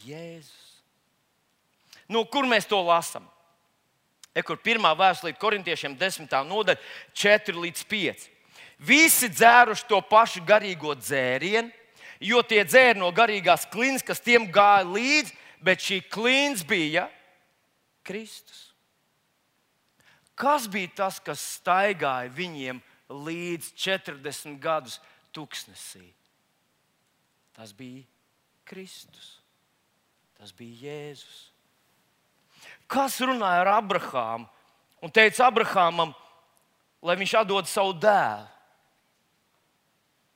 Jēzus. 0.06 0.58
Nu, 2.12 2.26
kur 2.28 2.48
mēs 2.50 2.68
to 2.68 2.80
lasām? 2.84 3.28
E, 4.36 4.44
kur 4.44 4.60
pirmā 4.64 4.94
vēstulīte 4.96 5.40
korintiešiem, 5.40 5.98
10. 6.00 6.32
nodaļa, 6.48 6.80
4 7.16 7.56
līdz 7.66 7.84
5. 7.88 8.28
Visi 8.82 9.30
dzēruši 9.30 9.88
to 9.90 10.00
pašu 10.10 10.42
garīgo 10.48 10.96
dzērienu, 10.98 11.70
jo 12.24 12.42
tie 12.48 12.64
dzēra 12.66 12.98
no 13.00 13.12
garīgās 13.14 13.68
klīnas, 13.72 14.06
kas 14.06 14.24
tiem 14.24 14.48
gāja 14.52 14.88
līdzi, 14.88 15.36
bet 15.62 15.84
šī 15.84 16.00
klīns 16.10 16.64
bija 16.68 17.06
Kristus. 18.08 18.72
Kas 20.36 20.66
bija 20.72 20.90
tas, 21.04 21.20
kas 21.22 21.44
staigāja 21.60 22.32
viņiem 22.34 22.80
līdz 23.12 23.76
40 23.78 24.58
gadus 24.64 24.98
tūkstnesī? 25.36 26.08
Tas 27.56 27.74
bija 27.76 28.04
Kristus. 28.68 29.40
Tas 30.40 30.54
bija 30.56 30.90
Jēzus. 30.90 31.42
Kas 32.92 33.20
runāja 33.22 33.64
ar 33.64 33.72
Abrahāmu 33.78 34.48
un 35.02 35.14
teica 35.14 35.48
Abrahamam, 35.48 36.14
lai 37.02 37.16
viņš 37.20 37.36
atdod 37.42 37.70
savu 37.70 37.94
dēlu? 37.98 38.50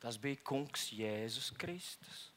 Tas 0.02 0.20
bija 0.22 0.38
Kungs 0.46 0.92
Jēzus 0.94 1.50
Kristus. 1.58 2.28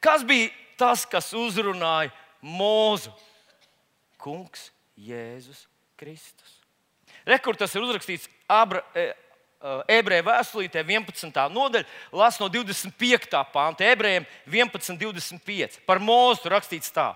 Kas 0.00 0.24
bija 0.24 0.48
tas, 0.80 1.04
kas 1.04 1.34
uzrunāja 1.36 2.12
Mūzu? 2.40 3.12
Kungs 4.18 4.70
Jēzus 4.96 5.66
Kristus. 5.98 6.56
Rekur 7.28 7.58
tas 7.58 7.74
ir 7.76 7.84
uzrakstīts 7.84 8.30
Abra, 8.48 8.80
e, 8.96 9.10
Uh, 9.10 9.27
ebreju 9.90 10.26
vēstulītē 10.28 10.82
11. 10.84 11.40
nodaļa, 11.52 11.86
lasa 12.12 12.44
no 12.44 12.48
25. 12.52 13.40
pānta, 13.52 13.86
ebrejiem 13.86 14.26
11, 14.46 14.98
25. 15.00 15.80
Par 15.86 16.02
mūzu 16.02 16.52
rakstīts 16.52 16.92
tā. 16.94 17.10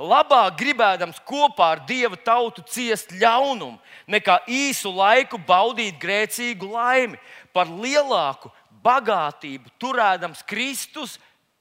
Labāk 0.00 0.56
gribēdams 0.56 1.18
kopā 1.28 1.74
ar 1.74 1.82
Dieva 1.84 2.16
tautu 2.16 2.62
ciest 2.64 3.10
ļaunumu, 3.12 3.76
nekā 4.08 4.38
īsu 4.48 4.88
laiku 4.96 5.36
baudīt 5.44 5.98
grēcīgu 6.00 6.70
laimi, 6.72 7.18
par 7.52 7.68
lielāku 7.68 8.48
bagātību 8.80 9.68
turēdams 9.82 10.40
Kristus 10.48 11.18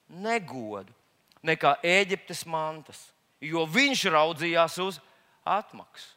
negodu 0.07 0.93
nekā 1.43 1.75
Eģiptes 1.83 2.45
mantas, 2.47 3.09
jo 3.43 3.65
viņš 3.67 4.05
raudzījās 4.13 4.77
uz 4.83 5.01
atmaksu. 5.43 6.07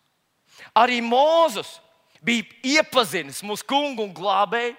Arī 0.79 1.01
Mūzes 1.03 1.81
bija 2.25 2.47
iepazinis 2.79 3.43
mūsu 3.47 3.67
kungu 3.69 4.07
un 4.07 4.15
glābēju, 4.17 4.79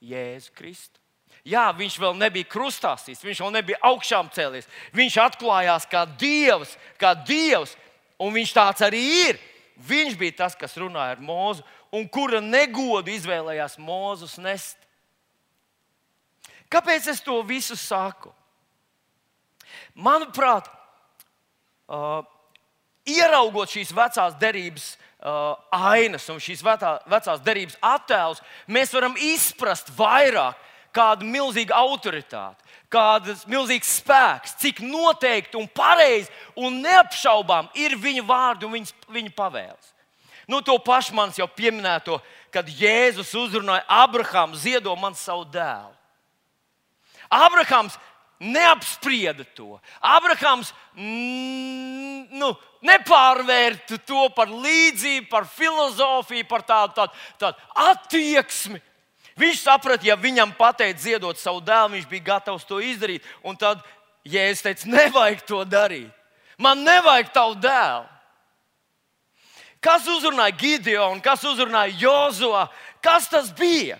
Jēzu 0.00 0.54
Kristu. 0.56 0.96
Jā, 1.44 1.70
viņš 1.76 1.96
vēl 2.00 2.16
nebija 2.20 2.48
krustāsīs, 2.52 3.22
viņš 3.24 3.40
vēl 3.44 3.52
nebija 3.54 3.80
augšām 3.88 4.28
cēlies. 4.32 4.68
Viņš 4.96 5.16
atklājās 5.22 5.86
kā 5.88 6.04
dievs, 6.20 6.74
kā 7.00 7.14
dievs, 7.16 7.72
un 8.20 8.34
viņš 8.36 8.52
tāds 8.56 8.84
arī 8.84 9.00
ir. 9.30 9.40
Viņš 9.80 10.18
bija 10.20 10.36
tas, 10.42 10.56
kas 10.58 10.76
runāja 10.76 11.16
ar 11.16 11.22
mūzu, 11.24 11.64
un 11.96 12.04
kura 12.12 12.42
negodu 12.44 13.12
izvēlējās 13.14 13.78
mūzus 13.80 14.36
nest. 14.42 14.76
Kāpēc 16.70 17.08
es 17.10 17.24
to 17.24 17.38
visu 17.48 17.74
saku? 17.80 18.30
Manuprāt, 19.96 20.68
uh, 21.88 22.20
ieraugot 23.08 23.70
šīs 23.70 23.92
vecās 23.96 24.34
derības 24.40 24.94
uh, 25.20 25.54
ainas 25.70 26.28
un 26.32 26.40
šīs 26.42 26.64
vecā, 26.64 26.96
vecās 27.10 27.42
derības 27.44 27.78
attēlus, 27.84 28.42
mēs 28.66 28.92
varam 28.94 29.16
izprast 29.16 29.92
vairāk 29.96 30.58
kādu 30.94 31.28
milzīgu 31.28 31.74
autoritāti, 31.76 32.64
kāds 32.90 33.46
milzīgs 33.46 33.92
spēks, 34.00 34.56
cik 34.58 34.82
noteikti 34.82 35.58
un 35.60 35.68
pareizi 35.70 36.30
un 36.58 36.80
neapšaubām 36.82 37.70
ir 37.78 37.94
viņa 38.00 38.26
vārdi 38.26 38.66
un 38.66 38.74
viņa, 38.74 38.98
viņa 39.14 39.34
pavēles. 39.36 39.94
Nu, 40.50 40.58
to 40.66 40.74
pašu 40.82 41.14
man 41.14 41.30
jau 41.36 41.46
pieminēto, 41.46 42.18
kad 42.50 42.66
Jēzus 42.66 43.30
uzrunāja 43.38 43.84
Abrahāmu, 43.86 44.58
ziedo 44.58 44.96
man 44.98 45.14
savu 45.14 45.44
dēlu. 45.46 45.94
Abrahams 47.30 47.94
neapsprieda 48.40 49.44
to. 49.54 49.78
Abrahams 50.00 50.72
mm, 50.96 52.30
nu, 52.40 52.54
nepārvērta 52.84 54.00
to 54.08 54.28
par 54.36 54.48
līdzību, 54.48 55.28
par 55.30 55.48
filozofiju, 55.48 56.46
par 56.48 56.64
tādu, 56.64 56.96
tādu, 56.96 57.26
tādu 57.40 57.68
attieksmi. 57.90 58.80
Viņš 59.40 59.60
saprata, 59.62 60.04
ja 60.08 60.16
viņam 60.20 60.52
pateica 60.56 61.00
ziedot 61.00 61.38
savu 61.40 61.60
dēlu, 61.64 61.94
viņš 61.94 62.08
bija 62.08 62.28
gatavs 62.32 62.66
to 62.68 62.80
izdarīt. 62.82 63.24
Un 63.44 63.56
tad 63.60 63.84
Jēzus 64.26 64.64
teica, 64.64 64.88
nevajag 64.90 65.44
to 65.48 65.60
darīt. 65.68 66.10
Man 66.60 66.82
nevajag 66.84 67.30
tavu 67.32 67.56
dēlu. 67.60 68.08
Kas 69.80 70.04
uzrunāja 70.12 70.52
Gideonu, 70.60 71.22
kas 71.24 71.44
uzrunāja 71.48 71.94
Jozo? 72.02 72.52
Kas 73.00 73.30
tas 73.32 73.48
bija? 73.56 73.96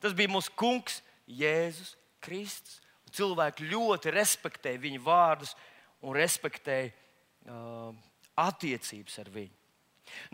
Tas 0.00 0.12
bija 0.16 0.28
mūsu 0.28 0.52
kungs 0.56 1.00
Jēzus 1.24 1.94
Kristus. 2.20 2.79
Cilvēki 3.14 3.68
ļoti 3.70 4.12
respektēja 4.14 4.80
viņa 4.82 5.00
vārdus 5.04 5.54
un 6.06 6.14
respektēja 6.16 6.90
uh, 6.90 7.90
attiecības 8.40 9.18
ar 9.22 9.32
viņu. 9.34 9.56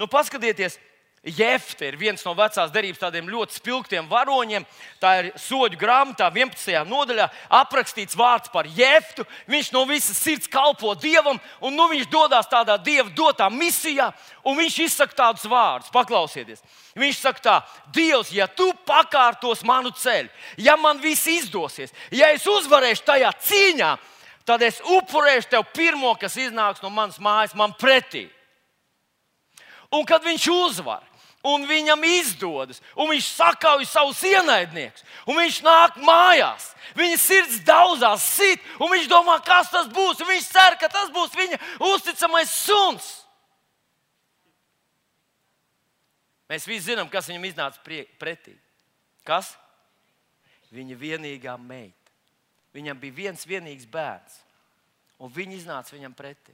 Nu, 0.00 0.08
paskatieties, 0.08 0.78
Jefte 1.26 1.88
ir 1.88 1.96
viens 1.98 2.22
no 2.22 2.36
vecās 2.38 2.70
derības 2.70 3.00
tādiem 3.02 3.26
ļoti 3.26 3.56
spilgtiem 3.58 4.06
varoņiem. 4.06 4.62
Tā 5.02 5.12
ir 5.18 5.28
soļu 5.42 5.74
grāmatā, 5.80 6.28
11. 6.30 6.84
nodaļā 6.86 7.26
aprakstīts 7.58 8.14
vārds 8.14 8.52
par 8.52 8.68
Jeftu. 8.70 9.26
Viņš 9.50 9.72
no 9.74 9.82
visas 9.90 10.20
sirds 10.22 10.46
kalpo 10.46 10.94
dievam, 10.94 11.40
un 11.60 11.74
nu 11.74 11.88
viņš 11.90 12.06
dodas 12.12 12.46
tādā 12.46 12.76
dieva 12.78 13.10
dotā 13.10 13.50
misijā, 13.50 14.12
un 14.46 14.54
viņš 14.60 14.78
izsaka 14.86 15.18
tādus 15.18 15.48
vārdus. 15.50 15.90
Paklausieties! 15.90 16.62
Viņš 16.96 17.18
saka, 17.20 17.42
tā, 17.42 17.56
Dievs, 17.92 18.30
ja 18.32 18.46
tu 18.48 18.70
pakārtos 18.88 19.60
manu 19.66 19.90
ceļu, 19.92 20.30
ja 20.64 20.78
man 20.80 21.02
viss 21.02 21.26
izdosies, 21.28 21.92
ja 22.08 22.30
es 22.32 22.46
uzvarēšu 22.48 23.04
tajā 23.04 23.32
cīņā, 23.48 23.90
tad 24.48 24.62
es 24.64 24.78
upurēšu 24.80 25.50
tev 25.52 25.66
pirmo, 25.76 26.14
kas 26.16 26.38
iznāks 26.40 26.80
no 26.80 26.88
manas 26.94 27.18
mājas, 27.20 27.52
man 27.58 27.74
pretī. 27.76 28.24
Un 29.92 30.06
kad 30.08 30.24
viņš 30.24 30.48
uzvar, 30.54 31.04
un 31.44 31.66
viņam 31.68 32.02
izdodas, 32.08 32.80
un 32.96 33.10
viņš 33.12 33.28
sakauj 33.36 33.84
savus 33.88 34.22
ienaidniekus, 34.26 35.04
un 35.26 35.38
viņš 35.40 35.60
nāk 35.66 36.00
mājās. 36.02 36.72
Viņa 36.96 37.18
sirds 37.20 37.60
daudzās, 37.66 38.24
sit, 38.38 38.62
un 38.80 38.90
viņš 38.92 39.08
domā, 39.10 39.36
kas 39.44 39.70
tas 39.72 39.88
būs. 39.92 40.22
Viņš 40.24 40.48
cer, 40.48 40.78
ka 40.80 40.88
tas 40.88 41.10
būs 41.12 41.34
viņa 41.36 41.58
uzticamais 41.92 42.52
suns. 42.52 43.10
Mēs 46.46 46.66
visi 46.68 46.92
zinām, 46.92 47.10
kas 47.10 47.26
viņam 47.28 47.48
iznāca 47.48 47.82
pretī. 48.20 48.54
Kas? 49.26 49.56
Viņa 50.70 50.98
vienīgā 50.98 51.56
meita. 51.58 52.12
Viņam 52.76 52.98
bija 53.00 53.16
viens 53.16 53.46
vienīgs 53.48 53.86
bērns, 53.88 54.34
un 55.18 55.30
viņa 55.32 55.54
iznāca 55.56 55.94
viņam 55.94 56.14
pretī. 56.14 56.52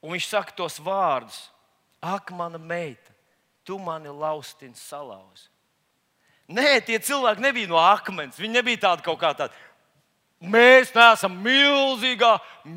Un 0.00 0.14
viņš 0.14 0.28
saka 0.30 0.54
tos 0.56 0.78
vārdus: 0.80 1.48
Ak, 2.00 2.32
mana 2.32 2.58
meita, 2.58 3.12
tu 3.64 3.78
mani 3.78 4.08
laustini 4.08 4.76
salauzi. 4.76 5.48
Nē, 6.50 6.80
tie 6.82 6.98
cilvēki 6.98 7.44
nebija 7.44 7.70
no 7.70 7.78
akmens. 7.78 8.40
Viņi 8.40 8.58
nebija 8.58 8.88
tādi 8.88 9.04
kaut 9.06 9.20
kā 9.20 9.30
tādi 9.38 9.54
Mēs 10.40 10.94
neesam 10.96 11.34
milzīgā 11.44 12.30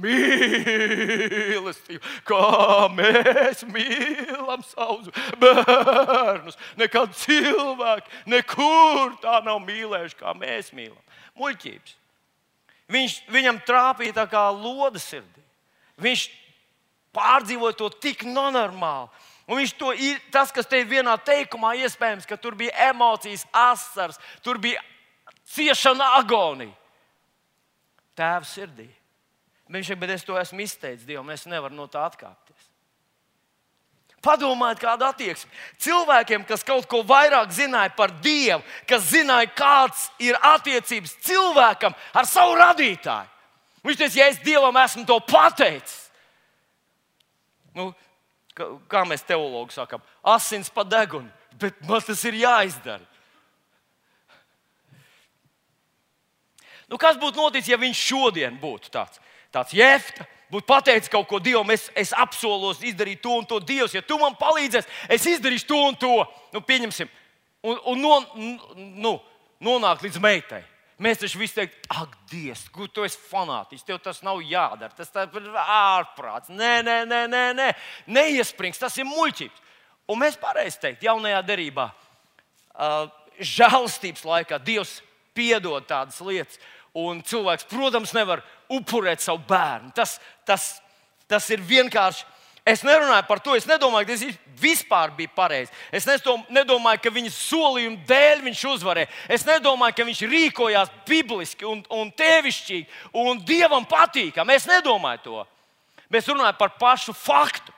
mīlestība, 0.04 2.04
kā 2.28 2.90
mēs 2.92 3.64
mīlam 3.64 4.60
savus 4.68 5.08
bērnus. 5.40 6.60
Nekad 6.76 7.16
cilvēki 7.16 8.28
nekur 8.34 9.16
tā 9.24 9.40
nav 9.48 9.64
mīlējuši, 9.64 10.20
kā 10.20 10.36
mēs 10.36 10.76
mīlam. 10.76 11.00
Muļķības. 11.40 11.96
Viņš, 12.92 13.32
viņam 13.32 13.64
trāpīja 13.64 14.20
tā 14.20 14.28
kā 14.28 14.44
lodes 14.52 15.08
sirdī. 15.08 15.40
Viņš 16.04 16.28
pārdzīvoja 17.16 17.78
to 17.80 17.90
tik 18.04 18.26
nenormāli. 18.28 19.10
Un 19.48 19.60
viņš 19.60 19.74
to 19.76 19.92
ir 19.92 20.22
tas, 20.32 20.54
kas 20.56 20.68
te 20.70 20.80
ir 20.80 20.88
vienā 20.88 21.18
teikumā, 21.20 21.74
iespējams, 21.84 22.28
ka 22.28 22.38
tur 22.40 22.56
bija 22.56 22.72
emocijas, 22.90 23.44
asars, 23.52 24.20
tur 24.44 24.58
bija 24.62 24.80
ciešana, 25.52 26.14
agonija 26.22 26.72
tēva 28.18 28.46
sirdī. 28.48 28.88
Viņš 29.74 29.90
saka, 29.90 30.02
bet 30.04 30.14
es 30.14 30.26
to 30.28 30.38
esmu 30.38 30.62
izteicis 30.62 31.08
Dievam, 31.08 31.32
es 31.34 31.48
nevaru 31.50 31.76
no 31.76 31.88
tā 31.90 32.04
atkāpties. 32.06 32.70
Padomājiet, 34.24 34.80
kāda 34.80 35.10
attieksme. 35.12 35.50
Cilvēkiem, 35.84 36.46
kas 36.48 36.64
kaut 36.64 36.86
ko 36.88 37.02
vairāk 37.04 37.52
zināja 37.52 37.92
par 37.98 38.14
Dievu, 38.24 38.62
kas 38.88 39.10
zināja, 39.10 39.50
kāds 39.58 40.06
ir 40.24 40.38
attiecības 40.40 41.18
cilvēkam 41.26 41.96
ar 42.16 42.30
savu 42.30 42.56
radītāju. 42.60 43.32
Viņš 43.84 44.00
teica, 44.00 44.20
ja 44.22 44.30
es 44.32 44.40
Dievam 44.46 44.78
esmu 44.80 45.04
to 45.10 45.18
pateicis, 45.28 46.03
nu, 47.78 47.90
kā 48.92 49.02
mēs 49.08 49.26
teologi 49.26 49.76
sakām, 49.76 50.04
asins 50.36 50.70
pa 50.74 50.86
degunu, 50.86 51.32
bet 51.60 51.80
man 51.88 52.04
tas 52.06 52.24
ir 52.30 52.38
jāizdara. 52.44 53.04
Nu, 56.92 57.00
kas 57.02 57.18
būtu 57.18 57.40
noticis, 57.40 57.72
ja 57.72 57.80
viņš 57.80 58.00
šodien 58.06 58.58
būtu 58.62 58.92
tāds, 58.94 59.22
tāds 59.54 59.74
jefta? 59.74 60.28
Būtu 60.54 60.68
pateicis 60.70 61.10
kaut 61.10 61.26
ko 61.26 61.40
Dievam, 61.42 61.72
es, 61.74 61.88
es 61.98 62.12
apsolos 62.14 62.84
izdarīt 62.86 63.24
to 63.24 63.40
un 63.40 63.48
to. 63.50 63.58
Dievs, 63.64 63.96
ja 63.96 64.04
tu 64.06 64.20
man 64.22 64.36
palīdzēsi, 64.38 64.90
es 65.16 65.26
izdarīšu 65.32 65.66
to 65.72 65.80
un 65.88 65.98
to. 65.98 66.12
Nu, 66.54 66.62
pieņemsim, 66.62 67.10
un, 67.66 67.80
un 67.90 68.04
no, 68.04 68.20
nu, 68.78 69.16
nonākt 69.64 70.06
līdz 70.06 70.22
meitai. 70.22 70.62
Mēs 71.02 71.22
taču 71.24 71.40
visi 71.42 71.58
teiktu, 71.58 71.88
ak, 71.90 72.18
Dievs, 72.30 72.68
kur 72.74 72.90
tu 72.94 73.06
esi 73.06 73.18
fanātisks, 73.30 73.86
tev 73.88 73.98
tas 74.04 74.22
nav 74.26 74.42
jādara. 74.46 74.94
Tas 74.94 75.10
ir 75.10 75.48
ārprāts. 75.64 76.52
Nē, 76.54 76.74
nē, 76.86 76.98
nē, 77.10 77.24
nē, 77.32 77.44
nē. 77.58 77.70
neiesprings, 78.14 78.82
tas 78.82 78.98
ir 79.02 79.08
muļķības. 79.10 79.64
Un 80.12 80.20
mēs 80.22 80.38
pareizi 80.38 80.82
teikt, 80.84 81.06
jaunajā 81.08 81.40
derībā, 81.48 81.88
uh, 82.76 83.08
žēlstības 83.40 84.26
laikā 84.28 84.60
Dievs 84.62 85.00
piedod 85.34 85.86
tādas 85.90 86.20
lietas. 86.22 86.60
Un 86.94 87.24
cilvēks, 87.26 87.66
protams, 87.72 88.14
nevar 88.14 88.44
upurēt 88.70 89.24
savu 89.24 89.42
bērnu. 89.50 89.90
Tas, 89.98 90.20
tas, 90.46 90.76
tas 91.26 91.50
ir 91.50 91.64
vienkārši. 91.66 92.28
Es 92.64 92.80
nerunāju 92.80 93.26
par 93.28 93.42
to, 93.44 93.58
es 93.60 93.66
nedomāju, 93.68 94.08
ka 94.08 94.16
tas 94.16 94.38
vispār 94.62 95.12
bija 95.18 95.32
pareizi. 95.36 95.74
Es 95.92 96.06
nedomāju, 96.08 97.02
ka 97.04 97.12
viņa 97.12 97.32
solījuma 97.36 98.06
dēļ 98.08 98.44
viņš 98.46 98.62
uzvarēja. 98.72 99.10
Es 99.36 99.44
nedomāju, 99.48 99.98
ka 99.98 100.06
viņš 100.08 100.22
rīkojās 100.32 100.94
bibliski 101.08 101.68
un, 101.68 101.82
un 101.92 102.12
tevišķīgi 102.16 103.20
un 103.20 103.42
dievam 103.44 103.84
patīkami. 103.84 104.56
Es 104.56 104.70
nedomāju 104.70 105.24
to. 105.26 105.44
Mēs 106.14 106.32
runājam 106.32 106.56
par 106.62 106.78
pašu 106.80 107.16
faktu. 107.18 107.76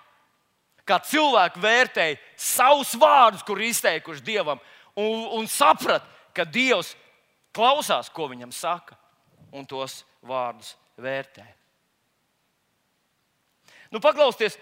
Kā 0.86 1.00
cilvēki 1.02 1.64
vērtēja 1.64 2.22
savus 2.38 2.94
vārdus, 3.02 3.42
kur 3.42 3.58
izteikuši 3.58 4.22
dievam, 4.22 4.62
un, 4.94 5.26
un 5.40 5.50
saprata, 5.50 6.06
ka 6.36 6.46
dievs 6.46 6.94
klausās, 7.56 8.12
ko 8.14 8.30
viņam 8.30 8.54
saka 8.54 8.94
un 9.50 9.66
tos 9.66 10.04
vārdus 10.22 10.76
vērtē. 11.02 11.48
Nu, 13.94 14.02
paklausieties, 14.04 14.58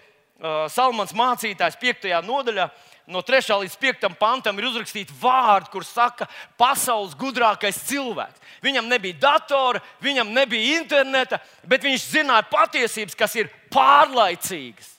Salmans 0.68 1.14
mācītājs 1.14 1.76
5. 1.78 2.08
nodaļā, 2.26 2.66
no 3.14 3.20
3. 3.22 3.54
līdz 3.62 3.76
5. 3.80 4.08
pantam 4.18 4.58
ir 4.58 4.66
uzrakstīti 4.66 5.14
vārdi, 5.20 5.70
kur 5.70 5.86
saka, 5.86 6.26
pasaules 6.58 7.14
gudrākais 7.18 7.78
cilvēks. 7.86 8.42
Viņam 8.64 8.88
nebija 8.90 9.20
datora, 9.28 9.82
viņam 10.02 10.32
nebija 10.34 10.80
interneta, 10.80 11.38
bet 11.62 11.86
viņš 11.86 12.08
zināja 12.16 12.48
patiesības, 12.50 13.16
kas 13.18 13.38
ir 13.38 13.52
pārlaicīgas 13.72 14.94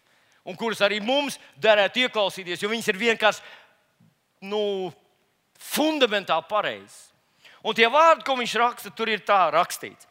un 0.45 0.56
kuras 0.56 0.82
arī 0.86 1.02
mums 1.02 1.39
derētu 1.62 2.06
ieklausīties, 2.06 2.62
jo 2.62 2.69
viņas 2.69 2.91
ir 2.91 3.02
vienkārši 3.02 4.45
nu, 4.45 4.91
fundamentāli 5.58 6.45
pareizs. 6.50 7.10
Un 7.65 7.74
tie 7.74 7.88
vārdi, 7.89 8.24
ko 8.28 8.36
viņš 8.38 8.54
raksta, 8.62 8.91
tur 8.93 9.10
ir 9.10 9.26
tā 9.26 9.48
rakstīts. 9.54 10.06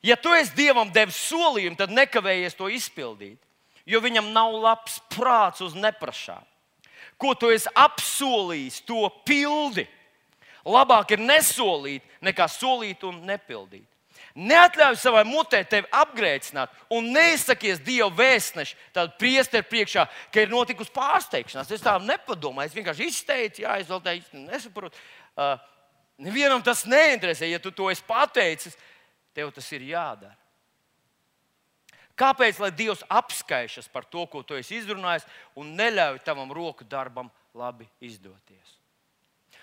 Ja 0.00 0.16
tu 0.16 0.32
esi 0.32 0.56
Dievam 0.56 0.88
devis 0.88 1.18
solījumu, 1.28 1.76
tad 1.76 1.92
nekavējies 1.92 2.56
to 2.56 2.70
izpildīt, 2.72 3.36
jo 3.86 4.00
viņam 4.02 4.32
nav 4.34 4.54
labs 4.60 4.98
prāts 5.12 5.64
uz 5.64 5.76
neprašām. 5.78 6.42
Ko 7.20 7.34
tu 7.36 7.50
esi 7.52 7.68
apsolījis, 7.76 8.80
to 8.88 9.08
pildi. 9.28 9.86
Labāk 10.64 11.14
ir 11.14 11.22
nesolīt, 11.24 12.04
nekā 12.24 12.46
solīt 12.48 13.04
un 13.08 13.22
nepildīt. 13.28 13.86
Neatļauj 14.40 14.96
savai 15.00 15.24
mutē 15.26 15.62
tevi 15.66 15.88
apgrēcināt 15.90 16.72
un 16.94 17.08
neizsakies 17.10 17.80
Dieva 17.82 18.10
vēstneši, 18.14 18.76
tad 18.94 19.16
priesteru 19.18 19.66
priekšā, 19.66 20.04
ka 20.30 20.44
ir 20.44 20.52
notikusi 20.52 20.92
pārsteigšanās. 20.94 21.72
Es 21.74 21.82
tā 21.82 21.96
nepadomāju, 22.04 22.70
es 22.70 22.76
vienkārši 22.76 23.08
izteicu, 23.10 23.64
jā, 23.64 23.74
es 23.80 23.90
vēl 23.90 24.02
tā 24.04 24.14
īsti 24.20 24.44
nesaprotu. 24.44 25.00
Uh, 25.34 25.56
nevienam 26.22 26.62
tas 26.62 26.84
neinteresē, 26.86 27.48
ja 27.50 27.58
tu 27.58 27.72
to 27.74 27.90
esi 27.90 28.06
pateicis, 28.06 28.78
tev 29.34 29.50
tas 29.56 29.66
ir 29.74 29.88
jādara. 29.90 30.36
Kāpēc 32.20 32.58
lai 32.60 32.68
Dievs 32.76 33.04
apskaišas 33.08 33.88
par 33.88 34.04
to, 34.04 34.26
ko 34.28 34.42
tu 34.44 34.58
esi 34.58 34.76
izrunājis, 34.76 35.24
un 35.56 35.72
neļauj 35.78 36.20
tavam 36.26 36.52
roku 36.52 36.84
darbam 36.84 37.30
labi 37.56 37.88
izdoties? 38.04 38.76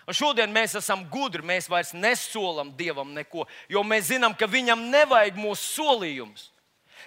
Un 0.08 0.15
šodien 0.15 0.52
mēs 0.56 0.78
esam 0.80 1.04
gudri, 1.12 1.43
mēs 1.43 1.67
vairs 1.70 1.91
nesolam 1.93 2.72
Dievam 2.80 3.12
neko, 3.13 3.43
jo 3.70 3.84
mēs 3.84 4.08
zinām, 4.13 4.34
ka 4.34 4.48
Viņam 4.48 4.88
nevajag 4.89 5.36
mūsu 5.36 5.67
solījumus. 5.76 6.48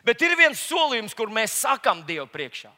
Bet 0.04 0.20
ir 0.22 0.36
viens 0.38 0.60
solījums, 0.60 1.16
kur 1.16 1.32
mēs 1.32 1.56
sakām 1.64 2.04
Dievu 2.06 2.28
priekšā, 2.30 2.70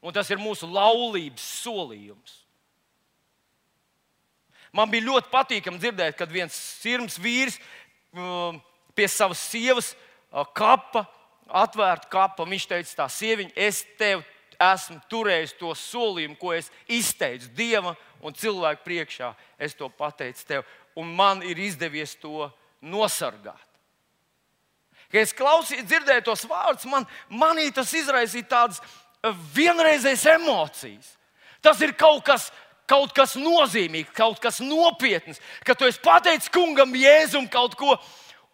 un 0.00 0.16
tas 0.16 0.30
ir 0.32 0.40
mūsu 0.40 0.68
laulības 0.68 1.44
solījums. 1.60 2.40
Man 4.72 4.90
bija 4.90 5.08
ļoti 5.08 5.30
patīkami 5.32 5.80
dzirdēt, 5.82 6.16
kad 6.18 6.30
viens 6.30 6.54
sirds 6.54 7.18
vīrs 7.20 7.58
um, 8.14 8.60
pie 8.94 9.08
savas 9.10 9.42
sievas 9.50 9.92
uh, 9.92 10.44
kapa, 10.54 11.04
atvērta 11.52 12.10
kapa, 12.10 12.46
viņš 12.48 12.66
teica, 12.70 12.96
tā 13.02 13.08
sieviņa, 13.12 13.54
es 13.56 13.82
tev 13.98 14.22
esmu 14.60 15.00
turējis 15.10 15.56
to 15.58 15.72
solījumu, 15.76 16.36
ko 16.40 16.52
es 16.54 16.68
izteicu 16.88 17.48
Dievam 17.56 17.96
un 18.20 18.36
cilvēku 18.36 18.84
priekšā. 18.84 19.32
Es 19.58 19.74
to 19.76 19.88
pateicu 19.88 20.44
tev, 20.46 20.64
un 20.98 21.10
man 21.16 21.44
ir 21.46 21.58
izdevies 21.58 22.14
to 22.20 22.50
nosargāt. 22.80 23.66
Kad 25.10 25.24
es 25.24 25.34
klausījos, 25.34 25.86
dzirdēju 25.90 26.26
tos 26.28 26.44
vārdus, 26.46 26.86
man, 26.86 27.06
manī 27.34 27.66
tas 27.74 27.90
izraisīja 27.98 28.46
tādas 28.52 28.78
eh, 28.78 29.32
vienreizējas 29.56 30.26
emocijas. 30.36 31.16
Tas 31.64 31.80
ir 31.82 31.96
kaut 31.98 32.22
kas, 32.28 32.46
kaut 32.88 33.12
kas 33.16 33.34
nozīmīgs, 33.40 34.14
kaut 34.14 34.38
kas 34.42 34.60
nopietns, 34.62 35.42
ka 35.66 35.74
tu 35.74 35.88
esi 35.88 36.00
pateicis 36.04 36.52
kungam 36.54 36.94
Jēzum 36.94 37.50
kaut 37.50 37.74
ko, 37.80 37.96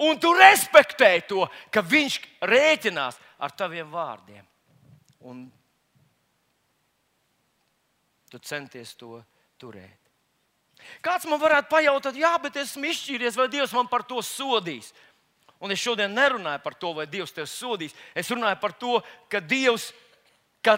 un 0.02 0.18
tu 0.20 0.32
respektē 0.36 1.12
to, 1.28 1.46
ka 1.72 1.82
viņš 1.84 2.18
rēķinās 2.44 3.20
ar 3.38 3.54
taviem 3.56 3.88
vārdiem. 3.92 4.44
Un 5.26 5.46
tu 8.30 8.40
centies 8.42 8.94
to 8.98 9.20
turēt. 9.60 10.02
Kāds 11.02 11.26
man 11.26 11.40
varētu 11.40 11.70
pajautāt, 11.72 12.18
jā, 12.20 12.34
bet 12.42 12.58
esmu 12.60 12.90
izšķīries, 12.90 13.38
vai 13.38 13.48
Dievs 13.50 13.72
man 13.74 13.88
par 13.90 14.04
to 14.06 14.20
sodīs. 14.22 14.92
Un 15.62 15.72
es 15.72 15.80
šodien 15.80 16.12
nerunāju 16.12 16.60
par 16.62 16.76
to, 16.76 16.92
vai 16.98 17.06
Dievs 17.08 17.32
tevi 17.32 17.48
sodīs. 17.48 17.94
Es 18.14 18.28
runāju 18.30 18.60
par 18.60 18.74
to, 18.76 18.98
ka 19.32 19.40
Dievs, 19.40 19.88
ka 20.60 20.76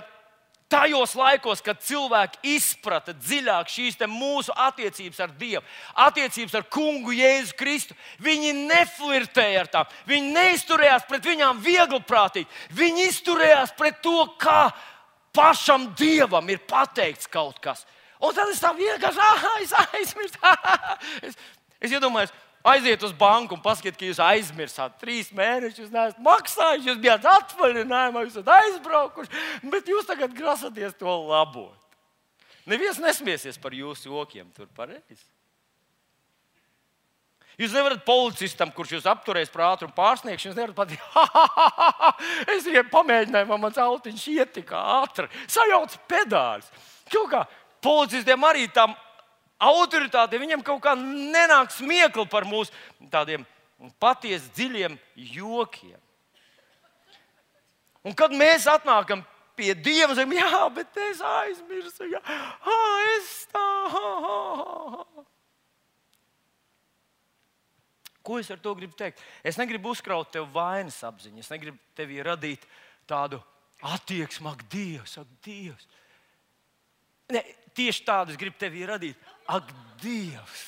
tajos 0.69 1.15
laikos, 1.17 1.63
kad 1.65 1.81
cilvēki 1.85 2.53
izprata 2.55 3.15
dziļāk 3.17 3.71
šīs 3.73 3.99
mūsu 4.09 4.53
attiecības 4.53 5.21
ar 5.25 5.33
Dievu, 5.41 5.63
attiecības 6.05 6.55
ar 6.59 6.67
Kungu 6.71 7.15
Jēzu 7.17 7.57
Kristu, 7.59 7.97
viņi 8.21 8.53
neflirtēja 8.69 9.65
ar 9.65 9.71
tām, 9.73 9.93
viņi 10.09 10.33
neizturējās 10.37 11.07
pret 11.09 11.25
viņām 11.25 11.63
viegliprātīgi, 11.65 12.49
viņi 12.77 13.09
izturējās 13.09 13.73
pret 13.79 14.03
to, 14.05 14.27
kā 14.41 14.69
pašam 15.33 15.89
Dievam 15.99 16.49
ir 16.51 16.61
pateikts 16.69 17.31
kaut 17.31 17.61
kas. 17.65 17.87
Un 18.21 18.35
tad 18.35 18.51
es 18.51 18.61
tā 18.61 18.73
vienkārši 18.75 19.23
ah, 19.23 19.49
es 19.63 19.75
aizmirsu. 19.79 20.41
es, 21.29 21.37
es 21.81 21.93
iedomājos, 21.95 22.35
aiziet 22.71 23.03
uz 23.07 23.15
banku 23.17 23.57
un 23.57 23.63
paskatīt, 23.65 23.97
ka 23.99 24.07
jūs 24.09 24.21
aizmirsāt 24.23 24.99
trīs 25.01 25.33
mēnešus, 25.37 25.81
jūs 25.85 25.95
neesat 25.95 26.21
maksājuši, 26.25 26.89
jūs 26.91 27.01
bijāt 27.03 27.27
atvaļinājumā, 27.29 28.23
jūs 28.27 28.37
esat 28.37 28.53
aizbraukuši, 28.59 29.43
bet 29.73 29.91
jūs 29.91 30.09
tagad 30.09 30.37
grasaties 30.37 30.97
to 31.01 31.17
labot. 31.29 31.77
Neviens 32.69 33.01
nesmiesies 33.01 33.57
par 33.61 33.73
jūsu 33.77 34.11
jokiem, 34.13 34.49
tur 34.57 34.69
pareizi. 34.77 35.25
Jūs 37.59 37.73
nevarat 37.75 38.05
policistam, 38.07 38.71
kurš 38.71 38.93
jūs 38.99 39.07
apturēs 39.11 39.51
par 39.51 39.65
ātrumu 39.73 39.97
pārsniegšanu, 39.97 40.53
jūs 40.53 40.59
nevarat 40.61 40.77
pateikt, 40.79 41.03
es 42.55 42.69
tikai 42.69 42.85
pamēģināju, 42.93 43.49
man 43.51 43.65
mans 43.65 43.81
autiņš 43.83 44.27
iet 44.37 44.53
tik 44.61 44.71
ātri, 44.79 45.27
sajauc 45.51 45.97
pedāļus. 46.13 46.69
Kaut 47.11 47.33
kā 47.33 47.43
policistiem 47.83 48.47
arī 48.47 48.69
tam 48.71 48.95
autoritāte, 49.59 50.39
viņam 50.41 50.63
kaut 50.67 50.83
kā 50.85 50.95
nenāk 50.99 51.73
smiekli 51.75 52.27
par 52.31 52.47
mūsu 52.49 52.75
tādiem 53.13 53.47
patiesi 54.03 54.51
dziļiem 54.55 54.99
jokiem. 55.39 55.99
Un 58.07 58.15
kad 58.17 58.33
mēs 58.35 58.67
atnākam 58.71 59.25
pie 59.59 59.75
Dieva, 59.75 60.15
sakām, 60.15 60.37
jā, 60.39 60.63
bet 60.75 61.01
es 61.09 61.21
aizmirsu, 61.25 62.07
jā, 62.13 62.21
ah, 62.23 63.01
es 63.19 63.33
tā. 63.51 63.67
Ha, 63.93 64.07
ha, 64.25 64.45
ha. 64.95 65.25
Ko 68.29 68.39
es 68.39 68.51
ar 68.53 68.61
to 68.63 68.75
gribu 68.77 68.93
teikt? 68.97 69.23
Es 69.43 69.59
negribu 69.59 69.95
uzkraut 69.95 70.31
tev 70.35 70.47
vainas 70.55 70.99
apziņu, 71.07 71.41
es 71.43 71.51
negribu 71.51 71.79
tevi 71.97 72.21
radīt 72.23 72.67
tādu 73.09 73.41
attieksmi, 73.95 74.51
ak, 74.51 74.67
Dievs, 74.71 75.17
ak, 75.21 75.31
Dievs. 75.47 75.89
Ne, 77.33 77.43
tieši 77.79 78.05
tādu 78.07 78.35
es 78.35 78.41
gribu 78.41 78.59
tevi 78.59 78.85
radīt. 78.89 79.31
Ak, 79.49 79.71
Dievs! 80.03 80.67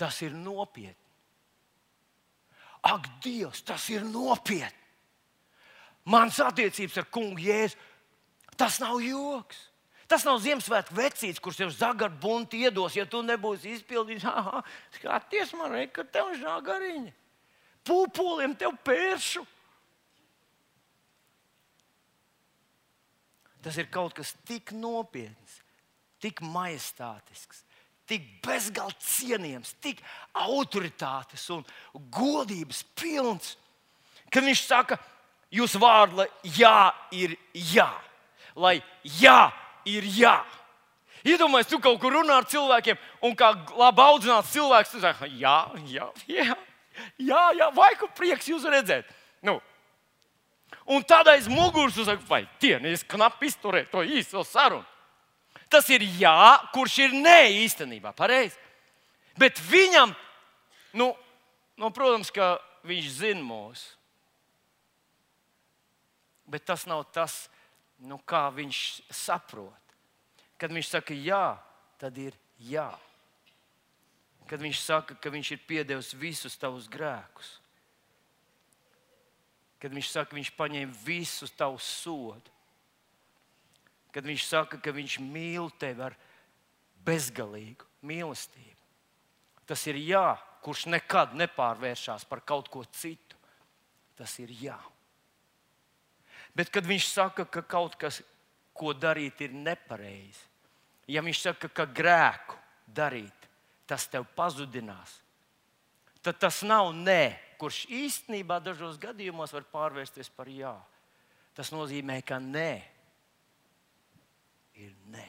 Tas 0.00 0.18
ir 0.24 0.34
nopietni. 0.34 0.96
Ak, 2.82 3.06
Dievs, 3.22 3.62
tas 3.62 3.84
ir 3.92 4.02
nopietni. 4.08 4.80
Mans 6.10 6.40
attiecības 6.42 6.98
ar 6.98 7.06
kungu 7.14 7.44
Jēzu, 7.44 7.78
tas 8.58 8.80
nav 8.82 8.98
joks. 9.04 9.68
Tas 10.10 10.26
nav 10.26 10.40
Ziemassvētku 10.42 10.96
vecīts, 10.98 11.40
kurš 11.40 11.60
tev 11.62 11.70
zagaru 11.72 12.18
bunti 12.20 12.64
iedos, 12.66 12.96
ja 12.98 13.06
tu 13.08 13.22
nebūsi 13.24 13.76
izpildījis. 13.78 14.26
Skaties, 14.98 15.54
man 15.56 15.78
ir, 15.78 15.86
ka 15.94 16.04
tev 16.04 16.34
ir 16.34 16.42
žagariņa. 16.42 17.14
Pūpoliem 17.86 18.52
tev 18.58 18.74
pēršu. 18.84 19.46
Tas 23.62 23.76
ir 23.78 23.90
kaut 23.92 24.16
kas 24.16 24.32
tik 24.48 24.72
nopietns, 24.74 25.60
tik 26.22 26.42
majestātisks, 26.42 27.62
tik 28.10 28.24
bezgalīgi 28.44 29.06
cienījams, 29.06 29.76
tik 29.82 30.02
autoritātes 30.42 31.44
un 31.54 31.62
godības 32.12 32.82
pilns, 32.98 33.54
ka 34.32 34.42
viņš 34.42 34.64
saka, 34.66 34.98
jūsu 35.52 35.80
vārdu, 35.82 36.22
lai 36.22 36.28
jā, 36.56 36.90
ir 37.14 37.36
jā, 37.54 37.90
lai 38.56 38.80
jā, 39.04 39.52
ir 39.88 40.06
jā. 40.10 40.36
Iedomājieties, 41.22 41.70
tu 41.70 41.78
kaut 41.78 42.00
kur 42.02 42.16
runā 42.16 42.40
ar 42.40 42.46
cilvēkiem, 42.50 42.98
un 43.22 43.36
kā 43.38 43.52
labi 43.78 44.02
audzināts 44.02 44.50
cilvēks, 44.56 44.90
tu 44.90 45.02
saki, 45.02 45.28
jā, 45.38 45.58
jā, 45.86 46.08
jā, 46.26 46.56
jā, 47.22 47.42
jā 47.60 47.68
vai 47.76 47.92
kur 48.00 48.10
prieks 48.16 48.50
jūs 48.50 48.66
redzēt. 48.66 49.06
Nu, 49.46 49.60
Un 50.86 51.04
tad 51.06 51.28
aiz 51.30 51.46
muguras 51.46 51.96
uzsaka, 52.00 52.24
vai 52.26 52.42
tienīs 52.62 53.04
knapi 53.06 53.46
izturēt 53.50 53.92
to 53.92 54.02
īso 54.02 54.42
sarunu. 54.46 54.86
Tas 55.70 55.86
ir 55.94 56.02
jā, 56.18 56.58
kurš 56.74 56.98
ir 57.06 57.14
nē 57.16 57.46
īstenībā, 57.62 58.12
pareizi. 58.16 58.58
Bet 59.38 59.60
viņam, 59.70 60.12
nu, 60.98 61.12
nu, 61.80 61.90
protams, 61.94 62.32
ka 62.34 62.58
viņš 62.84 63.08
zina 63.22 63.44
mūsu. 63.46 63.94
Bet 66.50 66.66
tas 66.68 66.84
nav 66.90 67.06
tas, 67.14 67.46
nu, 68.02 68.18
kā 68.28 68.48
viņš 68.52 68.82
saprot. 69.14 69.96
Kad 70.60 70.74
viņš 70.74 70.90
saka 70.92 71.16
jā, 71.16 71.54
tad 72.02 72.18
ir 72.20 72.36
jā. 72.60 72.90
Kad 74.50 74.60
viņš 74.60 74.82
saka, 74.82 75.16
ka 75.16 75.32
viņš 75.32 75.54
ir 75.54 75.64
piedevis 75.64 76.12
visus 76.18 76.58
tavus 76.60 76.90
grēkus 76.90 77.61
kad 79.82 79.90
viņš 79.90 80.10
saka, 80.14 80.30
ka 80.30 80.38
viņš 80.38 80.52
paņēma 80.54 81.00
visu 81.02 81.48
tavu 81.58 81.80
sodu. 81.82 82.52
Kad 84.14 84.28
viņš 84.28 84.44
saka, 84.46 84.78
ka 84.78 84.92
viņš 84.94 85.18
mīl 85.24 85.72
tevi 85.80 86.06
ar 86.06 86.14
bezgalīgu 87.02 87.88
mīlestību. 88.06 88.78
Tas 89.66 89.82
ir 89.90 89.98
jā, 89.98 90.36
kurš 90.62 90.86
nekad 90.92 91.34
nepārvēršas 91.38 92.28
par 92.30 92.44
kaut 92.46 92.70
ko 92.70 92.84
citu. 92.94 93.38
Tas 94.14 94.36
ir 94.38 94.52
jā. 94.54 94.78
Bet 96.54 96.70
kad 96.70 96.86
viņš 96.86 97.08
saka, 97.08 97.46
ka 97.48 97.64
kaut 97.64 97.96
kas, 97.98 98.20
ko 98.76 98.92
darīt, 98.96 99.40
ir 99.44 99.52
nepareizi, 99.56 100.44
ja 101.08 101.22
viņš 101.24 101.40
saka, 101.48 101.68
ka 101.68 101.86
grēku 101.88 102.56
darīt, 102.86 103.48
tas 103.88 104.06
tev 104.08 104.24
pazudinās, 104.36 105.18
tad 106.24 106.38
tas 106.40 106.62
nav 106.64 106.92
nē, 106.96 107.32
kurš 107.62 107.84
īstenībā 107.94 108.58
dažos 108.58 108.98
gadījumos 108.98 109.52
var 109.54 109.68
pārvērsties 109.70 110.32
par 110.34 110.50
jā. 110.50 110.74
Tas 111.54 111.70
nozīmē, 111.70 112.18
ka 112.26 112.40
nē 112.42 112.72
ir 114.82 114.96
nē. 115.12 115.28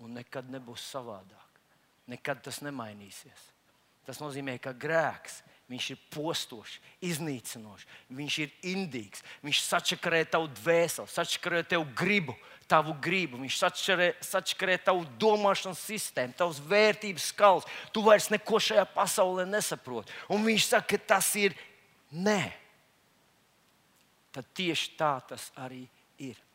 Un 0.00 0.14
nekad 0.16 0.48
nebūs 0.48 0.86
savādāk. 0.88 1.60
Nekad 2.08 2.40
tas 2.46 2.62
nemainīsies. 2.64 3.42
Tas 4.06 4.22
nozīmē, 4.22 4.54
ka 4.64 4.72
grēks 4.72 5.42
Viņš 5.68 5.86
ir 5.92 5.98
postošs, 6.08 6.78
iznīcinošs, 7.04 7.84
viņš 8.16 8.36
ir 8.40 8.52
indīgs. 8.70 9.20
Viņš 9.44 9.58
sačakarē 9.66 10.22
tavu 10.32 10.48
dvēseli, 10.62 11.12
sačakarē 11.12 11.60
tev 11.68 11.84
gribu, 11.96 12.32
tavu 12.70 12.94
gribu. 13.04 13.36
Viņš 13.42 13.58
sačakarē, 13.60 14.08
sačakarē 14.24 14.78
tavu 14.86 15.04
domāšanas 15.20 15.84
sistēmu, 15.84 16.36
tavas 16.40 16.62
vērtības 16.64 17.28
skalas. 17.34 17.68
Tu 17.92 18.00
vairs 18.06 18.30
neko 18.32 18.62
šajā 18.64 18.86
pasaulē 18.96 19.44
nesaproti. 19.48 20.16
Un 20.32 20.48
viņš 20.48 20.70
saka, 20.70 20.96
ka 20.96 21.12
tas 21.14 21.28
ir 21.36 21.56
nē. 22.16 22.40
Tad 24.32 24.48
tieši 24.56 24.96
tā 24.96 25.18
tas 25.28 25.50
arī 25.60 25.84
ir. 26.16 26.47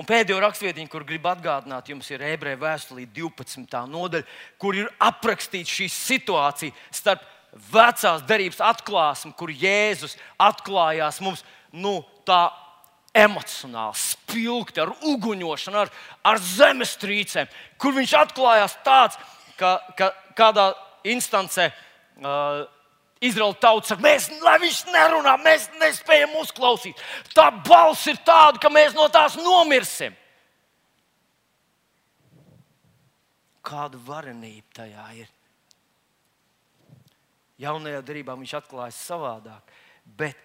Un 0.00 0.08
pēdējo 0.08 0.38
rakstvietiņu, 0.40 0.88
kur 0.88 1.04
gribu 1.04 1.28
atgādināt, 1.32 1.90
jums 1.92 2.08
ir 2.12 2.24
ebreju 2.24 2.60
vēstulī 2.62 3.04
12. 3.12 3.82
nodaļa, 3.92 4.24
kur 4.60 4.78
ir 4.78 4.88
aprakstīta 5.02 5.68
šī 5.68 5.88
situācija 5.92 6.72
starp 6.94 7.26
vecās 7.72 8.24
derības 8.24 8.62
atklāsmi, 8.64 9.34
kur 9.36 9.52
Jēzus 9.52 10.16
atklājās 10.40 11.20
mums 11.24 11.44
nu, 11.72 12.00
tā 12.24 12.46
emocionāli, 13.12 13.98
spilgti, 14.00 14.80
ar 14.80 14.94
uguņošanu, 15.04 15.82
ar, 15.82 15.90
ar 16.24 16.40
zemestrīcēm, 16.40 17.50
kur 17.76 17.92
viņš 17.98 18.14
atklājās 18.22 18.78
tāds, 18.86 19.18
ka, 19.60 19.74
ka 19.98 20.12
kādā 20.38 20.70
instancē. 21.12 21.68
Uh, 22.16 22.64
Izraela 23.22 23.54
tauta 23.54 23.92
saka, 23.92 24.02
mēs, 24.02 24.26
lai 24.42 24.56
viņš 24.62 24.80
nerunā, 24.90 25.36
mēs 25.44 25.68
nespējam 25.78 26.34
uzklausīt. 26.40 26.98
Tā 27.36 27.50
balss 27.62 28.08
ir 28.10 28.18
tāda, 28.26 28.58
ka 28.58 28.70
mēs 28.72 28.96
no 28.98 29.06
tās 29.14 29.36
nomirsim. 29.38 30.16
Kāda 33.62 34.00
varenība 34.02 34.82
tajā 34.82 35.06
ir? 35.22 35.30
Jaunajā 37.62 38.00
darbā 38.02 38.34
viņš 38.40 38.56
atklājas 38.58 38.98
savādāk, 39.06 39.70
bet 40.18 40.38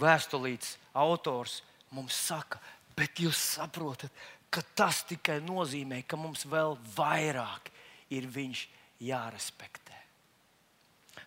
vēstulītes 0.00 0.78
autors 0.96 1.60
mums 1.92 2.16
saka, 2.16 2.62
bet 2.96 3.20
jūs 3.20 3.36
saprotat, 3.58 4.12
ka 4.48 4.64
tas 4.74 5.02
tikai 5.04 5.42
nozīmē, 5.44 6.00
ka 6.08 6.16
mums 6.16 6.46
vēl 6.48 6.78
vairāk 6.96 7.68
ir 8.16 8.24
viņš 8.32 8.62
jārespektē. 9.04 9.85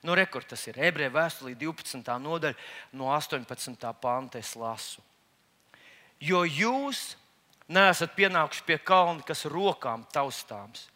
Nu, 0.02 0.16
rekord 0.16 0.47
tas 0.47 0.62
ir 0.70 0.80
ebreju 0.80 1.12
vēstulī 1.12 1.56
12. 1.60 2.00
nodaļa, 2.24 2.56
no 2.95 3.10
18. 3.12 3.89
panta 4.00 4.39
es 4.39 4.54
lasu. 4.56 5.04
Jo 6.20 6.45
jūs 6.47 7.18
neesat 7.68 8.16
pienākuši 8.16 8.66
pie 8.68 8.80
kalna, 8.80 9.24
kas 9.24 9.45
rokām 9.47 10.06
taustāms, 10.14 10.88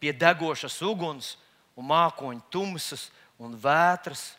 pie 0.00 0.12
degošas 0.12 0.76
uguns 0.84 1.34
un 1.76 1.88
mākoņu 1.88 2.44
tumsas 2.52 3.08
un 3.40 3.56
vētras, 3.60 4.34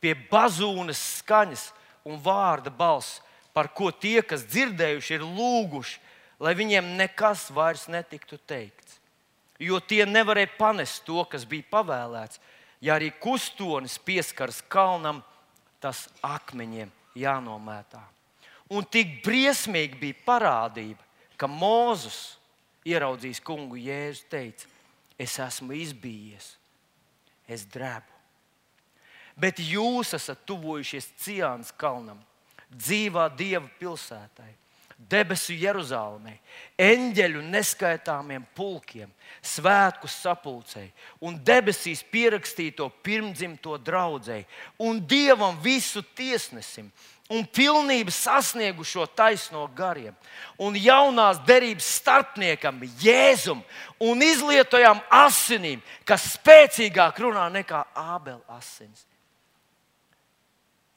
pie 0.00 0.14
bazūnas 0.30 1.00
skaņas 1.22 1.70
un 2.04 2.20
vārda 2.20 2.70
balss, 2.70 3.20
par 3.52 3.68
ko 3.72 3.90
tie, 3.92 4.20
kas 4.24 4.46
dzirdējuši, 4.48 5.18
ir 5.18 5.24
lūguši, 5.24 5.98
lai 6.42 6.54
viņiem 6.58 6.94
nekas 6.98 7.48
vairs 7.54 7.86
netiktu 7.92 8.38
teikts. 8.48 8.98
Jo 9.62 9.78
tie 9.78 10.02
nevarēja 10.08 10.56
panest 10.58 11.04
to, 11.06 11.22
kas 11.30 11.44
bija 11.46 11.68
pavēlēts, 11.70 12.40
ja 12.82 12.96
arī 12.98 13.12
kustonis 13.22 13.98
pieskaras 14.02 14.60
kalnam, 14.68 15.22
tas 15.82 16.08
akmeņiem 16.22 16.90
jānomētā. 17.18 18.02
Un 18.72 18.86
tik 18.88 19.20
briesmīgi 19.24 19.98
bija 20.00 20.18
parādība, 20.26 21.02
ka 21.36 21.48
Mozus 21.50 22.38
ieraudzījis 22.88 23.42
kungu 23.44 23.78
Jēzu 23.78 24.26
teica, 24.32 24.70
es 25.18 25.36
esmu 25.38 25.76
izbijies, 25.76 26.54
es 27.46 27.66
drebu. 27.68 28.08
Bet 29.36 29.60
jūs 29.62 30.12
esat 30.16 30.42
tuvojušies 30.48 31.12
Ciānas 31.22 31.72
kalnam, 31.76 32.18
dzīvā 32.72 33.28
Dieva 33.36 33.68
pilsētai 33.78 34.50
debesu 35.10 35.54
Jeruzalemē, 35.56 36.36
eņģeļu 36.80 37.42
neskaitāmiem 37.52 38.44
pulkiem, 38.56 39.10
svētku 39.42 40.10
sapulcei 40.10 40.90
un 41.24 41.38
debesīs 41.44 42.04
pierakstīto 42.12 42.88
pirmdzimto 43.02 43.78
draudzēji 43.82 44.46
un 44.86 45.00
dievam 45.06 45.58
visu 45.62 46.04
tiesnesim. 46.14 46.90
Un 47.32 47.46
pilnībā 47.48 48.12
sasniegušo 48.12 49.06
taisno 49.16 49.62
gariem, 49.72 50.12
un 50.60 50.74
jaunās 50.76 51.38
derības 51.46 51.86
starpniekam, 52.02 52.82
Jēzum 53.00 53.62
un 54.04 54.24
izlietojām 54.26 55.00
asinīm, 55.08 55.80
kas 56.04 56.34
spēcīgāk 56.34 57.22
runā 57.24 57.46
nekā 57.54 57.86
Ābela 57.96 58.42
asins. 58.58 59.06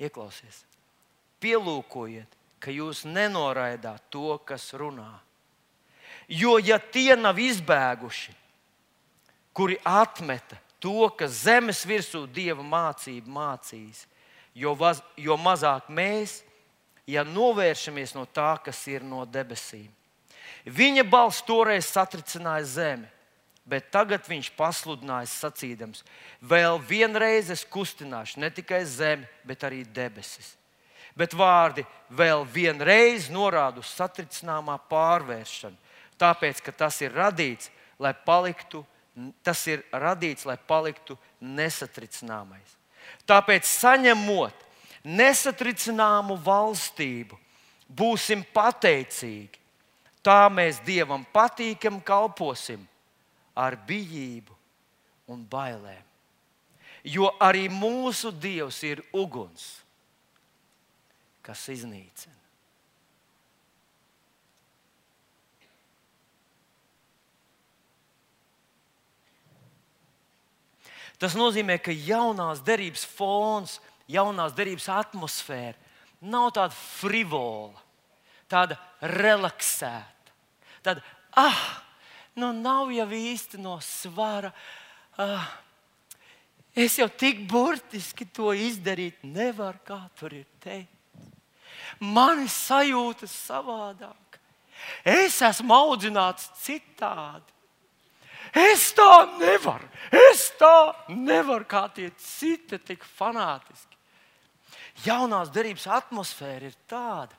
Ieklausies, 0.02 0.66
pielūkojiet, 1.40 2.36
ka 2.60 2.74
jūs 2.74 3.04
nenoraidāt 3.06 4.04
to, 4.14 4.38
kas 4.48 4.72
runā. 4.74 5.20
Jo, 6.28 6.58
ja 6.58 6.80
tie 6.80 7.14
nav 7.16 7.38
izbēguši, 7.40 8.34
kuri 9.54 9.78
atmeta 9.86 10.58
to, 10.82 11.10
kas 11.18 11.44
zemes 11.46 11.84
virsū 11.86 12.26
dieva 12.26 12.66
mācību 12.66 13.30
mācīs, 13.30 14.06
jo, 14.58 14.74
vaz, 14.78 15.04
jo 15.18 15.38
mazāk 15.38 15.92
mēs, 15.94 16.40
ja 17.06 17.24
novēršamies 17.28 18.16
no 18.18 18.26
tā, 18.26 18.56
kas 18.66 18.82
ir 18.90 19.06
no 19.06 19.22
debesīm. 19.30 19.92
Viņa 20.66 21.06
balss 21.06 21.46
toreiz 21.46 21.86
satricināja 21.86 22.66
zemi, 22.66 23.10
bet 23.70 23.92
tagad 23.94 24.26
viņš 24.26 24.50
pasludināja 24.58 25.30
sacīdams: 25.30 26.02
Vēl 26.42 26.80
vienreiz 26.82 27.52
es 27.54 27.62
kustināšu 27.70 28.42
ne 28.42 28.50
tikai 28.50 28.82
zemi, 28.90 29.30
bet 29.46 29.62
arī 29.68 29.84
debesis 29.86 30.56
bet 31.16 31.34
vārdi 31.34 31.86
vēl 32.12 32.46
vienreiz 32.52 33.30
norāda 33.32 33.82
uz 33.82 33.92
satricināmā 33.96 34.78
pārvēršanu. 34.92 35.78
Tāpēc, 36.20 36.62
ka 36.64 36.72
tas 36.72 37.00
ir 37.04 37.16
radīts, 37.16 37.72
lai 38.00 38.14
paliktu, 38.14 38.84
tas 39.44 39.66
ir 39.68 39.84
radīts, 39.92 40.46
lai 40.48 40.58
paliktu 40.58 41.18
nesatricināmais. 41.40 42.76
Tāpēc, 43.28 43.68
saņemot 43.68 44.64
nesatricināmu 45.06 46.38
valstību, 46.44 47.38
būsim 47.88 48.44
pateicīgi. 48.54 49.62
Tā 50.26 50.48
mēs 50.50 50.80
Dievam 50.82 51.22
patīkam 51.34 52.00
kalposim 52.02 52.82
ar 53.54 53.78
bijību 53.88 54.56
un 55.30 55.44
bailēm. 55.46 56.02
Jo 57.06 57.30
arī 57.38 57.68
mūsu 57.70 58.32
Dievs 58.34 58.82
ir 58.88 59.04
uguns 59.14 59.85
kas 61.46 61.68
iznīcina. 61.74 62.42
Tas 71.22 71.36
nozīmē, 71.38 71.78
ka 71.80 71.94
jaunās 71.96 72.60
derības 72.66 73.06
fons, 73.08 73.78
jaunās 74.12 74.56
derības 74.58 74.90
atmosfēra 74.92 75.78
nav 76.26 76.50
tāda 76.58 76.76
frivola, 76.76 77.80
tāda 78.52 78.78
relaksēta. 79.16 80.34
Tāda, 80.84 81.04
ah, 81.40 81.62
nu 82.36 82.52
nav 82.58 82.92
jau 82.94 83.08
īsti 83.08 83.62
no 83.64 83.78
svara. 83.84 84.52
Ah, 85.18 85.48
es 86.76 86.98
jau 87.00 87.08
tik 87.08 87.46
burtiski 87.48 88.28
to 88.28 88.52
izdarīt 88.52 89.24
nevaru, 89.24 89.80
kā 89.88 90.02
tur 90.20 90.36
ir 90.36 90.50
teikt 90.60 90.92
manis 92.00 92.56
sajūtas 92.68 93.34
savādāk. 93.48 94.40
Es 95.06 95.42
esmu 95.42 95.74
audzināts 95.74 96.50
citādi. 96.62 97.52
Es 98.56 98.94
tā 98.96 99.26
nevaru, 99.36 99.88
es 100.32 100.48
tā 100.56 100.94
nevaru 101.12 101.66
kā 101.68 101.90
tie 101.92 102.08
citi, 102.22 102.78
tik 102.80 103.04
fanātiski. 103.04 103.98
Jaunās 105.04 105.52
derības 105.52 105.90
atmosfēra 105.92 106.70
ir 106.70 106.78
tāda, 106.88 107.36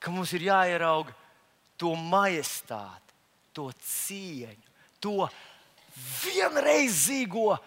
ka 0.00 0.12
mums 0.14 0.32
ir 0.32 0.46
jāierauga 0.46 1.12
to 1.76 1.92
majestāti, 2.00 3.12
to 3.52 3.68
cieņu, 3.76 4.64
to 5.04 5.28
vienreizīgo 6.22 7.58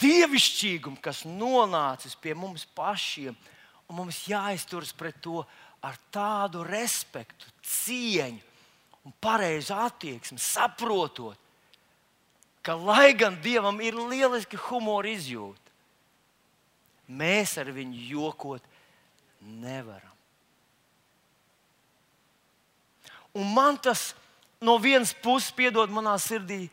dievišķīgumu, 0.00 1.00
kas 1.02 1.24
nonācis 1.26 2.16
pie 2.18 2.34
mums 2.38 2.66
pašiem, 2.76 3.36
un 3.88 4.00
mums 4.02 4.24
jāizturas 4.28 4.92
pret 4.96 5.18
to 5.24 5.42
ar 5.84 5.98
tādu 6.12 6.64
respektu, 6.66 7.48
cieņu 7.62 8.44
un 9.06 9.14
pareizu 9.22 9.76
attieksmi, 9.78 10.38
saprotot, 10.42 11.38
ka 12.62 12.74
lai 12.76 13.14
gan 13.16 13.38
Dievam 13.40 13.80
ir 13.80 13.96
lieliski 13.96 14.58
humora 14.68 15.08
izjūta, 15.08 15.72
mēs 17.08 17.56
ar 17.56 17.70
viņu 17.72 18.04
jokot 18.10 18.64
nevaram. 19.40 20.12
Un 23.38 23.48
man 23.54 23.78
tas 23.80 24.12
no 24.60 24.76
vienas 24.82 25.14
puses 25.14 25.52
piedod 25.54 25.92
manā 25.94 26.16
sirdī 26.20 26.66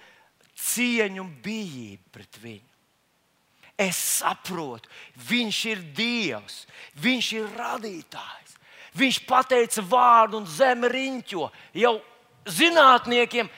cieņu 0.56 1.24
un 1.24 1.34
bijību 1.46 2.12
pret 2.12 2.40
viņu. 2.42 2.75
Es 3.78 3.98
saprotu, 4.22 4.88
viņš 5.28 5.62
ir 5.74 5.80
Dievs, 5.96 6.64
viņš 7.04 7.32
ir 7.36 7.56
radītājs. 7.58 8.54
Viņš 8.96 9.18
pateica 9.28 9.84
vārdu 9.84 10.40
un 10.40 10.46
zeme 10.48 10.88
riņķo. 10.88 11.50
Jau 11.76 11.98
zinātniekiem 12.48 13.50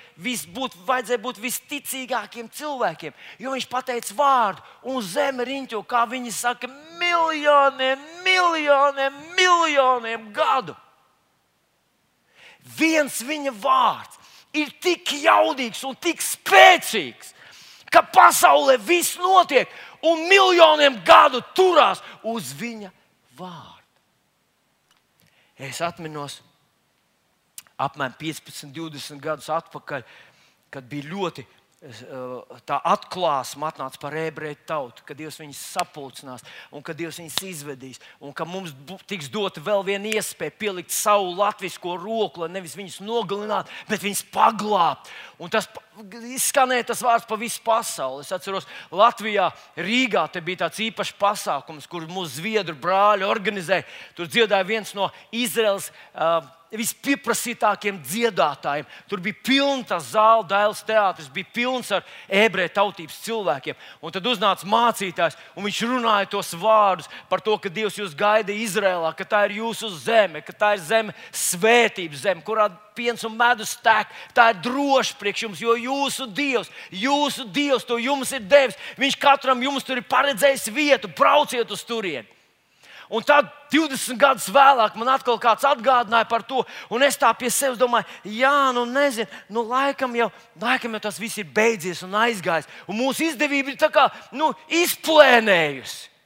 būt, 0.56 0.78
vajadzēja 0.88 1.22
būt 1.22 1.42
visticīgākiem 1.44 2.50
cilvēkiem, 2.50 3.14
jo 3.38 3.54
viņš 3.54 3.68
pateica 3.70 4.16
vārdu 4.18 4.64
un 4.90 5.02
zeme 5.04 5.46
riņķo, 5.46 5.84
kā 5.86 6.06
viņi 6.10 6.34
saka, 6.34 6.70
miljoniem, 6.98 8.02
miljoniem, 8.26 9.22
miljoniem 9.38 10.30
gadu. 10.34 10.76
Viens 12.78 13.22
viņa 13.24 13.54
vārds 13.62 14.18
ir 14.58 14.72
tik 14.82 15.14
jaudīgs 15.22 15.84
un 15.88 15.96
tik 16.02 16.24
spēcīgs, 16.24 17.34
ka 17.92 18.02
pasaulē 18.04 18.76
viss 18.84 19.20
notiek 19.22 19.70
un 20.06 20.28
miljoniem 20.30 21.00
gadu 21.06 21.42
turās 21.56 22.02
uz 22.24 22.52
viņa 22.58 22.92
vārdu. 23.38 23.74
Es 25.58 25.82
atminos, 25.82 26.42
apmēram 27.82 28.14
15, 28.20 28.70
20 28.74 29.22
gadus 29.22 29.50
atpakaļ, 29.54 30.04
kad 30.70 30.86
bija 30.90 31.10
ļoti 31.10 31.46
tā 32.66 32.80
atklāsme 32.90 33.68
atnāca 33.68 34.00
par 34.02 34.16
ebreju 34.18 34.58
tautu, 34.66 35.04
ka 35.06 35.14
Dievs 35.14 35.38
viņus 35.38 35.60
sapulcinās 35.76 36.46
un 36.74 36.82
ka 36.82 36.96
Dievs 36.98 37.20
viņus 37.22 37.38
izvedīs. 37.46 38.02
Un 38.18 38.34
ka 38.34 38.48
mums 38.50 38.74
tiks 39.06 39.30
dota 39.30 39.62
vēl 39.62 39.86
viena 39.86 40.10
iespēja 40.18 40.56
pielikt 40.58 40.96
savu 40.96 41.36
latviešu 41.38 41.94
roku, 42.02 42.42
lai 42.42 42.50
nevis 42.56 42.74
viņus 42.78 42.98
nogalinātu, 43.06 43.70
bet 43.90 44.02
viņus 44.02 44.26
paglābt. 44.34 45.12
Un 45.38 45.54
tas 45.54 45.70
izskanēja 46.34 46.90
tas 46.90 47.06
vārds 47.06 47.30
pa 47.30 47.38
visu 47.38 47.62
pasauli. 47.62 48.26
Es 48.26 48.34
atceros, 48.34 48.66
Latvijā, 48.90 49.52
Rīgā 49.78 50.26
bija 50.42 50.66
tāds 50.66 50.82
īpašs 50.82 51.14
pasākums, 51.22 51.86
kur 51.86 52.10
mūsu 52.10 52.40
zviedru 52.40 52.74
brāļi 52.74 53.30
organizēja. 53.30 53.86
Tur 54.18 54.26
dziedāja 54.26 54.66
viens 54.66 54.98
no 54.98 55.12
Izraels. 55.30 55.92
Uh, 56.14 56.42
vispieprasītākiem 56.76 58.00
dziedātājiem. 58.04 58.88
Tur 59.08 59.22
bija 59.24 59.38
pilns 59.46 59.88
tas 59.88 60.10
zāle, 60.12 60.44
dēls 60.50 60.84
teātris, 60.88 61.30
bija 61.32 61.48
pilns 61.56 61.92
ar 61.96 62.04
ebreju 62.28 62.74
tautības 62.76 63.20
cilvēkiem. 63.24 63.78
Un 64.04 64.16
tad 64.16 64.28
uznāca 64.28 64.68
mācītājs, 64.68 65.38
un 65.56 65.68
viņš 65.68 65.82
runāja 65.88 66.30
tos 66.34 66.52
vārdus 66.60 67.08
par 67.32 67.44
to, 67.44 67.56
ka 67.62 67.72
Dievs 67.72 68.00
jūs 68.00 68.16
gaida 68.18 68.52
Izrēlā, 68.52 69.14
ka 69.16 69.28
tā 69.28 69.46
ir 69.48 69.62
jūsu 69.62 69.94
zeme, 69.96 70.44
ka 70.44 70.56
tā 70.56 70.76
ir 70.76 70.84
zeme, 70.84 71.16
svētības 71.32 72.26
zeme, 72.28 72.44
kurā 72.44 72.68
piens 72.98 73.24
un 73.28 73.36
medus 73.38 73.76
tek. 73.84 74.12
Tā 74.36 74.52
ir 74.52 74.64
droša 74.66 75.18
priekš 75.20 75.48
jums, 75.48 75.62
jo 75.64 75.76
jūsu 75.78 76.28
Dievs, 76.36 76.72
jūsu 76.92 77.48
Dievs 77.54 77.88
to 77.88 78.00
jums 78.02 78.34
ir 78.36 78.44
devis. 78.44 78.80
Viņš 79.00 79.20
katram 79.22 79.62
jums 79.64 79.88
tur 79.88 80.02
ir 80.02 80.10
paredzējis 80.10 80.72
vietu, 80.74 81.12
brauciet 81.16 81.72
uz 81.72 81.86
turieni. 81.88 82.37
Un 83.08 83.24
tad 83.24 83.48
20 83.72 84.20
gadus 84.20 84.50
vēlāk 84.52 84.98
man 85.00 85.14
atkal 85.14 85.38
kāds 85.40 85.64
atgādināja 85.68 86.28
par 86.28 86.44
to, 86.44 86.66
un 86.92 87.06
es 87.08 87.16
tā 87.20 87.30
pie 87.40 87.48
sevis 87.54 87.80
domāju, 87.80 88.04
jā, 88.28 88.74
nu 88.76 88.84
nezinu, 88.90 89.30
nu 89.54 89.64
laikam 89.64 90.16
jau, 90.18 90.28
laikam 90.60 90.98
jau 90.98 91.04
tas 91.08 91.20
viss 91.20 91.40
ir 91.40 91.48
beidzies 91.48 92.04
un 92.04 92.18
aizgājis. 92.20 92.68
Un 92.88 93.00
mūsu 93.00 93.30
izdevība 93.30 93.72
ir 93.72 93.80
tā 93.80 93.92
kā 93.94 94.10
nu, 94.36 94.52
izplēnējusi. 94.84 96.18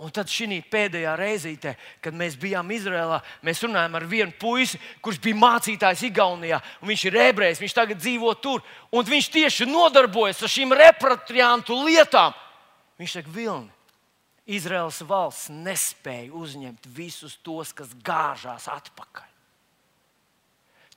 Un 0.00 0.08
tad 0.16 0.30
šī 0.32 0.62
pēdējā 0.72 1.12
reizītē, 1.18 1.74
kad 2.00 2.14
mēs 2.16 2.38
bijām 2.40 2.70
Izrēlā, 2.72 3.18
mēs 3.44 3.60
runājām 3.60 3.98
ar 3.98 4.06
vienu 4.08 4.32
puisi, 4.40 4.78
kurš 5.04 5.18
bija 5.20 5.36
mācītājs 5.36 6.06
Igaunijā. 6.08 6.56
Viņš 6.88 7.02
ir 7.10 7.18
ebrejs, 7.26 7.60
viņš 7.60 7.74
tagad 7.76 8.00
dzīvo 8.00 8.32
tur. 8.40 8.62
Un 8.96 9.04
viņš 9.04 9.28
tieši 9.34 9.68
nodarbojas 9.68 10.40
ar 10.40 10.52
šīm 10.54 10.72
repatriantu 10.72 11.76
lietām. 11.84 12.32
Viņš 12.96 13.18
saka, 13.18 13.34
Vilni, 13.34 13.68
Izraels 14.50 15.00
valsts 15.06 15.50
nespēja 15.52 16.32
uzņemt 16.34 16.88
visus 16.94 17.36
tos, 17.44 17.72
kas 17.76 17.92
gāžās 18.04 18.66
atpakaļ. 18.70 19.28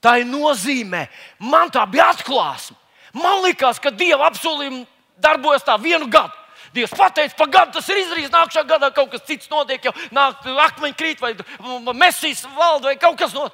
Tā 0.03 0.17
ir 0.19 0.27
nozīmē, 0.27 1.05
man 1.39 1.71
tā 1.71 1.85
bija 1.87 2.09
atklāsme. 2.11 2.75
Man 3.15 3.43
liekas, 3.45 3.79
ka 3.79 3.93
Dieva 3.93 4.27
apsolījumi 4.27 4.83
darbojas 5.21 5.63
tā 5.63 5.77
vienu 5.79 6.09
gadu. 6.11 6.33
Dievs 6.73 6.95
pateica, 6.97 7.35
pa 7.37 7.45
gadu 7.45 7.77
tas 7.77 7.87
ir 7.93 7.99
izdarīts, 8.01 8.31
nākamā 8.33 8.63
gadā 8.67 8.89
kaut 8.95 9.11
kas 9.13 9.25
cits 9.27 9.49
notiek, 9.51 9.83
jau 9.85 9.93
nāk 10.15 10.41
akmeņi 10.41 10.95
krīt, 10.97 11.21
vai 11.21 11.35
mesijas 11.93 12.47
valda, 12.55 12.89
vai 12.89 12.95
kaut 12.97 13.19
kas 13.19 13.35
no. 13.37 13.45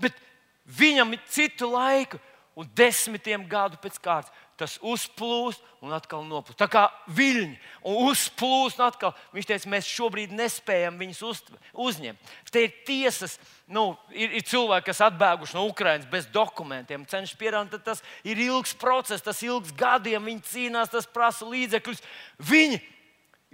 Bet 0.00 0.16
viņam 0.64 1.12
ir 1.12 1.20
citu 1.28 1.68
laiku, 1.68 2.18
un 2.56 2.70
desmitiem 2.78 3.44
gadu 3.50 3.76
pēc 3.82 4.00
kārtas 4.00 4.32
tas 4.60 4.76
uzplūst 4.82 5.62
un 5.84 5.92
atkal 5.94 6.22
noplūst. 6.26 6.58
Tā 6.60 6.68
kā 6.70 6.84
viļņi 7.16 7.56
uzplūst 7.90 8.78
un 8.78 8.86
atkal. 8.86 9.12
Viņš 9.34 9.48
teica, 9.50 9.70
mēs 9.72 9.90
šobrīd 9.90 10.34
nespējam 10.36 10.96
viņus 11.00 11.22
uz, 11.26 11.42
uzņemt. 11.86 12.32
Te 12.54 12.64
ir 12.66 12.76
tiesas, 12.86 13.36
nu, 13.66 13.90
ir, 14.14 14.36
ir 14.38 14.46
cilvēki, 14.46 14.88
kas 14.88 15.02
atbēguši 15.08 15.58
no 15.58 15.66
Ukrainas 15.68 16.08
bez 16.10 16.28
dokumentiem, 16.32 17.06
cenšas 17.10 17.38
pierādīt, 17.40 17.82
tas 17.86 18.04
ir 18.22 18.40
ilgs 18.46 18.76
process, 18.78 19.24
tas 19.24 19.42
ilgs 19.44 19.74
gadiem, 19.76 20.30
viņi 20.30 20.46
cīnās, 20.52 20.92
tas 20.94 21.10
prasa 21.10 21.48
līdzekļus. 21.50 22.04
Viņi, 22.50 22.80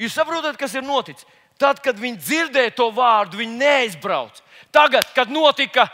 jūs 0.05 0.21
saprotat, 0.21 0.61
kas 0.61 0.77
ir 0.77 0.87
noticis? 0.87 1.27
Tad, 1.61 1.83
kad 1.85 1.99
viņi 2.01 2.17
dzirdēja 2.21 2.77
to 2.77 2.87
vārdu, 2.97 3.41
viņi 3.41 3.59
neizbrauc. 3.61 4.39
Tagad, 4.73 5.09
kad 5.17 5.33
notika 5.33 5.91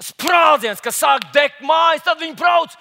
sprādziens, 0.00 0.82
kas 0.82 1.00
sāk 1.02 1.26
degt 1.34 1.62
mājas, 1.66 2.04
tad 2.06 2.22
viņi 2.22 2.38
brauc 2.38 2.76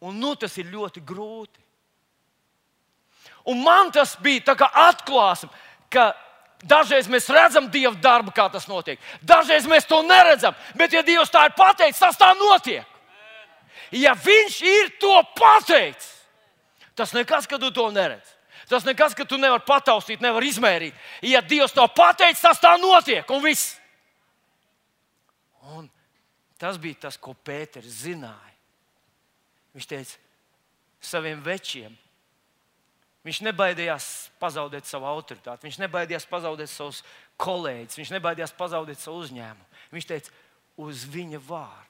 Un 0.00 0.16
nu, 0.16 0.32
tas 0.36 0.56
ir 0.58 0.70
ļoti 0.72 1.02
grūti. 1.04 1.60
Un 3.50 3.62
man 3.64 3.90
tas 3.92 4.16
bija 4.20 4.54
atklāsme, 4.56 5.50
ka 5.92 6.10
dažreiz 6.62 7.08
mēs 7.08 7.28
redzam 7.32 7.70
Dieva 7.72 7.94
darbu, 7.96 8.32
kā 8.36 8.48
tas 8.52 8.68
notiek. 8.68 9.00
Dažreiz 9.22 9.66
mēs 9.68 9.88
to 9.88 10.02
neredzam, 10.04 10.54
bet, 10.76 10.92
ja 10.92 11.02
Dievs 11.02 11.32
tā 11.32 11.46
ir 11.48 11.56
pateicis, 11.56 12.00
tas 12.00 12.18
tā 12.20 12.32
notiek. 12.38 12.86
Ja 13.90 14.14
Viņš 14.14 14.60
ir 14.62 14.92
to 15.00 15.16
pateicis, 15.34 16.12
tas 16.94 17.12
nekas, 17.16 17.48
ka 17.48 17.58
tu 17.58 17.72
to 17.74 17.90
neredzi. 17.90 18.36
Tas 18.70 18.84
nekas, 18.86 19.16
ka 19.18 19.24
tu 19.26 19.34
nevari 19.34 19.64
pataustīt, 19.66 20.20
nevari 20.22 20.52
izmērīt. 20.52 20.94
Ja 21.26 21.40
Dievs 21.42 21.74
to 21.74 21.88
pateicis, 21.90 22.42
tas 22.44 22.60
tā 22.62 22.76
notiek 22.78 23.26
un 23.34 23.42
viss. 23.42 23.74
Un 25.74 25.88
tas 26.60 26.78
bija 26.78 27.08
tas, 27.08 27.18
ko 27.18 27.34
Pēters 27.34 28.04
zināja. 28.04 28.49
Viņš 29.76 29.88
teica, 29.90 30.18
saviem 31.00 31.42
večiem. 31.44 31.94
Viņš 33.26 33.42
nebaidījās 33.44 34.06
pazaudēt 34.40 34.88
savu 34.88 35.04
autoritāti, 35.10 35.66
viņš 35.68 35.78
nebaidījās 35.82 36.24
pazaudēt 36.30 36.70
savus 36.72 37.02
kolēģus, 37.40 37.98
viņš 38.00 38.12
nebaidījās 38.16 38.54
pazaudēt 38.56 39.02
savu 39.02 39.20
uzņēmumu. 39.26 39.66
Viņš 39.92 40.06
teica, 40.08 40.32
uz 40.80 41.04
viņa 41.12 41.42
vārdu. 41.44 41.89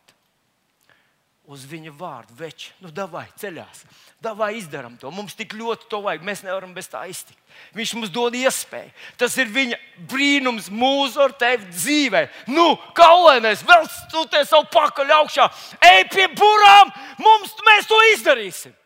Uz 1.50 1.64
viņa 1.66 1.90
vārdu, 1.98 2.34
veči, 2.38 2.68
nu, 2.78 2.92
davai, 2.94 3.24
ceļās, 3.40 3.80
davai 4.22 4.52
izdarām 4.60 4.94
to. 5.00 5.10
Mums 5.10 5.34
tik 5.34 5.56
ļoti 5.58 5.88
to 5.90 5.98
vajag, 6.04 6.22
mēs 6.22 6.44
nevaram 6.46 6.70
bez 6.76 6.86
tā 6.86 7.00
iztikt. 7.10 7.40
Viņš 7.74 7.94
mums 7.96 8.12
dod 8.14 8.36
iespēju. 8.38 8.92
Tas 9.18 9.34
ir 9.34 9.50
viņa 9.50 9.78
brīnums 10.12 10.68
mūsu 10.70 11.18
ar 11.24 11.34
tevi 11.40 11.66
dzīvē. 11.72 12.20
Nu, 12.54 12.68
kaulēnēs, 12.94 13.64
vēl 13.66 13.88
stūties 13.96 14.52
savu 14.52 14.68
pakaļ 14.70 15.10
augšā, 15.16 15.48
ej 15.90 16.04
pie 16.12 16.28
burām, 16.38 16.94
mums, 17.18 17.56
mēs 17.66 17.90
to 17.90 17.98
izdarīsim. 18.12 18.78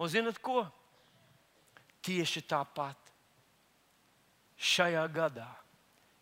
Un 0.00 0.08
zinat 0.08 0.40
ko? 0.40 0.64
Tieši 2.02 2.40
tāpat 2.48 3.12
šajā 4.56 5.04
gadā 5.12 5.50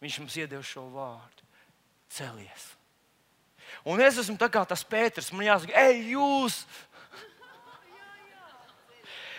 viņš 0.02 0.20
mums 0.24 0.42
iedeva 0.42 0.66
šo 0.66 0.88
vārdu- 0.90 1.46
celies. 2.18 2.79
Un 3.84 4.00
es 4.04 4.18
esmu 4.20 4.36
tas 4.38 4.84
Pēters, 4.84 5.32
man 5.32 5.46
jāsaka, 5.46 5.72
ej, 5.88 6.12
jūs! 6.12 6.64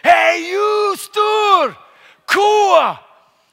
Ej, 0.01 0.47
jūs 0.55 1.05
tur! 1.13 1.75
Ko? 2.25 2.47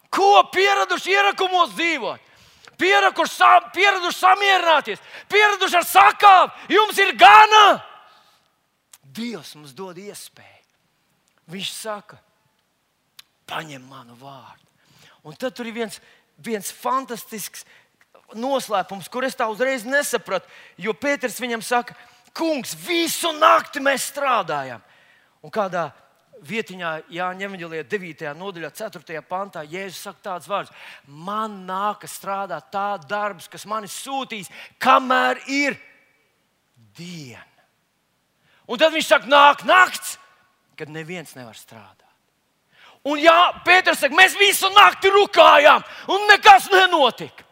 Ko 0.08 0.30
pieraduši 0.52 1.12
ierakumos 1.12 1.74
dzīvot? 1.76 2.24
Pieraduši, 2.78 3.34
sam, 3.34 3.66
pieraduši 3.74 4.20
samierināties, 4.20 5.02
pieraduši 5.28 5.76
ar 5.80 5.86
sakām, 5.86 6.52
jums 6.70 6.98
ir 7.02 7.12
gana! 7.18 7.82
Dievs 9.02 9.56
mums 9.58 9.74
dod 9.74 9.98
iespēju. 9.98 10.54
Viņš 11.50 11.70
saka, 11.74 12.18
paņem 13.48 13.82
manu 13.88 14.14
vārdu. 14.20 14.64
Un 15.26 15.34
tad 15.34 15.56
tur 15.56 15.66
ir 15.66 15.74
viens, 15.74 15.98
viens 16.38 16.70
fantastisks 16.72 17.64
noslēpums, 18.36 19.08
kur 19.08 19.24
es 19.24 19.36
tā 19.38 19.48
uzreiz 19.48 19.86
nesapratu. 19.88 20.48
Jo 20.76 20.94
Pēters 20.96 21.40
viņam 21.40 21.64
saka, 21.64 21.96
Kungs, 22.38 22.74
visu 22.86 23.32
nakti 23.34 23.80
mēs 23.82 24.10
strādājam. 24.12 24.82
Un 25.42 25.50
kādā 25.50 25.88
vietiņā, 26.44 26.90
Jāņa 27.10 27.46
Evanģelijā, 27.48 27.86
9. 27.88 28.24
nodaļā, 28.38 28.70
4. 28.76 29.22
pantā, 29.26 29.64
Jēzus 29.66 30.04
saka 30.06 30.22
tāds 30.30 30.50
vārds: 30.50 30.72
Man 31.06 31.62
nākas 31.66 32.14
strādāt 32.18 32.70
tā 32.74 32.98
darbs, 33.08 33.48
kas 33.50 33.66
man 33.66 33.88
ir 33.88 33.92
sūtījis, 33.92 34.52
kamēr 34.78 35.40
ir 35.50 35.78
diena. 36.98 37.44
Un 38.68 38.78
tad 38.78 38.92
viņš 38.92 39.08
saka, 39.08 39.30
nāk 39.30 39.64
nakts, 39.66 40.18
kad 40.76 40.92
neviens 40.92 41.34
nevar 41.34 41.56
strādāt. 41.58 42.04
Un 43.08 43.18
jā, 43.22 43.36
Pēters 43.64 44.02
saka, 44.02 44.14
mēs 44.14 44.36
visu 44.38 44.68
nakti 44.76 45.10
rukājām, 45.14 45.84
un 46.12 46.26
nekas 46.30 46.68
nenotika. 46.70 47.47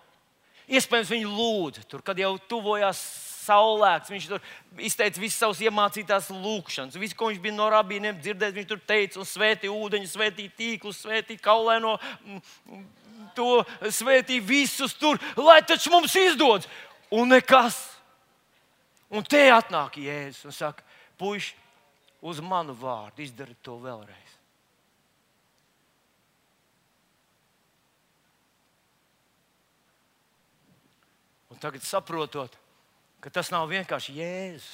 Iespējams, 0.67 1.13
viņi 1.15 1.31
lūdza 1.31 1.85
tur, 1.87 2.03
kad 2.03 2.19
jau 2.19 2.33
tuvojās 2.51 2.99
saulēks. 3.47 4.11
Viņš 4.11 4.29
tur 4.31 4.83
izteica 4.83 5.23
visas 5.23 5.39
savas 5.39 5.63
iemācītās 5.63 6.31
lūkšanas. 6.35 6.99
Visu, 7.01 7.17
ko 7.19 7.31
viņš 7.31 7.43
bija 7.43 7.57
no 7.57 7.69
rabīniem 7.73 8.19
dzirdējis, 8.19 8.57
viņš 8.59 8.71
tur 8.73 8.83
teica, 8.89 9.21
un 9.23 9.29
svētīja 9.31 9.75
ūdeņu, 9.75 10.11
svētīja 10.11 10.55
tīklus, 10.59 11.03
svētīja 11.05 11.45
kaulēno. 11.45 11.97
To 13.37 13.51
svētīja 13.93 14.45
visus 14.45 14.97
tur, 14.99 15.21
lai 15.39 15.61
taču 15.67 15.93
mums 15.95 16.15
izdodas. 16.19 16.69
Un 17.15 17.31
nekas. 17.31 17.79
Un 19.15 19.23
te 19.23 19.45
atnāk 19.55 20.01
Jēzus 20.03 20.49
un 20.49 20.55
saka, 20.55 20.83
puiši, 21.21 21.55
uz 22.27 22.41
manu 22.43 22.75
vārdu 22.75 23.23
izdariet 23.23 23.61
to 23.63 23.77
vēlreiz. 23.79 24.26
Un 31.57 31.61
tagad 31.65 31.81
saprotot, 31.89 32.53
ka 33.25 33.31
tas 33.33 33.49
nav 33.49 33.71
vienkārši 33.71 34.13
Jēzus. 34.19 34.73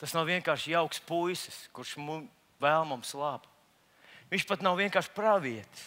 Tas 0.00 0.14
nav 0.16 0.24
vienkārši 0.26 0.72
jauks 0.72 1.02
puisis, 1.04 1.58
kurš 1.76 1.98
mums 2.00 2.30
vēl 2.62 2.86
mums 2.88 3.10
labu. 3.14 3.50
Viņš 4.32 4.46
pat 4.48 4.62
nav 4.64 4.78
vienkārši 4.80 5.12
pravietis. 5.12 5.82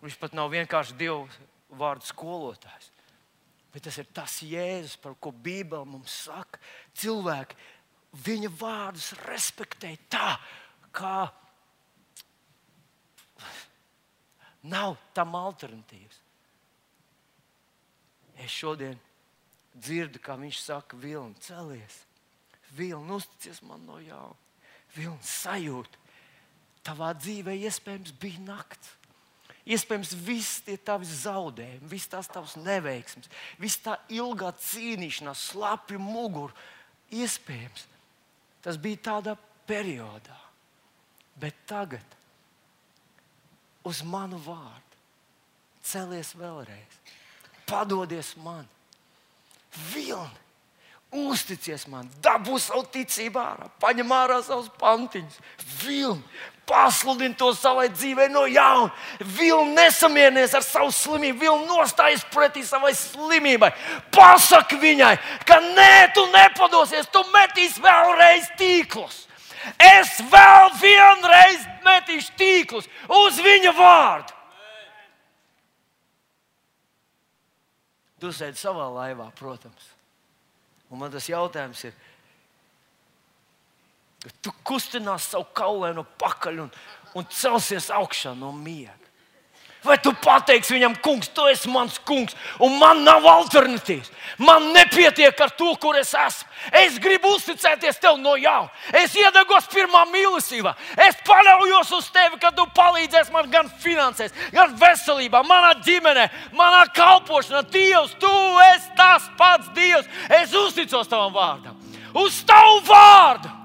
Viņš 0.00 0.16
pat 0.16 0.32
nav 0.32 0.48
vienkārši 0.54 0.96
Dieva 0.96 1.28
vārdu 1.76 2.08
skolotājs. 2.08 2.88
Bet 3.70 3.84
tas 3.84 4.00
ir 4.00 4.08
tas 4.16 4.38
Jēzus, 4.42 4.96
par 5.02 5.12
ko 5.20 5.28
Bībele 5.28 5.84
mums 5.84 6.14
saka. 6.24 6.62
Cilvēki 6.96 7.60
viņa 8.24 8.50
vārdus 8.62 9.12
respektē 9.28 9.92
tā, 10.08 10.32
kā 10.96 11.28
nav 14.72 14.96
tam 15.12 15.36
alternatīvas. 15.36 16.19
Es 18.40 18.52
šodien 18.54 18.98
dzirdu, 19.74 20.20
kā 20.22 20.36
viņš 20.40 20.60
saka, 20.64 20.98
Vilni, 21.00 21.36
celies, 21.44 22.02
Vilni, 22.76 23.16
uzticies 23.16 23.60
man 23.66 23.82
no 23.86 23.98
jauna. 24.02 24.36
Vilni 24.94 25.26
sajūt, 25.26 25.98
tavā 26.86 27.12
dzīvē 27.18 27.54
iespējams 27.68 28.14
bija 28.20 28.42
nakts. 28.46 28.96
Iespējams, 29.70 30.14
viss 30.24 30.62
tie 30.66 30.74
tavi 30.80 31.06
zaudējumi, 31.06 31.90
viss 31.90 32.10
tās 32.10 32.30
tavas 32.32 32.56
neveiksmes, 32.58 33.28
viss 33.60 33.78
tā 33.84 33.98
ilgā 34.10 34.50
cīnīšanās, 34.56 35.50
slapja 35.52 36.00
muguru. 36.00 36.54
Iespējams, 37.14 37.84
tas 38.64 38.78
bija 38.80 39.02
tādā 39.10 39.36
periodā. 39.68 40.38
Bet 41.40 41.60
tagad, 41.70 42.16
uz 43.86 44.02
manu 44.06 44.40
vārdu, 44.42 44.98
celies 45.86 46.32
vēlreiz 46.38 46.98
padodies 47.70 48.34
man. 48.44 48.66
Vilni, 49.94 50.38
uzticies 51.30 51.86
man, 51.90 52.08
dabū 52.22 52.58
savu 52.58 52.82
ticību 52.90 53.38
ārā, 53.38 53.68
paņem 53.82 54.14
ārā 54.14 54.40
savus 54.42 54.70
pantiņus. 54.80 55.38
Vilni, 55.84 56.24
pasludini 56.70 57.34
to 57.38 57.52
savai 57.54 57.88
dzīvei 57.90 58.28
no 58.30 58.44
jauna. 58.50 58.90
Vilni 59.38 59.76
nesamierinies 59.78 60.54
ar 60.58 60.66
savu 60.66 60.90
slimību, 60.94 61.38
vilni 61.44 61.70
nostājas 61.70 62.26
pretī 62.34 62.64
savai 62.66 62.92
slimībai. 62.98 63.72
Pasaki 64.14 64.78
viņai, 64.82 65.14
ka 65.46 65.60
nē, 65.70 65.94
tu 66.14 66.26
nepadosies, 66.34 67.10
tu 67.14 67.22
metīsi 67.34 67.82
vēlreiz 67.82 68.50
tīklus. 68.58 69.26
Es 69.76 70.18
vēl 70.32 70.70
vienreiz 70.80 71.66
metīšu 71.84 72.36
tīklus 72.38 72.88
uz 73.06 73.40
viņa 73.44 73.74
vārdu. 73.76 74.39
Tu 78.20 78.30
sēdi 78.36 78.60
savā 78.60 78.86
laivā, 78.92 79.30
protams. 79.38 79.90
Un 80.90 81.00
man 81.00 81.12
tas 81.12 81.28
jautājums 81.30 81.84
ir, 81.88 81.94
tu 84.42 84.52
kustinās 84.66 85.30
savu 85.32 85.46
kaulēnu 85.56 86.04
pakaļ 86.20 86.64
un, 86.66 86.72
un 87.16 87.28
celsies 87.32 87.88
augšā 87.94 88.34
no 88.36 88.52
miega. 88.52 88.99
Vai 89.84 89.96
tu 89.96 90.12
pateiksi 90.12 90.74
viņam, 90.74 90.98
kungs, 91.00 91.30
tu 91.32 91.46
esi 91.48 91.70
mans 91.72 91.94
kungs, 92.04 92.34
un 92.60 92.74
man 92.76 92.98
nav 93.04 93.24
alternatīvas. 93.24 94.10
Man 94.44 94.66
nepietiek 94.74 95.38
ar 95.40 95.52
to, 95.56 95.70
kur 95.80 95.96
es 95.96 96.10
esmu. 96.12 96.48
Es 96.76 96.98
gribu 97.00 97.30
uzticēties 97.38 97.96
tev 98.02 98.18
no 98.20 98.34
jauna. 98.36 98.68
Es 99.00 99.14
iedegos 99.16 99.70
pirmā 99.72 100.02
mīlestībā. 100.12 100.74
Es 101.00 101.16
paļaujos 101.24 101.92
uz 101.96 102.10
tevi, 102.12 102.36
ka 102.42 102.50
tu 102.56 102.66
palīdzēsi 102.76 103.32
man 103.32 103.48
gan 103.52 103.70
finansēs, 103.80 104.36
gan 104.52 104.74
veselībā, 104.80 105.40
manā 105.48 105.72
ģimenē, 105.86 106.26
manā 106.56 106.82
kalpošanā. 106.96 107.64
Dievs, 107.72 108.12
tu 108.20 108.34
esi 108.74 108.92
tas 108.98 109.30
pats 109.40 109.72
Dievs. 109.76 110.12
Es 110.42 110.52
uzticos 110.52 111.08
tavam 111.08 111.32
vārdam, 111.32 111.80
uz 112.20 112.42
tavu 112.44 112.84
vārdu. 112.90 113.59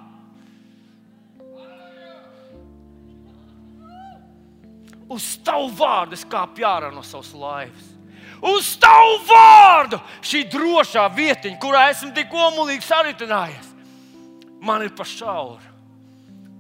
Uz 5.09 5.35
tavu 5.45 5.69
vārdu 5.77 6.17
es 6.17 6.25
kāpu 6.27 6.65
ārā 6.65 6.91
no 6.93 7.03
savas 7.05 7.33
laivas. 7.37 7.91
Uz 8.45 8.73
tavu 8.81 9.19
vārdu 9.29 9.99
šī 10.25 10.43
drošā 10.51 11.05
vietiņa, 11.15 11.59
kurā 11.61 11.87
esmu 11.91 12.11
tik 12.15 12.33
omulīgi 12.33 12.85
saritinājies, 12.85 13.71
man 14.61 14.83
ir 14.85 14.93
pa 14.97 15.05
šauru. 15.07 15.73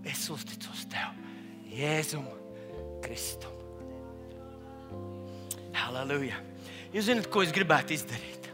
Es 0.05 0.27
uzticos 0.29 0.85
tev, 0.89 1.13
Jēzum 1.73 2.25
Kristum. 3.03 3.51
Halleluja! 5.75 6.37
Jūs 6.93 7.09
zināt, 7.09 7.27
ko 7.33 7.41
es 7.43 7.51
gribētu 7.53 7.97
izdarīt? 7.97 8.45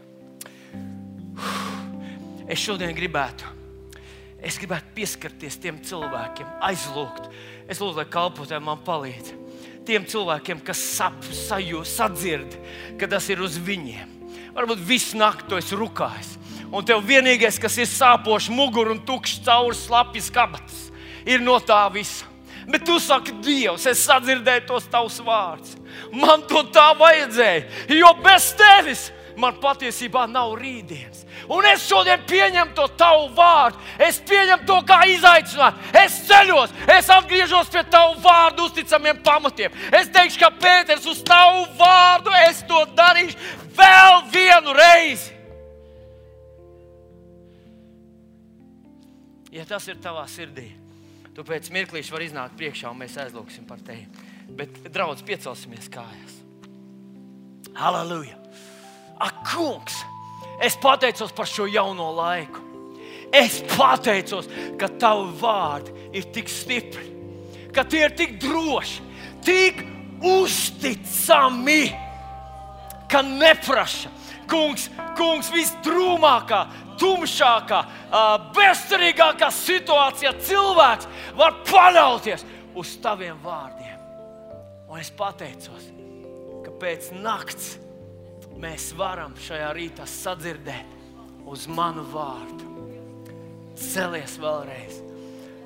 Es 2.50 2.58
šodien 2.60 2.90
gribētu, 2.96 3.46
es 4.42 4.58
gribētu 4.60 4.96
pieskarties 4.96 5.60
tiem 5.62 5.78
cilvēkiem, 5.86 6.48
aizlūgt. 6.66 7.30
Es 7.70 7.78
lūdzu, 7.78 8.00
lai 8.00 8.08
kalpotāji 8.10 8.64
man 8.66 8.82
palīdz 8.84 9.41
tiem 9.86 10.06
cilvēkiem, 10.08 10.62
kas 10.64 10.80
sap, 10.96 11.18
sajūta, 11.26 11.88
sadzird, 11.88 12.56
ka 13.00 13.08
tas 13.10 13.28
ir 13.32 13.42
uz 13.44 13.58
viņiem. 13.60 14.18
Varbūt 14.56 14.82
visu 14.86 15.18
nakti 15.20 15.48
to 15.50 15.60
esi 15.60 15.78
rukājis. 15.78 16.36
Un 16.72 16.84
tev 16.88 17.02
vienīgais, 17.04 17.58
kas 17.60 17.76
ir 17.80 17.88
sāpošs 17.88 18.50
mugurā 18.52 18.94
un 18.94 19.00
tukšs 19.04 19.42
caur 19.44 19.74
slapjas 19.76 20.30
kabatas, 20.32 20.86
ir 21.28 21.42
no 21.44 21.58
tā 21.60 21.84
visa. 21.92 22.28
Bet 22.68 22.84
tu 22.86 22.98
saki, 23.02 23.34
Dievs, 23.42 23.88
es 23.90 24.04
sadzirdēju 24.06 24.68
tos 24.68 24.86
tavus 24.90 25.18
vārdus. 25.24 25.74
Man 26.14 26.44
to 26.48 26.62
tā 26.72 26.92
vajadzēja, 26.98 27.64
jo 27.90 28.12
bez 28.22 28.52
tevis 28.58 29.08
man 29.40 29.58
patiesībā 29.62 30.26
nav 30.30 30.54
rītdienas. 30.60 31.24
Un 31.52 31.66
es 31.70 31.84
šodien 31.88 32.22
pieņemu 32.28 32.74
to 32.76 32.86
tavu 33.00 33.28
vārdu. 33.36 33.80
Es 34.02 34.20
pieņemu 34.28 34.66
to 34.68 34.78
kā 34.88 35.02
izaicinājumu. 35.12 35.90
Es 36.02 36.18
ceļos, 36.28 36.74
es 36.96 37.10
atgriežos 37.12 37.70
pie 37.72 37.84
tavu 37.92 38.18
vārdu 38.24 38.68
uzticamiem 38.68 39.22
pamatiem. 39.24 39.74
Es 39.92 40.10
teikšu, 40.12 40.40
ka 40.42 40.50
Pēters 40.62 41.06
uz 41.10 41.22
tavu 41.26 41.64
vārdu 41.78 42.34
es 42.44 42.62
to 42.68 42.84
darīšu 42.96 43.38
vēl 43.76 44.20
vienu 44.32 44.76
reizi. 44.76 45.32
Ja 49.52 49.66
tas 49.68 49.84
ir 49.92 49.98
tavā 50.00 50.24
sirdī, 50.32 50.70
tu 51.36 51.44
pēc 51.44 51.68
mirklīša 51.74 52.14
vari 52.14 52.30
iznākt 52.30 52.56
priekšā 52.56 52.88
un 52.88 53.02
mēs 53.02 53.18
aizlūgsim 53.20 53.68
par 53.68 53.82
tevi. 53.84 54.08
Bet, 54.52 54.80
draugs, 54.92 55.24
piecelsimies 55.24 55.92
kājās. 55.92 56.38
Halleluja! 57.76 58.41
Ak, 59.20 59.42
kungs! 59.52 60.04
Es 60.62 60.76
pateicos 60.78 61.32
par 61.34 61.48
šo 61.50 61.66
jauno 61.66 62.12
laiku. 62.14 62.60
Es 63.32 63.62
pateicos, 63.72 64.46
ka 64.78 64.90
tavi 65.00 65.32
vārdi 65.40 65.94
ir 66.14 66.28
tik 66.34 66.50
stipri, 66.52 67.08
ka 67.72 67.82
tie 67.88 68.04
ir 68.04 68.14
tik 68.14 68.36
droši, 68.42 69.00
tik 69.42 69.80
uzticami, 70.22 71.86
ka 73.10 73.24
neprasa. 73.24 74.12
Kungs, 74.52 74.90
kungs 75.16 75.48
visdrūmākā, 75.54 76.60
tumšākā, 77.00 77.78
bezcerīgākā 78.52 79.48
situācijā 79.56 80.34
cilvēks 80.44 81.08
var 81.38 81.56
paļauties 81.70 82.44
uz 82.76 82.96
taviem 83.00 83.38
vārdiem. 83.40 83.96
Un 84.92 85.00
es 85.00 85.08
pateicos, 85.16 85.88
ka 86.66 86.74
pēc 86.82 87.14
nakts 87.16 87.78
mēs 88.62 88.92
varam 88.96 89.34
šajā 89.42 89.70
rītā 89.76 90.06
sadzirdēt 90.08 90.98
uz 91.50 91.66
manu 91.70 92.04
vārdu. 92.12 92.68
Celies 93.78 94.38
vēlreiz! 94.40 95.02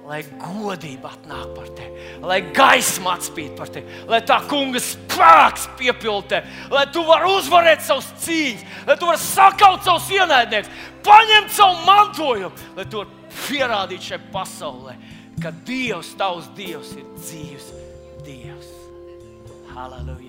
lai 0.06 0.20
godība 0.38 1.10
atnāk 1.16 1.48
par 1.56 1.70
tevi, 1.74 2.04
lai 2.22 2.38
gaisma 2.54 3.16
atspīd 3.16 3.56
par 3.58 3.70
tevi, 3.74 4.04
lai 4.06 4.20
tā 4.26 4.38
kunga 4.46 4.78
spēks 4.82 5.66
piepildītu 5.80 6.30
tevi, 6.30 6.52
lai 6.70 6.84
tu 6.94 7.02
vari 7.08 7.32
uzvarēt 7.32 7.82
savus 7.82 8.12
cīņas, 8.22 8.62
lai 8.86 8.96
tu 9.00 9.10
vari 9.10 9.22
sakaut 9.24 9.82
savus 9.86 10.06
ienaidniekus, 10.14 10.70
paņemt 11.06 11.56
savu 11.58 11.82
mantojumu, 11.88 12.70
lai 12.78 12.86
tu 12.86 13.02
vari 13.02 13.34
pierādīt 13.40 14.06
šai 14.12 14.20
pasaulē, 14.30 14.94
ka 15.42 15.52
Dievs, 15.66 16.14
tavs 16.18 16.52
Dievs, 16.54 16.94
ir 17.00 17.10
dzīves 17.18 17.68
Dievs. 18.26 18.72
Halleluja! 19.74 20.25